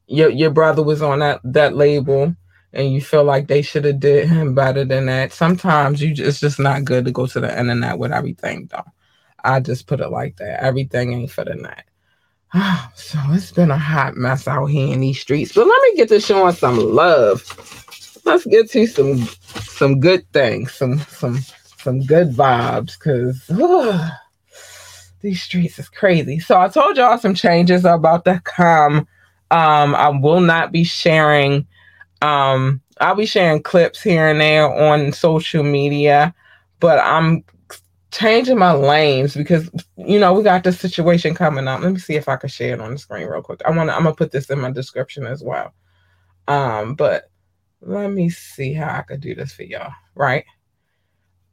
Your 0.07 0.29
your 0.29 0.51
brother 0.51 0.83
was 0.83 1.01
on 1.01 1.19
that 1.19 1.41
that 1.43 1.75
label, 1.75 2.33
and 2.71 2.93
you 2.93 3.01
feel 3.01 3.25
like 3.25 3.47
they 3.47 3.61
should 3.61 3.83
have 3.85 3.99
did 3.99 4.29
him 4.29 4.55
better 4.55 4.85
than 4.85 5.07
that. 5.07 5.33
Sometimes 5.33 6.01
you 6.01 6.13
just, 6.13 6.27
it's 6.27 6.39
just 6.39 6.59
not 6.59 6.85
good 6.85 7.05
to 7.05 7.11
go 7.11 7.25
to 7.27 7.39
the 7.41 7.59
internet 7.59 7.97
with 7.97 8.13
everything, 8.13 8.69
though. 8.71 8.83
I 9.43 9.59
just 9.59 9.87
put 9.87 9.99
it 9.99 10.09
like 10.09 10.37
that. 10.37 10.63
Everything 10.63 11.13
ain't 11.13 11.31
for 11.31 11.43
the 11.43 11.55
night. 11.55 11.83
so 12.95 13.19
it's 13.29 13.51
been 13.51 13.71
a 13.71 13.77
hot 13.77 14.15
mess 14.15 14.47
out 14.47 14.67
here 14.67 14.93
in 14.93 15.01
these 15.01 15.19
streets. 15.19 15.51
But 15.51 15.67
let 15.67 15.81
me 15.83 15.97
get 15.97 16.07
to 16.09 16.21
showing 16.21 16.55
some 16.55 16.77
love 16.77 17.41
let's 18.25 18.45
get 18.45 18.69
to 18.71 18.87
some 18.87 19.17
some 19.53 19.99
good 19.99 20.29
things, 20.33 20.73
some 20.73 20.99
some 20.99 21.39
some 21.77 22.01
good 22.01 22.31
vibes, 22.31 22.97
because 22.97 23.47
these 25.21 25.41
streets 25.41 25.79
is 25.79 25.89
crazy. 25.89 26.39
So 26.39 26.59
I 26.59 26.67
told 26.67 26.97
y'all 26.97 27.17
some 27.17 27.35
changes 27.35 27.85
are 27.85 27.95
about 27.95 28.25
to 28.25 28.41
come. 28.43 29.07
Um, 29.51 29.95
I 29.95 30.09
will 30.09 30.41
not 30.41 30.71
be 30.71 30.83
sharing. 30.83 31.67
Um, 32.21 32.81
I'll 32.99 33.15
be 33.15 33.25
sharing 33.25 33.61
clips 33.61 34.01
here 34.01 34.27
and 34.27 34.41
there 34.41 34.67
on 34.67 35.11
social 35.11 35.63
media, 35.63 36.33
but 36.79 36.99
I'm 36.99 37.43
changing 38.11 38.57
my 38.57 38.71
lanes 38.71 39.35
because 39.35 39.69
you 39.97 40.17
know 40.19 40.33
we 40.33 40.41
got 40.41 40.63
this 40.63 40.79
situation 40.79 41.35
coming 41.35 41.67
up. 41.67 41.81
Let 41.81 41.93
me 41.93 41.99
see 41.99 42.15
if 42.15 42.29
I 42.29 42.37
can 42.37 42.49
share 42.49 42.73
it 42.73 42.81
on 42.81 42.91
the 42.91 42.97
screen 42.97 43.27
real 43.27 43.41
quick. 43.41 43.61
I 43.65 43.71
want 43.71 43.89
to. 43.89 43.95
I'm 43.95 44.03
gonna 44.03 44.15
put 44.15 44.31
this 44.31 44.49
in 44.49 44.59
my 44.59 44.71
description 44.71 45.25
as 45.25 45.43
well. 45.43 45.73
Um, 46.47 46.95
but 46.95 47.29
let 47.81 48.09
me 48.11 48.29
see 48.29 48.73
how 48.73 48.97
I 48.97 49.01
could 49.01 49.21
do 49.21 49.35
this 49.35 49.53
for 49.53 49.63
y'all, 49.63 49.93
right? 50.15 50.45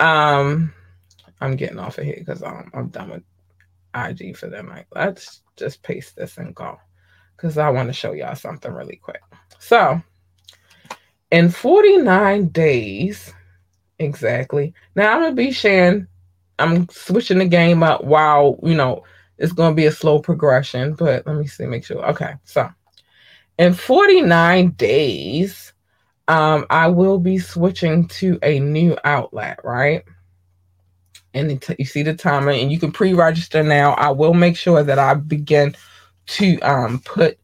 Um, 0.01 0.73
I'm 1.41 1.57
getting 1.57 1.79
off 1.79 1.99
of 1.99 2.05
here 2.05 2.17
because 2.19 2.43
I'm, 2.43 2.71
I'm 2.75 2.89
done 2.89 3.11
with 3.11 3.23
IG 3.95 4.37
for 4.37 4.49
the 4.49 4.63
night. 4.63 4.87
Let's 4.95 5.43
just 5.57 5.83
paste 5.83 6.17
this 6.17 6.39
and 6.39 6.55
go 6.55 6.79
because 7.37 7.59
I 7.59 7.71
want 7.71 7.89
to 7.89 7.93
show 7.93 8.13
y'all 8.13 8.35
something 8.35 8.73
really 8.73 8.97
quick. 8.97 9.23
So, 9.59 10.01
in 11.31 11.51
49 11.51 12.49
days, 12.49 13.33
exactly. 13.99 14.75
Now 14.95 15.15
I'm 15.15 15.23
gonna 15.23 15.35
be 15.35 15.53
sharing. 15.53 16.07
I'm 16.59 16.89
switching 16.91 17.39
the 17.39 17.47
game 17.47 17.83
up 17.83 18.05
while 18.05 18.59
you 18.63 18.75
know 18.75 19.05
it's 19.39 19.53
gonna 19.53 19.75
be 19.75 19.87
a 19.87 19.93
slow 19.93 20.21
progression. 20.21 20.95
But 20.95 21.27
let 21.27 21.37
me 21.37 21.47
see, 21.47 21.67
make 21.67 21.85
sure. 21.85 22.05
Okay, 22.11 22.35
so 22.45 22.69
in 23.59 23.75
49 23.75 24.71
days, 24.71 25.72
um, 26.29 26.67
I 26.71 26.89
will 26.89 27.19
be 27.19 27.39
switching 27.39 28.09
to 28.09 28.39
a 28.43 28.59
new 28.61 28.97
outlet, 29.05 29.61
right? 29.65 30.05
And 31.35 31.61
t- 31.61 31.77
you 31.79 31.85
see 31.85 32.03
the 32.03 32.15
timer, 32.15 32.53
and 32.53 32.71
you 32.71 32.79
can 32.79 32.93
pre-register 32.93 33.63
now. 33.63 33.93
I 33.95 34.11
will 34.11 34.35
make 34.35 34.57
sure 34.57 34.83
that 34.83 34.99
I 34.99 35.15
begin 35.15 35.75
to 36.27 36.59
um, 36.61 37.01
put 37.01 37.39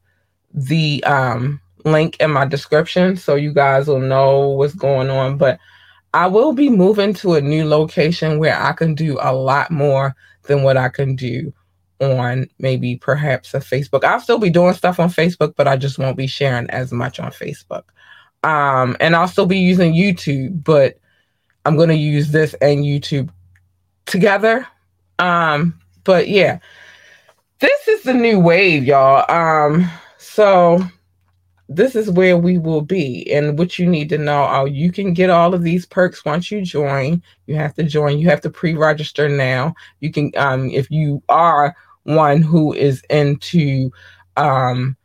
the 0.55 1.03
um, 1.05 1.61
link 1.85 2.17
in 2.21 2.31
my 2.31 2.45
description 2.45 3.17
so 3.17 3.35
you 3.35 3.53
guys 3.53 3.89
will 3.89 4.01
know 4.01 4.49
what's 4.49 4.75
going 4.75 5.11
on. 5.11 5.39
But 5.39 5.59
I 6.15 6.27
will 6.27 6.53
be 6.53 6.71
moving 6.71 7.13
to 7.15 7.35
a 7.35 7.41
new 7.41 7.67
location 7.67 8.39
where 8.39 8.61
I 8.61 8.73
can 8.73 8.95
do 8.95 9.19
a 9.21 9.33
lot 9.33 9.71
more 9.71 10.15
than 10.45 10.63
what 10.63 10.77
I 10.77 10.89
can 10.89 11.17
do 11.17 11.53
on 12.01 12.49
maybe 12.59 12.97
perhaps 12.97 13.55
a 13.55 13.59
Facebook. 13.59 14.05
I'll 14.05 14.21
still 14.21 14.39
be 14.39 14.51
doing 14.51 14.75
stuff 14.75 15.01
on 15.01 15.11
Facebook, 15.11 15.55
but 15.57 15.67
I 15.67 15.77
just 15.77 15.99
won't 15.99 16.17
be 16.17 16.27
sharing 16.27 16.71
as 16.71 16.93
much 16.93 17.19
on 17.19 17.33
Facebook. 17.33 17.85
Um, 18.43 18.97
and 19.01 19.17
I'll 19.17 19.29
still 19.29 19.47
be 19.47 19.59
using 19.59 19.95
YouTube, 19.95 20.63
but 20.65 20.99
I'm 21.65 21.77
going 21.77 21.89
to 21.89 21.95
use 21.95 22.31
this 22.31 22.55
and 22.55 22.85
YouTube 22.85 23.31
together. 24.07 24.67
Um, 25.19 25.79
but 26.05 26.29
yeah, 26.29 26.61
this 27.59 27.89
is 27.89 28.03
the 28.03 28.15
new 28.15 28.39
wave, 28.39 28.85
y'all. 28.85 29.25
Um, 29.31 29.91
so 30.19 30.81
this 31.69 31.95
is 31.95 32.11
where 32.11 32.39
we 32.39 32.57
will 32.59 32.81
be. 32.81 33.31
And 33.33 33.59
what 33.59 33.79
you 33.79 33.87
need 33.87 34.09
to 34.11 34.19
know, 34.19 34.47
oh, 34.49 34.65
you 34.65 34.91
can 34.93 35.13
get 35.13 35.31
all 35.31 35.53
of 35.53 35.63
these 35.63 35.85
perks 35.85 36.25
once 36.25 36.51
you 36.51 36.63
join. 36.63 37.23
You 37.47 37.57
have 37.57 37.75
to 37.75 37.83
join, 37.83 38.19
you 38.19 38.29
have 38.31 38.41
to 38.43 38.51
pre-register 38.51 39.29
now. 39.29 39.75
You 40.01 40.11
can 40.13 40.33
um 40.37 40.71
if 40.71 40.91
you 40.91 41.23
are 41.29 41.77
one 42.05 42.41
who 42.41 42.73
is 42.73 43.03
into 43.11 43.91
um, 44.39 44.97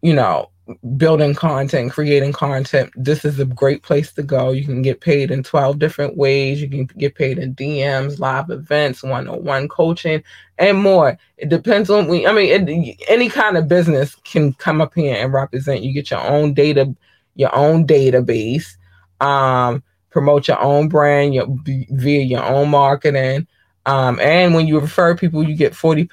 you 0.00 0.14
know, 0.14 0.50
building 0.96 1.34
content, 1.34 1.92
creating 1.92 2.32
content, 2.32 2.92
this 2.94 3.24
is 3.24 3.38
a 3.40 3.44
great 3.44 3.82
place 3.82 4.12
to 4.12 4.22
go. 4.22 4.50
You 4.50 4.64
can 4.64 4.82
get 4.82 5.00
paid 5.00 5.30
in 5.30 5.42
12 5.42 5.78
different 5.78 6.16
ways. 6.16 6.60
You 6.60 6.68
can 6.68 6.84
get 6.84 7.14
paid 7.14 7.38
in 7.38 7.54
DMs, 7.54 8.18
live 8.18 8.50
events, 8.50 9.02
one 9.02 9.28
on 9.28 9.44
one 9.44 9.68
coaching, 9.68 10.22
and 10.58 10.78
more. 10.78 11.18
It 11.36 11.48
depends 11.48 11.90
on, 11.90 12.06
we 12.06 12.26
I 12.26 12.32
mean, 12.32 12.68
it, 12.68 12.96
any 13.08 13.28
kind 13.28 13.56
of 13.56 13.68
business 13.68 14.14
can 14.24 14.52
come 14.54 14.80
up 14.80 14.94
here 14.94 15.16
and 15.16 15.32
represent. 15.32 15.82
You 15.82 15.92
get 15.92 16.10
your 16.10 16.24
own 16.24 16.54
data, 16.54 16.94
your 17.34 17.54
own 17.54 17.86
database, 17.86 18.76
um, 19.20 19.82
promote 20.10 20.46
your 20.46 20.60
own 20.60 20.88
brand 20.88 21.34
your, 21.34 21.46
via 21.66 22.22
your 22.22 22.44
own 22.44 22.68
marketing. 22.68 23.46
Um, 23.86 24.20
and 24.20 24.54
when 24.54 24.66
you 24.66 24.78
refer 24.78 25.16
people, 25.16 25.42
you 25.42 25.56
get 25.56 25.74
40, 25.74 26.06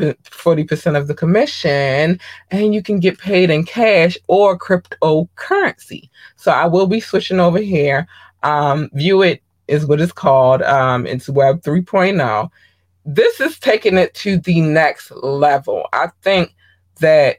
percent 0.64 0.98
of 0.98 1.08
the 1.08 1.14
commission 1.14 2.20
and 2.50 2.74
you 2.74 2.82
can 2.82 3.00
get 3.00 3.20
paid 3.20 3.50
in 3.50 3.64
cash 3.64 4.18
or 4.28 4.58
cryptocurrency. 4.58 6.10
So 6.36 6.52
I 6.52 6.66
will 6.66 6.88
be 6.88 7.00
switching 7.00 7.40
over 7.40 7.60
here. 7.60 8.08
Um, 8.44 8.90
View 8.94 9.22
it 9.22 9.44
is 9.68 9.86
what 9.86 10.02
it's 10.02 10.12
called. 10.12 10.64
Um, 10.64 11.06
it's 11.06 11.30
Web 11.30 11.62
3.0. 11.62 12.50
This 13.06 13.40
is 13.40 13.60
taking 13.60 13.98
it 13.98 14.14
to 14.16 14.38
the 14.40 14.62
next 14.62 15.12
level. 15.12 15.88
I 15.94 16.08
think 16.24 16.56
that 17.00 17.38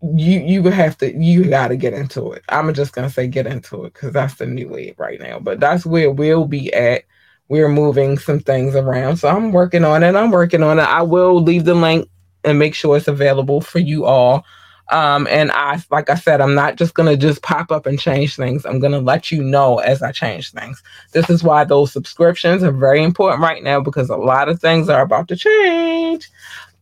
you 0.00 0.40
you 0.40 0.62
have 0.64 0.96
to 0.98 1.12
you 1.16 1.44
got 1.44 1.68
to 1.68 1.76
get 1.76 1.92
into 1.92 2.32
it. 2.32 2.42
I'm 2.48 2.72
just 2.72 2.92
gonna 2.92 3.10
say 3.10 3.26
get 3.26 3.46
into 3.46 3.84
it 3.84 3.94
because 3.94 4.12
that's 4.12 4.34
the 4.34 4.46
new 4.46 4.68
wave 4.68 4.94
right 4.98 5.20
now. 5.20 5.40
But 5.40 5.60
that's 5.60 5.84
where 5.84 6.10
we'll 6.10 6.46
be 6.46 6.72
at. 6.72 7.02
We're 7.48 7.68
moving 7.68 8.18
some 8.18 8.40
things 8.40 8.74
around, 8.76 9.16
so 9.16 9.28
I'm 9.28 9.52
working 9.52 9.84
on 9.84 10.02
it. 10.02 10.14
I'm 10.14 10.30
working 10.30 10.62
on 10.62 10.78
it. 10.78 10.82
I 10.82 11.02
will 11.02 11.42
leave 11.42 11.64
the 11.64 11.74
link 11.74 12.08
and 12.44 12.58
make 12.58 12.74
sure 12.74 12.96
it's 12.96 13.08
available 13.08 13.60
for 13.60 13.78
you 13.78 14.04
all. 14.04 14.44
Um, 14.90 15.26
and 15.30 15.50
I, 15.52 15.82
like 15.90 16.08
I 16.08 16.14
said, 16.14 16.40
I'm 16.40 16.54
not 16.54 16.76
just 16.76 16.94
gonna 16.94 17.16
just 17.16 17.42
pop 17.42 17.70
up 17.70 17.84
and 17.86 17.98
change 17.98 18.36
things. 18.36 18.64
I'm 18.64 18.80
gonna 18.80 19.00
let 19.00 19.30
you 19.30 19.42
know 19.42 19.78
as 19.78 20.02
I 20.02 20.12
change 20.12 20.52
things. 20.52 20.82
This 21.12 21.28
is 21.28 21.44
why 21.44 21.64
those 21.64 21.92
subscriptions 21.92 22.62
are 22.62 22.72
very 22.72 23.02
important 23.02 23.42
right 23.42 23.62
now 23.62 23.80
because 23.80 24.08
a 24.08 24.16
lot 24.16 24.48
of 24.48 24.60
things 24.60 24.88
are 24.88 25.02
about 25.02 25.28
to 25.28 25.36
change. 25.36 26.30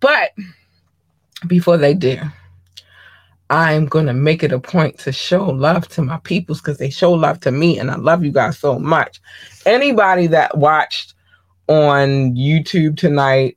But 0.01 0.31
before 1.47 1.77
they 1.77 1.95
do, 1.95 2.21
I'm 3.51 3.87
going 3.87 4.07
to 4.07 4.13
make 4.13 4.43
it 4.43 4.53
a 4.53 4.59
point 4.59 4.99
to 5.01 5.13
show 5.13 5.45
love 5.45 5.89
to 5.89 6.03
my 6.03 6.19
peoples 6.19 6.61
because 6.61 6.79
they 6.79 6.91
show 6.91 7.13
love 7.13 7.41
to 7.41 7.53
me 7.53 7.79
and 7.79 7.91
I 7.91 7.97
love 7.97 8.25
you 8.25 8.33
guys 8.33 8.59
so 8.59 8.79
much. 8.79 9.21
Anybody 9.65 10.27
that 10.29 10.59
watched 10.59 11.15
on 11.69 12.35
YouTube 12.35 12.97
tonight, 12.97 13.57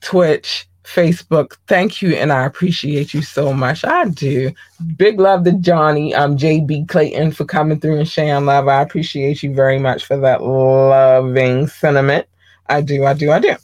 Twitch, 0.00 0.68
Facebook, 0.82 1.56
thank 1.68 2.02
you 2.02 2.14
and 2.14 2.32
I 2.32 2.46
appreciate 2.46 3.14
you 3.14 3.22
so 3.22 3.52
much. 3.52 3.84
I 3.84 4.06
do. 4.06 4.50
Big 4.96 5.20
love 5.20 5.44
to 5.44 5.52
Johnny, 5.52 6.14
um, 6.14 6.36
JB 6.36 6.88
Clayton 6.88 7.30
for 7.30 7.44
coming 7.44 7.78
through 7.78 7.98
and 7.98 8.08
sharing 8.08 8.46
love. 8.46 8.66
I 8.66 8.82
appreciate 8.82 9.42
you 9.42 9.54
very 9.54 9.78
much 9.78 10.04
for 10.04 10.16
that 10.16 10.42
loving 10.42 11.68
sentiment. 11.68 12.26
I 12.68 12.80
do, 12.80 13.04
I 13.04 13.14
do, 13.14 13.30
I 13.30 13.38
do. 13.38 13.54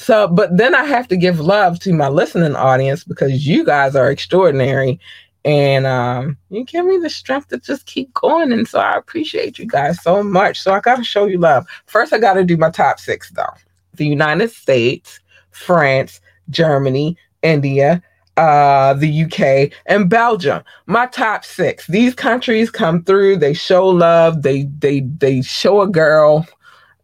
So, 0.00 0.28
but 0.28 0.56
then 0.56 0.76
I 0.76 0.84
have 0.84 1.08
to 1.08 1.16
give 1.16 1.40
love 1.40 1.80
to 1.80 1.92
my 1.92 2.08
listening 2.08 2.54
audience 2.54 3.02
because 3.02 3.44
you 3.48 3.64
guys 3.64 3.96
are 3.96 4.12
extraordinary 4.12 5.00
and 5.44 5.86
um, 5.86 6.38
you 6.50 6.62
give 6.64 6.86
me 6.86 6.98
the 6.98 7.10
strength 7.10 7.48
to 7.48 7.58
just 7.58 7.86
keep 7.86 8.14
going. 8.14 8.52
And 8.52 8.66
so 8.68 8.78
I 8.78 8.96
appreciate 8.96 9.58
you 9.58 9.66
guys 9.66 10.00
so 10.00 10.22
much. 10.22 10.60
So 10.60 10.72
I 10.72 10.78
got 10.78 10.98
to 10.98 11.04
show 11.04 11.26
you 11.26 11.38
love. 11.38 11.66
First, 11.86 12.12
I 12.12 12.18
got 12.18 12.34
to 12.34 12.44
do 12.44 12.56
my 12.56 12.70
top 12.70 13.00
six 13.00 13.30
though 13.30 13.52
the 13.94 14.06
United 14.06 14.52
States, 14.52 15.18
France, 15.50 16.20
Germany, 16.48 17.16
India, 17.42 18.00
uh, 18.36 18.94
the 18.94 19.24
UK, 19.24 19.76
and 19.86 20.08
Belgium. 20.08 20.62
My 20.86 21.06
top 21.06 21.44
six. 21.44 21.88
These 21.88 22.14
countries 22.14 22.70
come 22.70 23.02
through. 23.02 23.38
They 23.38 23.52
show 23.52 23.88
love. 23.88 24.42
They 24.42 24.62
they 24.78 25.00
they 25.00 25.42
show 25.42 25.80
a 25.80 25.88
girl 25.88 26.46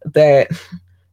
that 0.05 0.49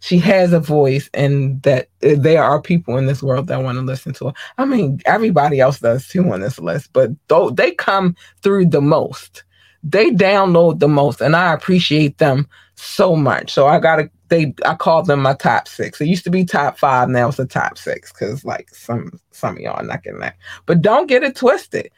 she 0.02 0.18
has 0.18 0.52
a 0.52 0.58
voice 0.58 1.08
and 1.14 1.62
that 1.62 1.88
uh, 2.02 2.16
there 2.16 2.42
are 2.42 2.60
people 2.60 2.96
in 2.96 3.06
this 3.06 3.22
world 3.22 3.46
that 3.46 3.62
want 3.62 3.78
to 3.78 3.82
listen 3.82 4.12
to 4.14 4.26
her. 4.26 4.32
I 4.58 4.64
mean, 4.64 5.00
everybody 5.06 5.60
else 5.60 5.78
does 5.78 6.08
too 6.08 6.28
on 6.32 6.40
this 6.40 6.58
list, 6.58 6.92
but 6.92 7.10
though 7.28 7.50
they 7.50 7.70
come 7.70 8.16
through 8.42 8.66
the 8.66 8.80
most. 8.80 9.44
They 9.84 10.10
download 10.10 10.80
the 10.80 10.88
most 10.88 11.20
and 11.20 11.36
I 11.36 11.52
appreciate 11.52 12.18
them 12.18 12.48
so 12.74 13.14
much. 13.14 13.52
So 13.52 13.68
I 13.68 13.78
gotta 13.78 14.10
they 14.28 14.52
I 14.64 14.74
call 14.74 15.04
them 15.04 15.22
my 15.22 15.34
top 15.34 15.68
six. 15.68 16.00
It 16.00 16.08
used 16.08 16.24
to 16.24 16.30
be 16.30 16.44
top 16.44 16.78
five, 16.78 17.08
now 17.08 17.28
it's 17.28 17.36
the 17.36 17.46
top 17.46 17.78
six 17.78 18.12
because 18.12 18.44
like 18.44 18.74
some 18.74 19.20
some 19.30 19.56
of 19.56 19.60
y'all 19.60 19.80
are 19.80 19.84
not 19.84 20.02
getting 20.02 20.20
that. 20.20 20.36
But 20.66 20.82
don't 20.82 21.06
get 21.06 21.22
it 21.22 21.36
twisted. 21.36 21.90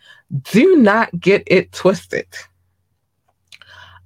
Do 0.42 0.76
not 0.76 1.18
get 1.18 1.42
it 1.46 1.72
twisted. 1.72 2.26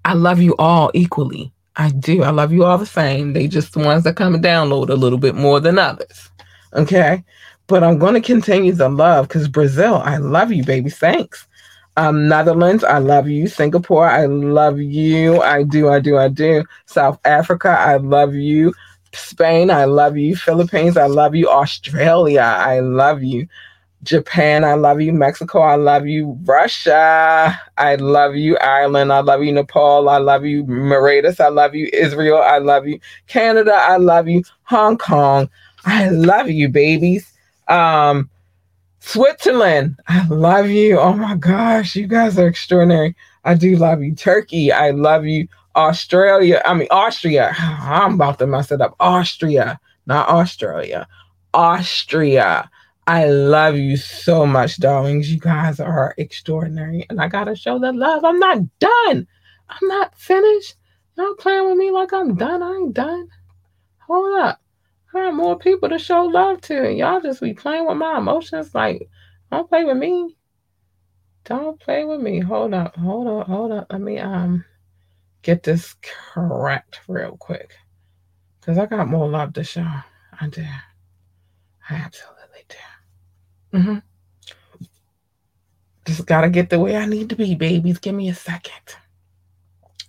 I 0.04 0.12
love 0.12 0.40
you 0.40 0.54
all 0.56 0.92
equally. 0.94 1.52
I 1.78 1.90
do. 1.90 2.24
I 2.24 2.30
love 2.30 2.52
you 2.52 2.64
all 2.64 2.78
the 2.78 2.86
same. 2.86 3.32
They 3.32 3.48
just 3.48 3.72
the 3.72 3.80
ones 3.80 4.04
that 4.04 4.16
come 4.16 4.34
and 4.34 4.44
download 4.44 4.90
a 4.90 4.94
little 4.94 5.18
bit 5.18 5.36
more 5.36 5.60
than 5.60 5.78
others. 5.78 6.30
Okay. 6.74 7.24
But 7.68 7.84
I'm 7.84 7.98
going 7.98 8.14
to 8.14 8.20
continue 8.20 8.72
the 8.72 8.88
love 8.88 9.28
because 9.28 9.48
Brazil, 9.48 9.96
I 9.96 10.16
love 10.16 10.52
you, 10.52 10.64
baby. 10.64 10.90
Thanks. 10.90 11.46
Um, 11.96 12.28
Netherlands, 12.28 12.84
I 12.84 12.98
love 12.98 13.28
you. 13.28 13.48
Singapore, 13.48 14.06
I 14.08 14.26
love 14.26 14.78
you. 14.80 15.42
I 15.42 15.62
do, 15.64 15.88
I 15.88 16.00
do, 16.00 16.18
I 16.18 16.28
do. 16.28 16.64
South 16.86 17.18
Africa, 17.24 17.70
I 17.70 17.96
love 17.96 18.34
you. 18.34 18.74
Spain, 19.12 19.70
I 19.70 19.84
love 19.84 20.16
you. 20.16 20.36
Philippines, 20.36 20.96
I 20.96 21.06
love 21.06 21.34
you. 21.34 21.48
Australia, 21.48 22.42
I 22.42 22.80
love 22.80 23.22
you. 23.22 23.48
Japan, 24.04 24.64
I 24.64 24.74
love 24.74 25.00
you. 25.00 25.12
Mexico, 25.12 25.60
I 25.60 25.74
love 25.74 26.06
you. 26.06 26.38
Russia, 26.44 27.60
I 27.76 27.96
love 27.96 28.36
you. 28.36 28.56
Ireland, 28.58 29.12
I 29.12 29.20
love 29.20 29.42
you. 29.42 29.52
Nepal, 29.52 30.08
I 30.08 30.18
love 30.18 30.44
you. 30.44 30.64
Mauritius, 30.66 31.40
I 31.40 31.48
love 31.48 31.74
you. 31.74 31.90
Israel, 31.92 32.38
I 32.38 32.58
love 32.58 32.86
you. 32.86 33.00
Canada, 33.26 33.72
I 33.74 33.96
love 33.96 34.28
you. 34.28 34.44
Hong 34.64 34.98
Kong, 34.98 35.48
I 35.84 36.08
love 36.10 36.48
you, 36.48 36.68
babies. 36.68 37.32
Um, 37.66 38.30
Switzerland, 39.00 39.96
I 40.08 40.26
love 40.28 40.68
you. 40.68 40.98
Oh 40.98 41.14
my 41.14 41.34
gosh, 41.36 41.96
you 41.96 42.06
guys 42.06 42.38
are 42.38 42.46
extraordinary. 42.46 43.16
I 43.44 43.54
do 43.54 43.76
love 43.76 44.02
you. 44.02 44.14
Turkey, 44.14 44.70
I 44.72 44.90
love 44.90 45.24
you. 45.24 45.48
Australia, 45.76 46.60
I 46.64 46.74
mean 46.74 46.88
Austria. 46.90 47.54
I'm 47.58 48.14
about 48.14 48.38
to 48.40 48.46
mess 48.46 48.72
it 48.72 48.80
up. 48.80 48.96
Austria, 49.00 49.80
not 50.06 50.28
Australia. 50.28 51.06
Austria. 51.54 52.70
I 53.08 53.24
love 53.24 53.74
you 53.74 53.96
so 53.96 54.44
much, 54.44 54.76
darlings. 54.80 55.32
You 55.32 55.40
guys 55.40 55.80
are 55.80 56.14
extraordinary. 56.18 57.06
And 57.08 57.22
I 57.22 57.26
gotta 57.28 57.56
show 57.56 57.78
that 57.78 57.94
love. 57.96 58.22
I'm 58.22 58.38
not 58.38 58.58
done. 58.80 59.26
I'm 59.70 59.88
not 59.88 60.14
finished. 60.18 60.74
Y'all 61.16 61.34
playing 61.36 61.70
with 61.70 61.78
me 61.78 61.90
like 61.90 62.12
I'm 62.12 62.36
done. 62.36 62.62
I 62.62 62.70
ain't 62.70 62.92
done. 62.92 63.28
Hold 64.06 64.38
up. 64.40 64.60
I 65.14 65.20
have 65.20 65.34
more 65.34 65.58
people 65.58 65.88
to 65.88 65.98
show 65.98 66.24
love 66.24 66.60
to. 66.62 66.86
and 66.86 66.98
Y'all 66.98 67.22
just 67.22 67.40
be 67.40 67.54
playing 67.54 67.86
with 67.86 67.96
my 67.96 68.18
emotions. 68.18 68.74
Like, 68.74 69.08
don't 69.50 69.70
play 69.70 69.84
with 69.86 69.96
me. 69.96 70.36
Don't 71.44 71.80
play 71.80 72.04
with 72.04 72.20
me. 72.20 72.40
Hold 72.40 72.74
up. 72.74 72.94
Hold 72.96 73.26
up. 73.26 73.46
Hold 73.46 73.72
up. 73.72 73.86
Let 73.88 74.02
me 74.02 74.18
um 74.18 74.66
get 75.40 75.62
this 75.62 75.96
correct 76.34 77.00
real 77.08 77.38
quick. 77.38 77.74
Cause 78.60 78.76
I 78.76 78.84
got 78.84 79.08
more 79.08 79.30
love 79.30 79.54
to 79.54 79.64
show. 79.64 79.90
I 80.38 80.48
do. 80.48 80.62
I 81.88 81.94
absolutely 81.94 82.37
Mm-hmm. 83.72 83.98
Just 86.06 86.26
gotta 86.26 86.48
get 86.48 86.70
the 86.70 86.78
way 86.78 86.96
I 86.96 87.06
need 87.06 87.28
to 87.30 87.36
be, 87.36 87.54
babies. 87.54 87.98
Give 87.98 88.14
me 88.14 88.28
a 88.30 88.34
second. 88.34 88.96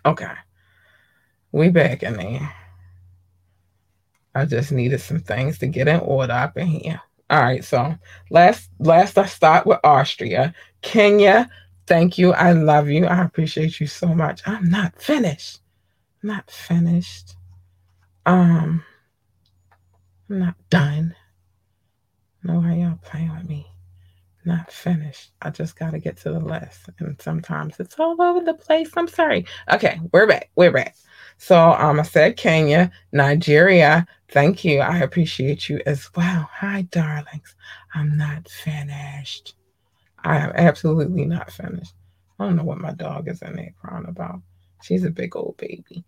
Okay. 0.05 0.31
We 1.51 1.69
back 1.69 2.03
in 2.03 2.13
there. 2.17 2.53
I 4.35 4.45
just 4.45 4.71
needed 4.71 5.01
some 5.01 5.19
things 5.19 5.57
to 5.59 5.67
get 5.67 5.87
in 5.87 5.99
order 5.99 6.33
up 6.33 6.57
in 6.57 6.67
here. 6.67 7.01
All 7.29 7.41
right, 7.41 7.63
so 7.63 7.95
last 8.29 8.69
last 8.79 9.17
I 9.17 9.25
start 9.25 9.67
with 9.67 9.79
Austria. 9.83 10.53
Kenya, 10.81 11.49
thank 11.85 12.17
you. 12.17 12.33
I 12.33 12.53
love 12.53 12.89
you. 12.89 13.05
I 13.05 13.21
appreciate 13.23 13.79
you 13.79 13.87
so 13.87 14.07
much. 14.07 14.41
I'm 14.45 14.69
not 14.69 14.99
finished. 15.01 15.59
not 16.23 16.49
finished. 16.49 17.35
Um 18.25 18.83
I'm 20.29 20.39
not 20.39 20.55
done. 20.69 21.15
Know 22.43 22.61
how 22.61 22.73
y'all 22.73 22.99
playing 23.03 23.35
with 23.35 23.49
me. 23.49 23.67
Not 24.45 24.71
finished. 24.71 25.31
I 25.41 25.49
just 25.49 25.77
got 25.77 25.91
to 25.91 25.99
get 25.99 26.17
to 26.17 26.31
the 26.31 26.39
list. 26.39 26.89
And 26.99 27.21
sometimes 27.21 27.79
it's 27.79 27.99
all 27.99 28.21
over 28.21 28.39
the 28.39 28.53
place. 28.53 28.91
I'm 28.95 29.09
sorry. 29.09 29.45
Okay, 29.71 29.99
we're 30.13 30.27
back. 30.27 30.49
We're 30.55 30.71
back. 30.71 30.95
So 31.37 31.57
um, 31.73 31.99
I 31.99 32.03
said 32.03 32.37
Kenya, 32.37 32.91
Nigeria. 33.11 34.07
Thank 34.29 34.63
you. 34.63 34.79
I 34.79 34.99
appreciate 34.99 35.67
you 35.67 35.81
as 35.85 36.09
well. 36.15 36.49
Hi, 36.53 36.83
darlings. 36.83 37.55
I'm 37.93 38.17
not 38.17 38.47
finished. 38.47 39.55
I 40.23 40.37
am 40.37 40.51
absolutely 40.55 41.25
not 41.25 41.51
finished. 41.51 41.93
I 42.39 42.45
don't 42.45 42.55
know 42.55 42.63
what 42.63 42.79
my 42.79 42.93
dog 42.93 43.27
is 43.27 43.41
in 43.41 43.55
there 43.55 43.73
crying 43.81 44.05
about. 44.07 44.41
She's 44.81 45.03
a 45.03 45.09
big 45.09 45.35
old 45.35 45.57
baby. 45.57 46.05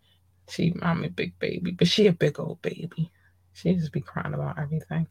She, 0.49 0.73
I'm 0.81 1.03
a 1.03 1.09
big 1.09 1.37
baby, 1.39 1.71
but 1.71 1.87
she 1.87 2.07
a 2.07 2.13
big 2.13 2.39
old 2.39 2.61
baby. 2.61 3.11
She 3.53 3.73
just 3.73 3.91
be 3.91 4.01
crying 4.01 4.33
about 4.33 4.59
everything. 4.59 5.07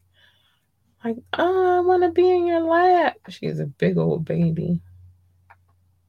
Like, 1.03 1.17
oh, 1.33 1.77
I 1.77 1.79
want 1.79 2.03
to 2.03 2.09
be 2.09 2.29
in 2.29 2.45
your 2.45 2.61
lap. 2.61 3.17
She's 3.29 3.59
a 3.59 3.65
big 3.65 3.97
old 3.97 4.25
baby. 4.25 4.81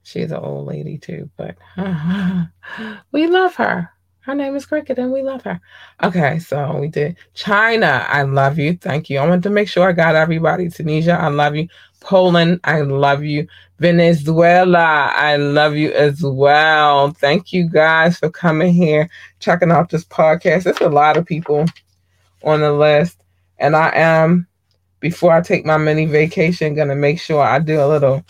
She's 0.03 0.31
an 0.31 0.39
old 0.39 0.67
lady 0.67 0.99
too, 0.99 1.31
but 1.37 1.57
we 3.13 3.27
love 3.27 3.55
her. 3.55 3.91
Her 4.21 4.35
name 4.35 4.55
is 4.55 4.67
Cricket 4.67 4.99
and 4.99 5.13
we 5.13 5.23
love 5.23 5.43
her. 5.43 5.61
Okay, 6.03 6.39
so 6.39 6.77
we 6.77 6.89
did 6.89 7.17
China. 7.35 8.07
I 8.09 8.23
love 8.23 8.59
you. 8.59 8.77
Thank 8.77 9.11
you. 9.11 9.19
I 9.19 9.27
want 9.27 9.43
to 9.45 9.51
make 9.51 9.69
sure 9.69 9.89
I 9.89 9.93
got 9.93 10.15
everybody. 10.15 10.69
Tunisia, 10.69 11.15
I 11.15 11.29
love 11.29 11.57
you. 11.57 11.69
Poland, 12.01 12.61
I 12.65 12.83
love 12.83 13.25
you. 13.25 13.47
Venezuela, 13.79 15.11
I 15.13 15.37
love 15.37 15.75
you 15.75 15.93
as 15.93 16.23
well. 16.23 17.11
Thank 17.13 17.53
you 17.53 17.69
guys 17.69 18.19
for 18.19 18.31
coming 18.31 18.73
here, 18.73 19.09
checking 19.41 19.73
out 19.73 19.91
this 19.91 20.05
podcast. 20.05 20.65
There's 20.65 20.81
a 20.81 20.89
lot 20.89 21.17
of 21.17 21.27
people 21.27 21.67
on 22.45 22.61
the 22.61 22.73
list, 22.73 23.23
and 23.59 23.75
I 23.75 23.91
am 23.95 24.47
before 25.03 25.33
I 25.33 25.41
take 25.43 25.67
my 25.67 25.77
mini 25.77 26.07
vacation, 26.07 26.75
gonna 26.75 26.95
make 26.95 27.21
sure 27.21 27.43
I 27.43 27.59
do 27.59 27.83
a 27.83 27.87
little 27.87 28.25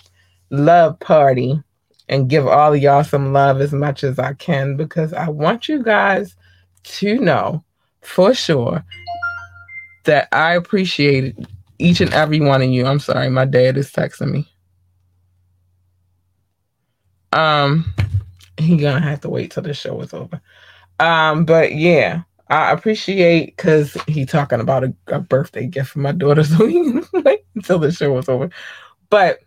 love 0.50 0.98
party 0.98 1.62
and 2.08 2.28
give 2.28 2.46
all 2.46 2.72
of 2.72 2.82
y'all 2.82 3.04
some 3.04 3.32
love 3.32 3.60
as 3.60 3.72
much 3.72 4.02
as 4.02 4.18
I 4.18 4.32
can 4.32 4.76
because 4.76 5.12
I 5.12 5.28
want 5.28 5.68
you 5.68 5.82
guys 5.82 6.34
to 6.84 7.18
know 7.18 7.62
for 8.00 8.34
sure 8.34 8.82
that 10.04 10.28
I 10.32 10.54
appreciate 10.54 11.36
each 11.78 12.00
and 12.00 12.12
every 12.12 12.40
one 12.40 12.62
of 12.62 12.70
you. 12.70 12.86
I'm 12.86 12.98
sorry, 12.98 13.28
my 13.28 13.44
dad 13.44 13.76
is 13.76 13.92
texting 13.92 14.32
me. 14.32 14.48
Um, 17.32 17.94
he 18.56 18.78
gonna 18.78 19.00
have 19.00 19.20
to 19.20 19.28
wait 19.28 19.50
till 19.50 19.62
the 19.62 19.74
show 19.74 20.00
is 20.00 20.14
over. 20.14 20.40
Um, 20.98 21.44
but 21.44 21.74
yeah, 21.74 22.22
I 22.52 22.70
appreciate 22.72 23.56
because 23.56 23.94
he 24.06 24.26
talking 24.26 24.60
about 24.60 24.84
a, 24.84 24.94
a, 25.06 25.20
birthday 25.20 25.66
gift 25.66 25.90
for 25.90 26.00
my 26.00 26.12
daughter, 26.12 26.44
so 26.44 26.66
he 26.66 27.00
until 27.54 27.78
the 27.78 27.90
show 27.90 28.12
was 28.12 28.28
over. 28.28 28.50
But 29.08 29.38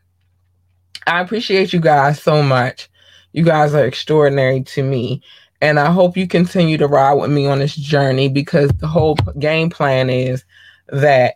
I 1.05 1.21
appreciate 1.21 1.71
you 1.71 1.79
guys 1.79 2.19
so 2.19 2.41
much. 2.41 2.89
You 3.31 3.43
guys 3.43 3.75
are 3.75 3.85
extraordinary 3.85 4.63
to 4.63 4.81
me. 4.81 5.21
And 5.61 5.79
I 5.79 5.91
hope 5.91 6.17
you 6.17 6.27
continue 6.27 6.77
to 6.77 6.87
ride 6.87 7.13
with 7.13 7.29
me 7.29 7.45
on 7.45 7.59
this 7.59 7.75
journey 7.75 8.27
because 8.27 8.71
the 8.71 8.87
whole 8.87 9.15
game 9.37 9.69
plan 9.69 10.09
is 10.09 10.43
that 10.89 11.35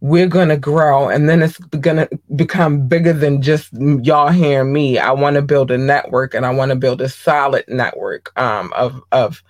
we're 0.00 0.26
going 0.26 0.48
to 0.48 0.56
grow 0.56 1.08
and 1.08 1.28
then 1.28 1.42
it's 1.42 1.58
going 1.58 1.96
to 1.96 2.08
become 2.34 2.88
bigger 2.88 3.12
than 3.12 3.40
just 3.40 3.72
y'all 3.72 4.30
hearing 4.30 4.72
me. 4.72 4.98
I 4.98 5.12
want 5.12 5.34
to 5.34 5.42
build 5.42 5.70
a 5.70 5.78
network 5.78 6.34
and 6.34 6.44
I 6.44 6.50
want 6.50 6.70
to 6.70 6.76
build 6.76 7.00
a 7.00 7.08
solid 7.08 7.64
network 7.68 8.32
um, 8.38 8.72
of, 8.74 9.00
of 9.12 9.42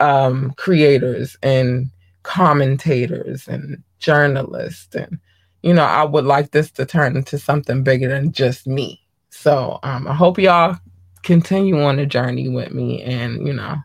um, 0.00 0.52
creators 0.56 1.36
and 1.42 1.90
commentators 2.22 3.46
and 3.48 3.82
journalists. 3.98 4.94
And, 4.94 5.18
you 5.62 5.74
know, 5.74 5.84
I 5.84 6.04
would 6.04 6.24
like 6.24 6.50
this 6.50 6.70
to 6.72 6.86
turn 6.86 7.16
into 7.16 7.38
something 7.38 7.82
bigger 7.82 8.08
than 8.08 8.32
just 8.32 8.66
me. 8.66 9.00
So 9.30 9.78
um, 9.82 10.08
I 10.08 10.14
hope 10.14 10.38
y'all 10.38 10.78
continue 11.22 11.80
on 11.82 11.96
the 11.96 12.06
journey 12.06 12.48
with 12.48 12.72
me 12.72 13.02
and, 13.02 13.46
you 13.46 13.52
know, 13.52 13.76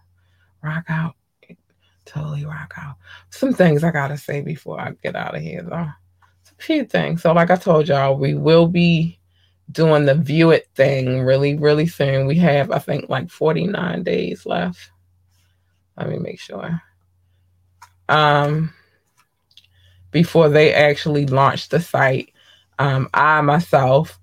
rock 0.64 0.86
out. 0.90 1.16
Totally 2.06 2.46
rock 2.46 2.74
out. 2.78 2.96
Some 3.30 3.54
things 3.54 3.84
I 3.84 3.92
got 3.92 4.10
to 4.10 4.18
say 4.18 4.42
before 4.42 4.80
I 4.80 4.92
get 5.04 5.16
out 5.16 5.36
of 5.36 5.42
here, 5.42 5.64
though. 5.64 5.90
It's 6.42 6.52
a 6.52 6.64
few 6.64 6.86
things. 6.86 7.24
So, 7.24 7.34
like 7.34 7.50
I 7.50 7.56
told 7.56 7.88
y'all, 7.88 8.18
we 8.18 8.36
will 8.36 8.68
be 8.68 9.20
doing 9.72 10.06
the 10.06 10.14
view 10.14 10.52
it 10.52 10.70
thing 10.76 11.22
really, 11.24 11.58
really 11.58 11.88
soon. 11.88 12.28
We 12.28 12.36
have, 12.36 12.72
I 12.72 12.80
think, 12.80 13.10
like 13.10 13.30
49 13.30 14.04
days 14.04 14.46
left. 14.46 14.92
Let 15.98 16.10
me 16.10 16.18
make 16.18 16.40
sure. 16.40 16.82
Um, 18.10 18.74
before 20.12 20.50
they 20.50 20.74
actually 20.74 21.26
launch 21.26 21.70
the 21.70 21.80
site, 21.80 22.34
um, 22.80 23.10
I 23.14 23.42
myself 23.42 24.20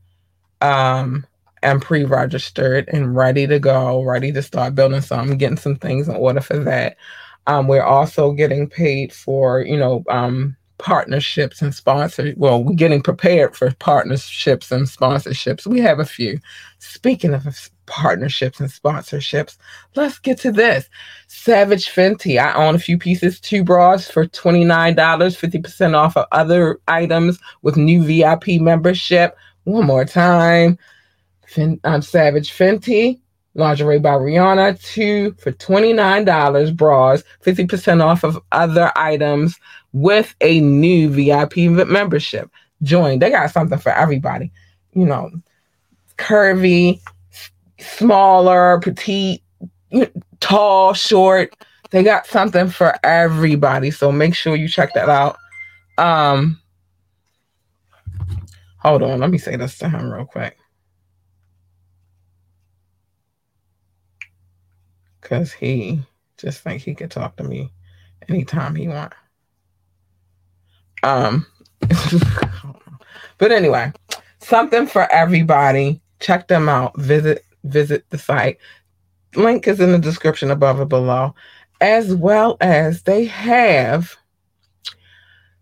um, 0.61 1.27
am 1.63 1.81
pre-registered 1.81 2.89
and 2.93 3.17
ready 3.17 3.47
to 3.47 3.59
go, 3.59 4.03
ready 4.03 4.33
to 4.33 4.43
start 4.43 4.75
building 4.75 5.01
So 5.01 5.17
I'm 5.17 5.37
getting 5.37 5.57
some 5.57 5.77
things 5.77 6.09
in 6.09 6.17
order 6.17 6.41
for 6.41 6.59
that. 6.59 6.97
Um, 7.47 7.67
we're 7.67 7.83
also 7.83 8.33
getting 8.33 8.69
paid 8.69 9.13
for, 9.13 9.63
you 9.63 9.77
know, 9.77 10.05
um, 10.09 10.57
partnerships 10.83 11.63
and 11.63 11.73
sponsors. 11.73 12.35
Well, 12.37 12.65
we're 12.65 12.75
getting 12.75 13.03
prepared 13.03 13.57
for 13.57 13.71
partnerships 13.79 14.73
and 14.73 14.87
sponsorships. 14.87 15.65
We 15.65 15.79
have 15.81 16.01
a 16.01 16.05
few. 16.05 16.41
Speaking 16.81 17.33
of 17.33 17.71
partnerships 17.87 18.59
and 18.59 18.69
sponsorships, 18.69 19.57
let's 19.95 20.19
get 20.19 20.41
to 20.41 20.51
this. 20.51 20.91
Savage 21.29 21.87
Fenty. 21.87 22.37
I 22.37 22.53
own 22.55 22.75
a 22.75 22.81
few 22.81 22.99
pieces, 22.99 23.39
two 23.39 23.63
bras 23.63 24.11
for 24.11 24.27
$29, 24.27 24.97
50% 24.97 25.95
off 25.95 26.17
of 26.17 26.27
other 26.33 26.81
items 26.89 27.39
with 27.63 27.77
new 27.77 28.03
VIP 28.03 28.61
membership. 28.61 29.37
One 29.63 29.87
more 29.87 30.05
time. 30.05 30.77
Fin- 31.47 31.81
um, 31.85 32.03
Savage 32.03 32.53
Fenty. 32.53 33.21
Lingerie 33.55 33.99
by 33.99 34.11
Rihanna, 34.11 34.83
two 34.83 35.33
for 35.39 35.53
$29 35.53 36.77
bras, 36.77 37.23
50% 37.45 38.03
off 38.03 38.25
of 38.25 38.41
other 38.53 38.91
items 38.97 39.59
with 39.93 40.35
a 40.41 40.61
new 40.61 41.11
VIP 41.11 41.57
membership. 41.57 42.51
Join. 42.83 43.19
They 43.19 43.31
got 43.31 43.51
something 43.51 43.79
for 43.79 43.93
everybody. 43.93 44.51
You 44.95 45.05
know, 45.05 45.31
curvy, 46.19 47.01
smaller, 47.79 48.81
petite, 48.81 49.43
tall, 50.41 50.95
short. 50.95 51.55
They 51.91 52.03
got 52.03 52.27
something 52.27 52.71
for 52.71 52.95
everybody. 53.05 53.91
So 53.91 54.11
make 54.11 54.35
sure 54.35 54.57
you 54.57 54.69
check 54.69 54.95
that 54.95 55.09
out. 55.09 55.37
Um 55.99 56.59
hold 58.79 59.03
on, 59.03 59.21
let 59.21 59.31
me 59.31 59.39
say 59.39 59.57
this 59.57 59.79
to 59.79 59.89
him 59.89 60.11
real 60.11 60.25
quick. 60.25 60.57
Cause 65.33 65.51
he 65.51 65.99
just 66.37 66.61
think 66.61 66.83
he 66.83 66.95
could 66.95 67.11
talk 67.11 67.37
to 67.37 67.43
me 67.43 67.73
anytime 68.29 68.75
he 68.75 68.87
want. 68.87 69.15
Um 71.03 71.47
but 73.39 73.51
anyway, 73.51 73.93
something 74.41 74.87
for 74.87 75.11
everybody. 75.11 76.03
Check 76.21 76.49
them 76.49 76.69
out. 76.69 76.95
Visit 77.01 77.47
visit 77.65 78.05
the 78.11 78.19
site. 78.19 78.59
Link 79.35 79.67
is 79.67 79.81
in 79.81 79.93
the 79.93 79.99
description 79.99 80.51
above 80.51 80.79
or 80.79 80.85
below. 80.85 81.35
As 81.81 82.15
well 82.15 82.59
as 82.61 83.05
they 83.05 83.25
have 83.25 84.15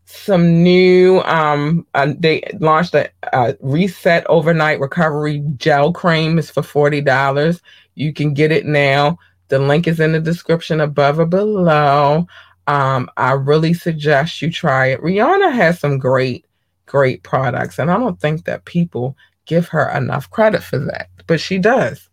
some 0.04 0.64
new 0.64 1.20
um 1.20 1.86
uh, 1.94 2.12
they 2.18 2.42
launched 2.58 2.96
a, 2.96 3.08
a, 3.32 3.56
reset 3.60 4.26
overnight 4.26 4.80
recovery 4.80 5.44
gel 5.56 5.92
cream 5.92 6.36
is 6.36 6.50
for 6.50 6.62
$40 6.62 7.60
you 7.94 8.12
can 8.12 8.34
get 8.34 8.50
it 8.50 8.66
now 8.66 9.16
the 9.50 9.58
link 9.58 9.86
is 9.86 10.00
in 10.00 10.12
the 10.12 10.20
description 10.20 10.80
above 10.80 11.18
or 11.18 11.26
below. 11.26 12.26
Um 12.66 13.10
i 13.16 13.32
really 13.32 13.74
suggest 13.74 14.40
you 14.42 14.50
try 14.50 14.86
it. 14.86 15.02
Rihanna 15.02 15.52
has 15.52 15.78
some 15.80 15.98
great 15.98 16.46
great 16.86 17.22
products 17.22 17.78
and 17.78 17.88
i 17.88 17.96
don't 17.96 18.20
think 18.20 18.46
that 18.46 18.64
people 18.64 19.16
give 19.46 19.68
her 19.68 19.88
enough 19.90 20.28
credit 20.30 20.60
for 20.60 20.78
that 20.78 21.08
but 21.30 21.38
she 21.38 21.58
does. 21.58 22.08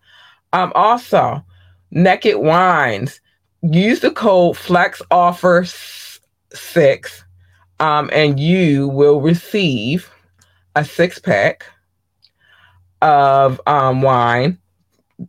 Um, 0.54 0.72
also, 0.76 1.44
Naked 1.90 2.38
Wines. 2.38 3.20
Use 3.64 4.00
the 4.00 4.12
code 4.12 4.56
Flex 4.56 5.02
Offer 5.10 5.66
six, 6.54 7.24
um, 7.80 8.12
and 8.14 8.40
you 8.40 8.88
will 8.88 9.20
receive 9.20 10.12
a 10.76 10.86
six 10.86 11.18
pack 11.18 11.66
of 13.02 13.60
um, 13.66 14.04
wine, 14.04 14.60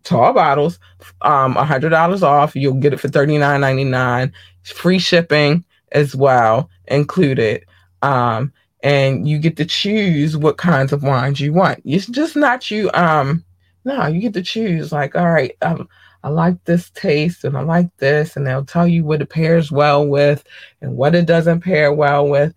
tall 0.04 0.32
bottles, 0.32 0.78
um, 1.22 1.54
hundred 1.54 1.90
dollars 1.90 2.22
off. 2.22 2.54
You'll 2.54 2.74
get 2.74 2.92
it 2.92 3.00
for 3.00 3.08
thirty 3.08 3.38
nine 3.38 3.60
ninety 3.60 3.84
nine. 3.84 4.32
Free 4.64 4.98
shipping 4.98 5.64
as 5.92 6.14
well 6.14 6.68
included. 6.88 7.64
Um, 8.02 8.52
and 8.82 9.28
you 9.28 9.38
get 9.38 9.56
to 9.56 9.64
choose 9.64 10.36
what 10.36 10.56
kinds 10.56 10.92
of 10.92 11.02
wines 11.02 11.40
you 11.40 11.52
want. 11.52 11.82
It's 11.84 12.06
just 12.06 12.36
not 12.36 12.70
you 12.70 12.90
um 12.94 13.44
no, 13.84 14.06
you 14.06 14.20
get 14.20 14.34
to 14.34 14.42
choose. 14.42 14.92
Like, 14.92 15.16
all 15.16 15.30
right, 15.30 15.56
um, 15.62 15.88
I 16.22 16.28
like 16.28 16.62
this 16.64 16.90
taste 16.90 17.44
and 17.44 17.56
I 17.56 17.62
like 17.62 17.88
this, 17.96 18.36
and 18.36 18.46
they'll 18.46 18.64
tell 18.64 18.86
you 18.86 19.04
what 19.04 19.22
it 19.22 19.30
pairs 19.30 19.72
well 19.72 20.06
with 20.06 20.44
and 20.82 20.96
what 20.96 21.14
it 21.14 21.26
doesn't 21.26 21.60
pair 21.60 21.92
well 21.92 22.28
with. 22.28 22.54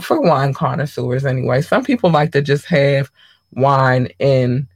For 0.00 0.20
wine 0.20 0.52
connoisseurs, 0.52 1.24
anyway, 1.24 1.62
some 1.62 1.84
people 1.84 2.10
like 2.10 2.32
to 2.32 2.42
just 2.42 2.66
have 2.66 3.10
wine 3.52 4.08
in, 4.18 4.68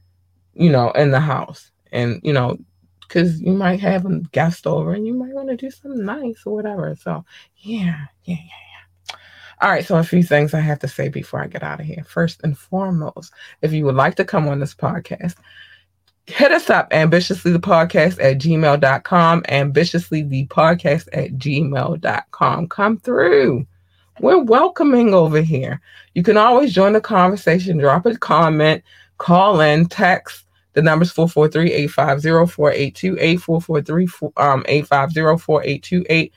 you 0.59 0.69
know, 0.69 0.91
in 0.91 1.11
the 1.11 1.19
house, 1.19 1.71
and 1.91 2.19
you 2.23 2.33
know, 2.33 2.57
because 2.99 3.41
you 3.41 3.53
might 3.53 3.79
have 3.79 4.05
a 4.05 4.19
guest 4.31 4.67
over 4.67 4.93
and 4.93 5.07
you 5.07 5.13
might 5.15 5.33
want 5.33 5.49
to 5.49 5.57
do 5.57 5.71
something 5.71 6.05
nice 6.05 6.43
or 6.45 6.53
whatever. 6.53 6.95
So, 6.95 7.25
yeah, 7.57 8.05
yeah, 8.25 8.35
yeah. 8.35 9.15
All 9.61 9.69
right, 9.69 9.85
so 9.85 9.97
a 9.97 10.03
few 10.03 10.23
things 10.23 10.53
I 10.53 10.61
have 10.61 10.79
to 10.79 10.87
say 10.87 11.09
before 11.09 11.41
I 11.43 11.47
get 11.47 11.63
out 11.63 11.81
of 11.81 11.85
here. 11.85 12.03
First 12.05 12.41
and 12.43 12.57
foremost, 12.57 13.33
if 13.61 13.73
you 13.73 13.83
would 13.85 13.95
like 13.95 14.15
to 14.15 14.25
come 14.25 14.47
on 14.47 14.59
this 14.59 14.75
podcast, 14.75 15.35
hit 16.27 16.51
us 16.51 16.69
up 16.69 16.93
ambitiously 16.93 17.51
the 17.51 17.59
podcast 17.59 18.23
at 18.23 18.37
gmail.com, 18.37 19.43
ambitiously 19.49 20.21
the 20.21 20.45
podcast 20.47 21.09
at 21.11 21.31
gmail.com. 21.31 22.67
Come 22.67 22.97
through. 22.99 23.65
We're 24.21 24.43
welcoming 24.43 25.13
over 25.13 25.41
here. 25.41 25.81
You 26.13 26.23
can 26.23 26.37
always 26.37 26.73
join 26.73 26.93
the 26.93 27.01
conversation, 27.01 27.79
drop 27.79 28.05
a 28.05 28.17
comment, 28.17 28.83
call 29.17 29.61
in, 29.61 29.87
text. 29.87 30.45
The 30.73 30.81
number's 30.81 31.11
443 31.11 31.73
850 31.73 32.53
4828, 32.53 33.37
443 33.37 34.07
um, 34.37 34.63
850 34.67 35.43
4828 35.43 36.33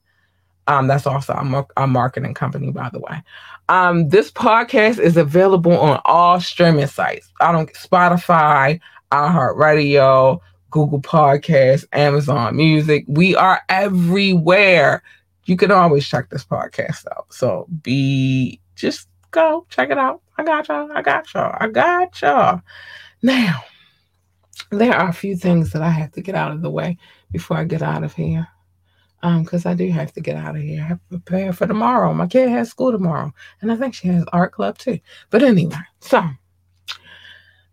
Um, 0.66 0.86
that's 0.86 1.06
also 1.06 1.32
a, 1.32 1.66
a 1.82 1.86
marketing 1.86 2.34
company, 2.34 2.70
by 2.70 2.90
the 2.90 3.00
way. 3.00 3.22
Um, 3.68 4.08
this 4.08 4.30
podcast 4.30 4.98
is 4.98 5.16
available 5.16 5.78
on 5.78 6.00
all 6.04 6.40
streaming 6.40 6.86
sites. 6.86 7.28
I 7.40 7.52
don't 7.52 7.72
Spotify, 7.74 8.80
iHeartRadio, 9.12 10.40
Google 10.70 11.00
Podcasts, 11.00 11.84
Amazon 11.92 12.56
Music. 12.56 13.04
We 13.08 13.34
are 13.34 13.60
everywhere. 13.68 15.02
You 15.44 15.56
can 15.56 15.70
always 15.70 16.06
check 16.06 16.30
this 16.30 16.44
podcast 16.44 17.06
out. 17.16 17.32
So 17.32 17.66
be 17.82 18.60
just 18.76 19.08
go 19.30 19.66
check 19.68 19.90
it 19.90 19.98
out. 19.98 20.22
I 20.38 20.44
got 20.44 20.68
y'all. 20.68 20.90
I 20.92 21.02
got 21.02 21.32
y'all. 21.34 21.56
I 21.58 21.68
got 21.68 22.20
y'all. 22.22 22.62
Now, 23.22 23.62
there 24.70 24.94
are 24.94 25.08
a 25.08 25.14
few 25.14 25.36
things 25.36 25.72
that 25.72 25.82
I 25.82 25.90
have 25.90 26.12
to 26.12 26.22
get 26.22 26.34
out 26.34 26.52
of 26.52 26.62
the 26.62 26.70
way 26.70 26.98
before 27.30 27.56
I 27.56 27.64
get 27.64 27.82
out 27.82 28.04
of 28.04 28.14
here. 28.14 28.46
Um, 29.22 29.42
because 29.42 29.66
I 29.66 29.74
do 29.74 29.90
have 29.90 30.14
to 30.14 30.22
get 30.22 30.36
out 30.36 30.56
of 30.56 30.62
here. 30.62 30.80
I 30.80 30.86
have 30.86 31.00
to 31.10 31.18
prepare 31.18 31.52
for 31.52 31.66
tomorrow. 31.66 32.14
My 32.14 32.26
kid 32.26 32.48
has 32.48 32.70
school 32.70 32.90
tomorrow, 32.90 33.34
and 33.60 33.70
I 33.70 33.76
think 33.76 33.92
she 33.92 34.08
has 34.08 34.24
art 34.32 34.52
club 34.52 34.78
too. 34.78 34.98
But 35.28 35.42
anyway, 35.42 35.76
so 36.00 36.22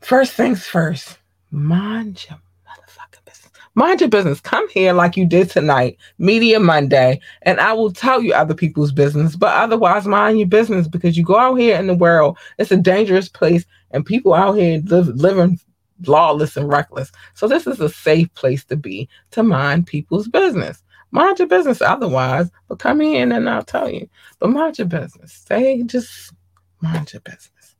first 0.01 0.33
things 0.33 0.65
first, 0.65 1.19
mind 1.49 2.25
your 2.29 2.39
motherfucking 2.77 3.25
business. 3.25 3.51
Mind 3.75 4.01
your 4.01 4.09
business. 4.09 4.39
Come 4.41 4.67
here 4.69 4.93
like 4.93 5.17
you 5.17 5.25
did 5.27 5.49
tonight, 5.49 5.97
Media 6.17 6.59
Monday, 6.59 7.19
and 7.43 7.59
I 7.59 7.73
will 7.73 7.91
tell 7.91 8.21
you 8.21 8.33
other 8.33 8.55
people's 8.55 8.91
business. 8.91 9.35
But 9.35 9.55
otherwise, 9.55 10.07
mind 10.07 10.39
your 10.39 10.47
business 10.47 10.87
because 10.87 11.17
you 11.17 11.23
go 11.23 11.37
out 11.37 11.55
here 11.55 11.77
in 11.77 11.87
the 11.87 11.95
world. 11.95 12.37
It's 12.57 12.71
a 12.71 12.77
dangerous 12.77 13.29
place, 13.29 13.65
and 13.91 14.05
people 14.05 14.33
out 14.33 14.53
here 14.53 14.81
live 14.85 15.07
living 15.09 15.59
lawless 16.05 16.57
and 16.57 16.69
reckless. 16.69 17.11
So 17.33 17.47
this 17.47 17.67
is 17.67 17.79
a 17.79 17.89
safe 17.89 18.33
place 18.35 18.63
to 18.65 18.75
be 18.75 19.09
to 19.31 19.43
mind 19.43 19.87
people's 19.87 20.27
business. 20.27 20.83
Mind 21.11 21.39
your 21.39 21.47
business 21.47 21.81
otherwise, 21.81 22.49
but 22.67 22.79
come 22.79 23.01
in 23.01 23.31
and 23.31 23.49
I'll 23.49 23.63
tell 23.63 23.89
you. 23.89 24.09
But 24.39 24.49
mind 24.49 24.77
your 24.77 24.87
business. 24.87 25.33
Say, 25.47 25.81
just 25.83 26.33
mind 26.81 27.13
your 27.13 27.21
business. 27.21 27.75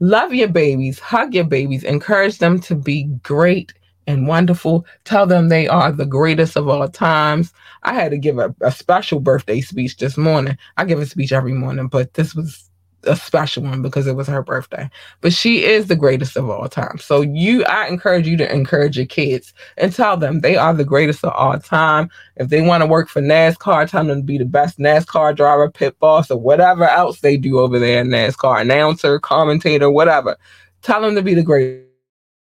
Love 0.00 0.32
your 0.32 0.48
babies, 0.48 0.98
hug 0.98 1.34
your 1.34 1.44
babies, 1.44 1.84
encourage 1.84 2.38
them 2.38 2.60
to 2.60 2.74
be 2.74 3.04
great 3.22 3.72
and 4.10 4.26
wonderful. 4.26 4.84
Tell 5.04 5.26
them 5.26 5.48
they 5.48 5.68
are 5.68 5.92
the 5.92 6.06
greatest 6.06 6.56
of 6.56 6.68
all 6.68 6.88
times. 6.88 7.52
I 7.84 7.94
had 7.94 8.10
to 8.10 8.18
give 8.18 8.38
a, 8.38 8.54
a 8.60 8.72
special 8.72 9.20
birthday 9.20 9.60
speech 9.60 9.96
this 9.96 10.16
morning. 10.16 10.58
I 10.76 10.84
give 10.84 11.00
a 11.00 11.06
speech 11.06 11.32
every 11.32 11.54
morning, 11.54 11.88
but 11.88 12.14
this 12.14 12.34
was 12.34 12.70
a 13.04 13.16
special 13.16 13.62
one 13.62 13.82
because 13.82 14.06
it 14.06 14.16
was 14.16 14.26
her 14.26 14.42
birthday. 14.42 14.90
But 15.20 15.32
she 15.32 15.64
is 15.64 15.86
the 15.86 15.96
greatest 15.96 16.36
of 16.36 16.50
all 16.50 16.68
time. 16.68 16.98
So 16.98 17.22
you 17.22 17.64
I 17.64 17.86
encourage 17.86 18.26
you 18.26 18.36
to 18.36 18.52
encourage 18.52 18.96
your 18.96 19.06
kids 19.06 19.54
and 19.78 19.92
tell 19.92 20.16
them 20.16 20.40
they 20.40 20.56
are 20.56 20.74
the 20.74 20.84
greatest 20.84 21.24
of 21.24 21.32
all 21.32 21.58
time. 21.58 22.10
If 22.36 22.48
they 22.48 22.60
want 22.60 22.82
to 22.82 22.86
work 22.86 23.08
for 23.08 23.22
NASCAR, 23.22 23.88
tell 23.88 24.04
them 24.04 24.20
to 24.20 24.24
be 24.24 24.38
the 24.38 24.44
best 24.44 24.78
NASCAR 24.78 25.34
driver, 25.34 25.70
pit 25.70 25.98
boss, 25.98 26.30
or 26.30 26.38
whatever 26.38 26.84
else 26.84 27.20
they 27.20 27.36
do 27.36 27.58
over 27.58 27.78
there 27.78 28.02
in 28.02 28.08
NASCAR, 28.08 28.60
announcer, 28.60 29.18
commentator, 29.18 29.90
whatever. 29.90 30.36
Tell 30.82 31.00
them 31.00 31.14
to 31.14 31.22
be 31.22 31.34
the 31.34 31.42
greatest. 31.42 31.86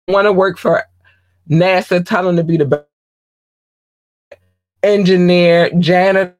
Want 0.07 0.25
to 0.25 0.33
work 0.33 0.57
for 0.57 0.83
NASA, 1.49 2.05
tell 2.05 2.23
them 2.23 2.35
to 2.37 2.43
be 2.43 2.57
the 2.57 2.65
best 2.65 2.85
engineer, 4.83 5.69
janitor 5.79 6.35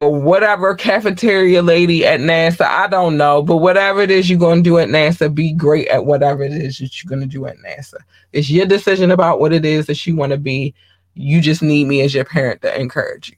whatever 0.00 0.74
cafeteria 0.74 1.60
lady 1.60 2.06
at 2.06 2.20
NASA. 2.20 2.62
I 2.62 2.86
don't 2.86 3.18
know, 3.18 3.42
but 3.42 3.58
whatever 3.58 4.00
it 4.00 4.10
is 4.10 4.30
you're 4.30 4.38
going 4.38 4.62
to 4.62 4.70
do 4.70 4.78
at 4.78 4.88
NASA, 4.88 5.32
be 5.34 5.52
great 5.52 5.88
at 5.88 6.06
whatever 6.06 6.42
it 6.42 6.52
is 6.52 6.78
that 6.78 7.02
you're 7.02 7.08
going 7.08 7.20
to 7.20 7.26
do 7.26 7.44
at 7.46 7.58
NASA. 7.58 7.96
It's 8.32 8.48
your 8.48 8.64
decision 8.64 9.10
about 9.10 9.40
what 9.40 9.52
it 9.52 9.64
is 9.64 9.86
that 9.86 10.06
you 10.06 10.16
want 10.16 10.32
to 10.32 10.38
be. 10.38 10.74
You 11.14 11.42
just 11.42 11.60
need 11.62 11.86
me 11.86 12.00
as 12.00 12.14
your 12.14 12.24
parent 12.24 12.62
to 12.62 12.80
encourage 12.80 13.28
you. 13.28 13.36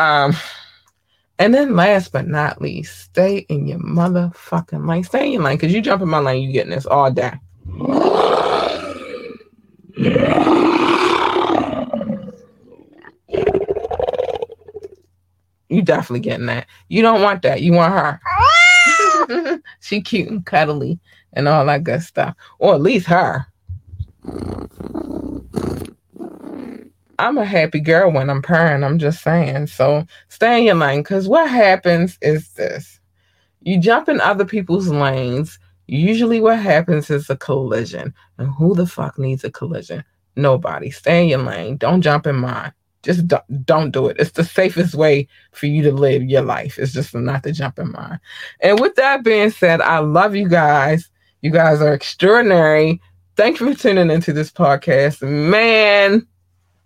Um, 0.00 0.34
and 1.38 1.52
then 1.52 1.76
last 1.76 2.12
but 2.12 2.26
not 2.26 2.62
least, 2.62 2.98
stay 2.98 3.44
in 3.50 3.66
your 3.66 3.80
motherfucking 3.80 4.88
lane. 4.88 5.04
Stay 5.04 5.26
in 5.26 5.32
your 5.32 5.42
lane 5.42 5.56
because 5.58 5.72
you 5.72 5.82
jump 5.82 6.00
in 6.00 6.08
my 6.08 6.20
lane, 6.20 6.44
you're 6.44 6.52
getting 6.52 6.72
this 6.72 6.86
all 6.86 7.10
day. 7.10 7.32
You 15.68 15.82
definitely 15.82 16.20
getting 16.20 16.46
that. 16.46 16.66
You 16.88 17.02
don't 17.02 17.22
want 17.22 17.42
that. 17.42 17.62
You 17.62 17.72
want 17.72 17.92
her. 17.94 18.20
she 19.80 20.00
cute 20.02 20.28
and 20.28 20.44
cuddly 20.44 20.98
and 21.32 21.46
all 21.46 21.64
that 21.66 21.84
good 21.84 22.02
stuff. 22.02 22.34
Or 22.58 22.74
at 22.74 22.82
least 22.82 23.06
her. 23.06 23.46
I'm 27.18 27.38
a 27.38 27.44
happy 27.44 27.80
girl 27.80 28.10
when 28.10 28.30
I'm 28.30 28.42
purring. 28.42 28.82
I'm 28.82 28.98
just 28.98 29.22
saying. 29.22 29.68
So 29.68 30.06
stay 30.28 30.58
in 30.58 30.64
your 30.64 30.74
lane. 30.74 31.02
Because 31.02 31.28
what 31.28 31.48
happens 31.48 32.18
is 32.20 32.48
this 32.54 32.98
you 33.62 33.78
jump 33.78 34.08
in 34.08 34.20
other 34.20 34.44
people's 34.44 34.88
lanes. 34.88 35.58
Usually, 35.90 36.40
what 36.40 36.58
happens 36.58 37.10
is 37.10 37.28
a 37.30 37.36
collision. 37.36 38.14
And 38.38 38.52
who 38.54 38.74
the 38.74 38.86
fuck 38.86 39.18
needs 39.18 39.44
a 39.44 39.50
collision? 39.50 40.04
Nobody. 40.36 40.90
Stay 40.90 41.22
in 41.22 41.28
your 41.28 41.42
lane. 41.42 41.76
Don't 41.76 42.02
jump 42.02 42.26
in 42.26 42.36
mine 42.36 42.72
just 43.02 43.26
don't, 43.26 43.66
don't 43.66 43.90
do 43.90 44.08
it. 44.08 44.16
It's 44.18 44.32
the 44.32 44.44
safest 44.44 44.94
way 44.94 45.28
for 45.52 45.66
you 45.66 45.82
to 45.82 45.92
live 45.92 46.22
your 46.22 46.42
life. 46.42 46.78
It's 46.78 46.92
just 46.92 47.14
not 47.14 47.42
to 47.44 47.52
jump 47.52 47.78
in 47.78 47.92
mine. 47.92 48.20
And 48.60 48.78
with 48.78 48.94
that 48.96 49.24
being 49.24 49.50
said, 49.50 49.80
I 49.80 49.98
love 49.98 50.34
you 50.34 50.48
guys. 50.48 51.08
You 51.42 51.50
guys 51.50 51.80
are 51.80 51.94
extraordinary. 51.94 53.00
Thank 53.36 53.60
you 53.60 53.72
for 53.72 53.80
tuning 53.80 54.10
into 54.10 54.32
this 54.32 54.50
podcast. 54.50 55.22
Man, 55.22 56.26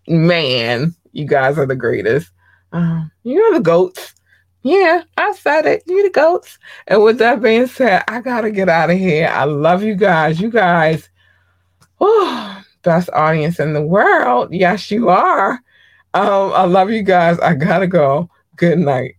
man, 0.06 0.94
you 1.12 1.26
guys 1.26 1.58
are 1.58 1.66
the 1.66 1.76
greatest. 1.76 2.30
Um, 2.72 3.10
you're 3.24 3.54
the 3.54 3.60
goats. 3.60 4.14
Yeah, 4.64 5.04
I 5.18 5.32
said 5.34 5.66
it. 5.66 5.84
You're 5.86 6.04
the 6.04 6.10
goats. 6.10 6.58
And 6.88 7.04
with 7.04 7.18
that 7.18 7.42
being 7.42 7.66
said, 7.68 8.04
I 8.08 8.22
gotta 8.22 8.50
get 8.50 8.70
out 8.70 8.90
of 8.90 8.98
here. 8.98 9.28
I 9.28 9.44
love 9.44 9.84
you 9.84 9.94
guys. 9.94 10.40
You 10.40 10.50
guys, 10.50 11.10
oh, 12.00 12.62
best 12.82 13.10
audience 13.12 13.60
in 13.60 13.74
the 13.74 13.82
world. 13.82 14.54
Yes, 14.54 14.90
you 14.90 15.10
are. 15.10 15.60
Um, 16.14 16.52
I 16.54 16.64
love 16.64 16.90
you 16.90 17.02
guys. 17.02 17.38
I 17.40 17.54
gotta 17.54 17.88
go. 17.88 18.30
Good 18.56 18.78
night. 18.78 19.16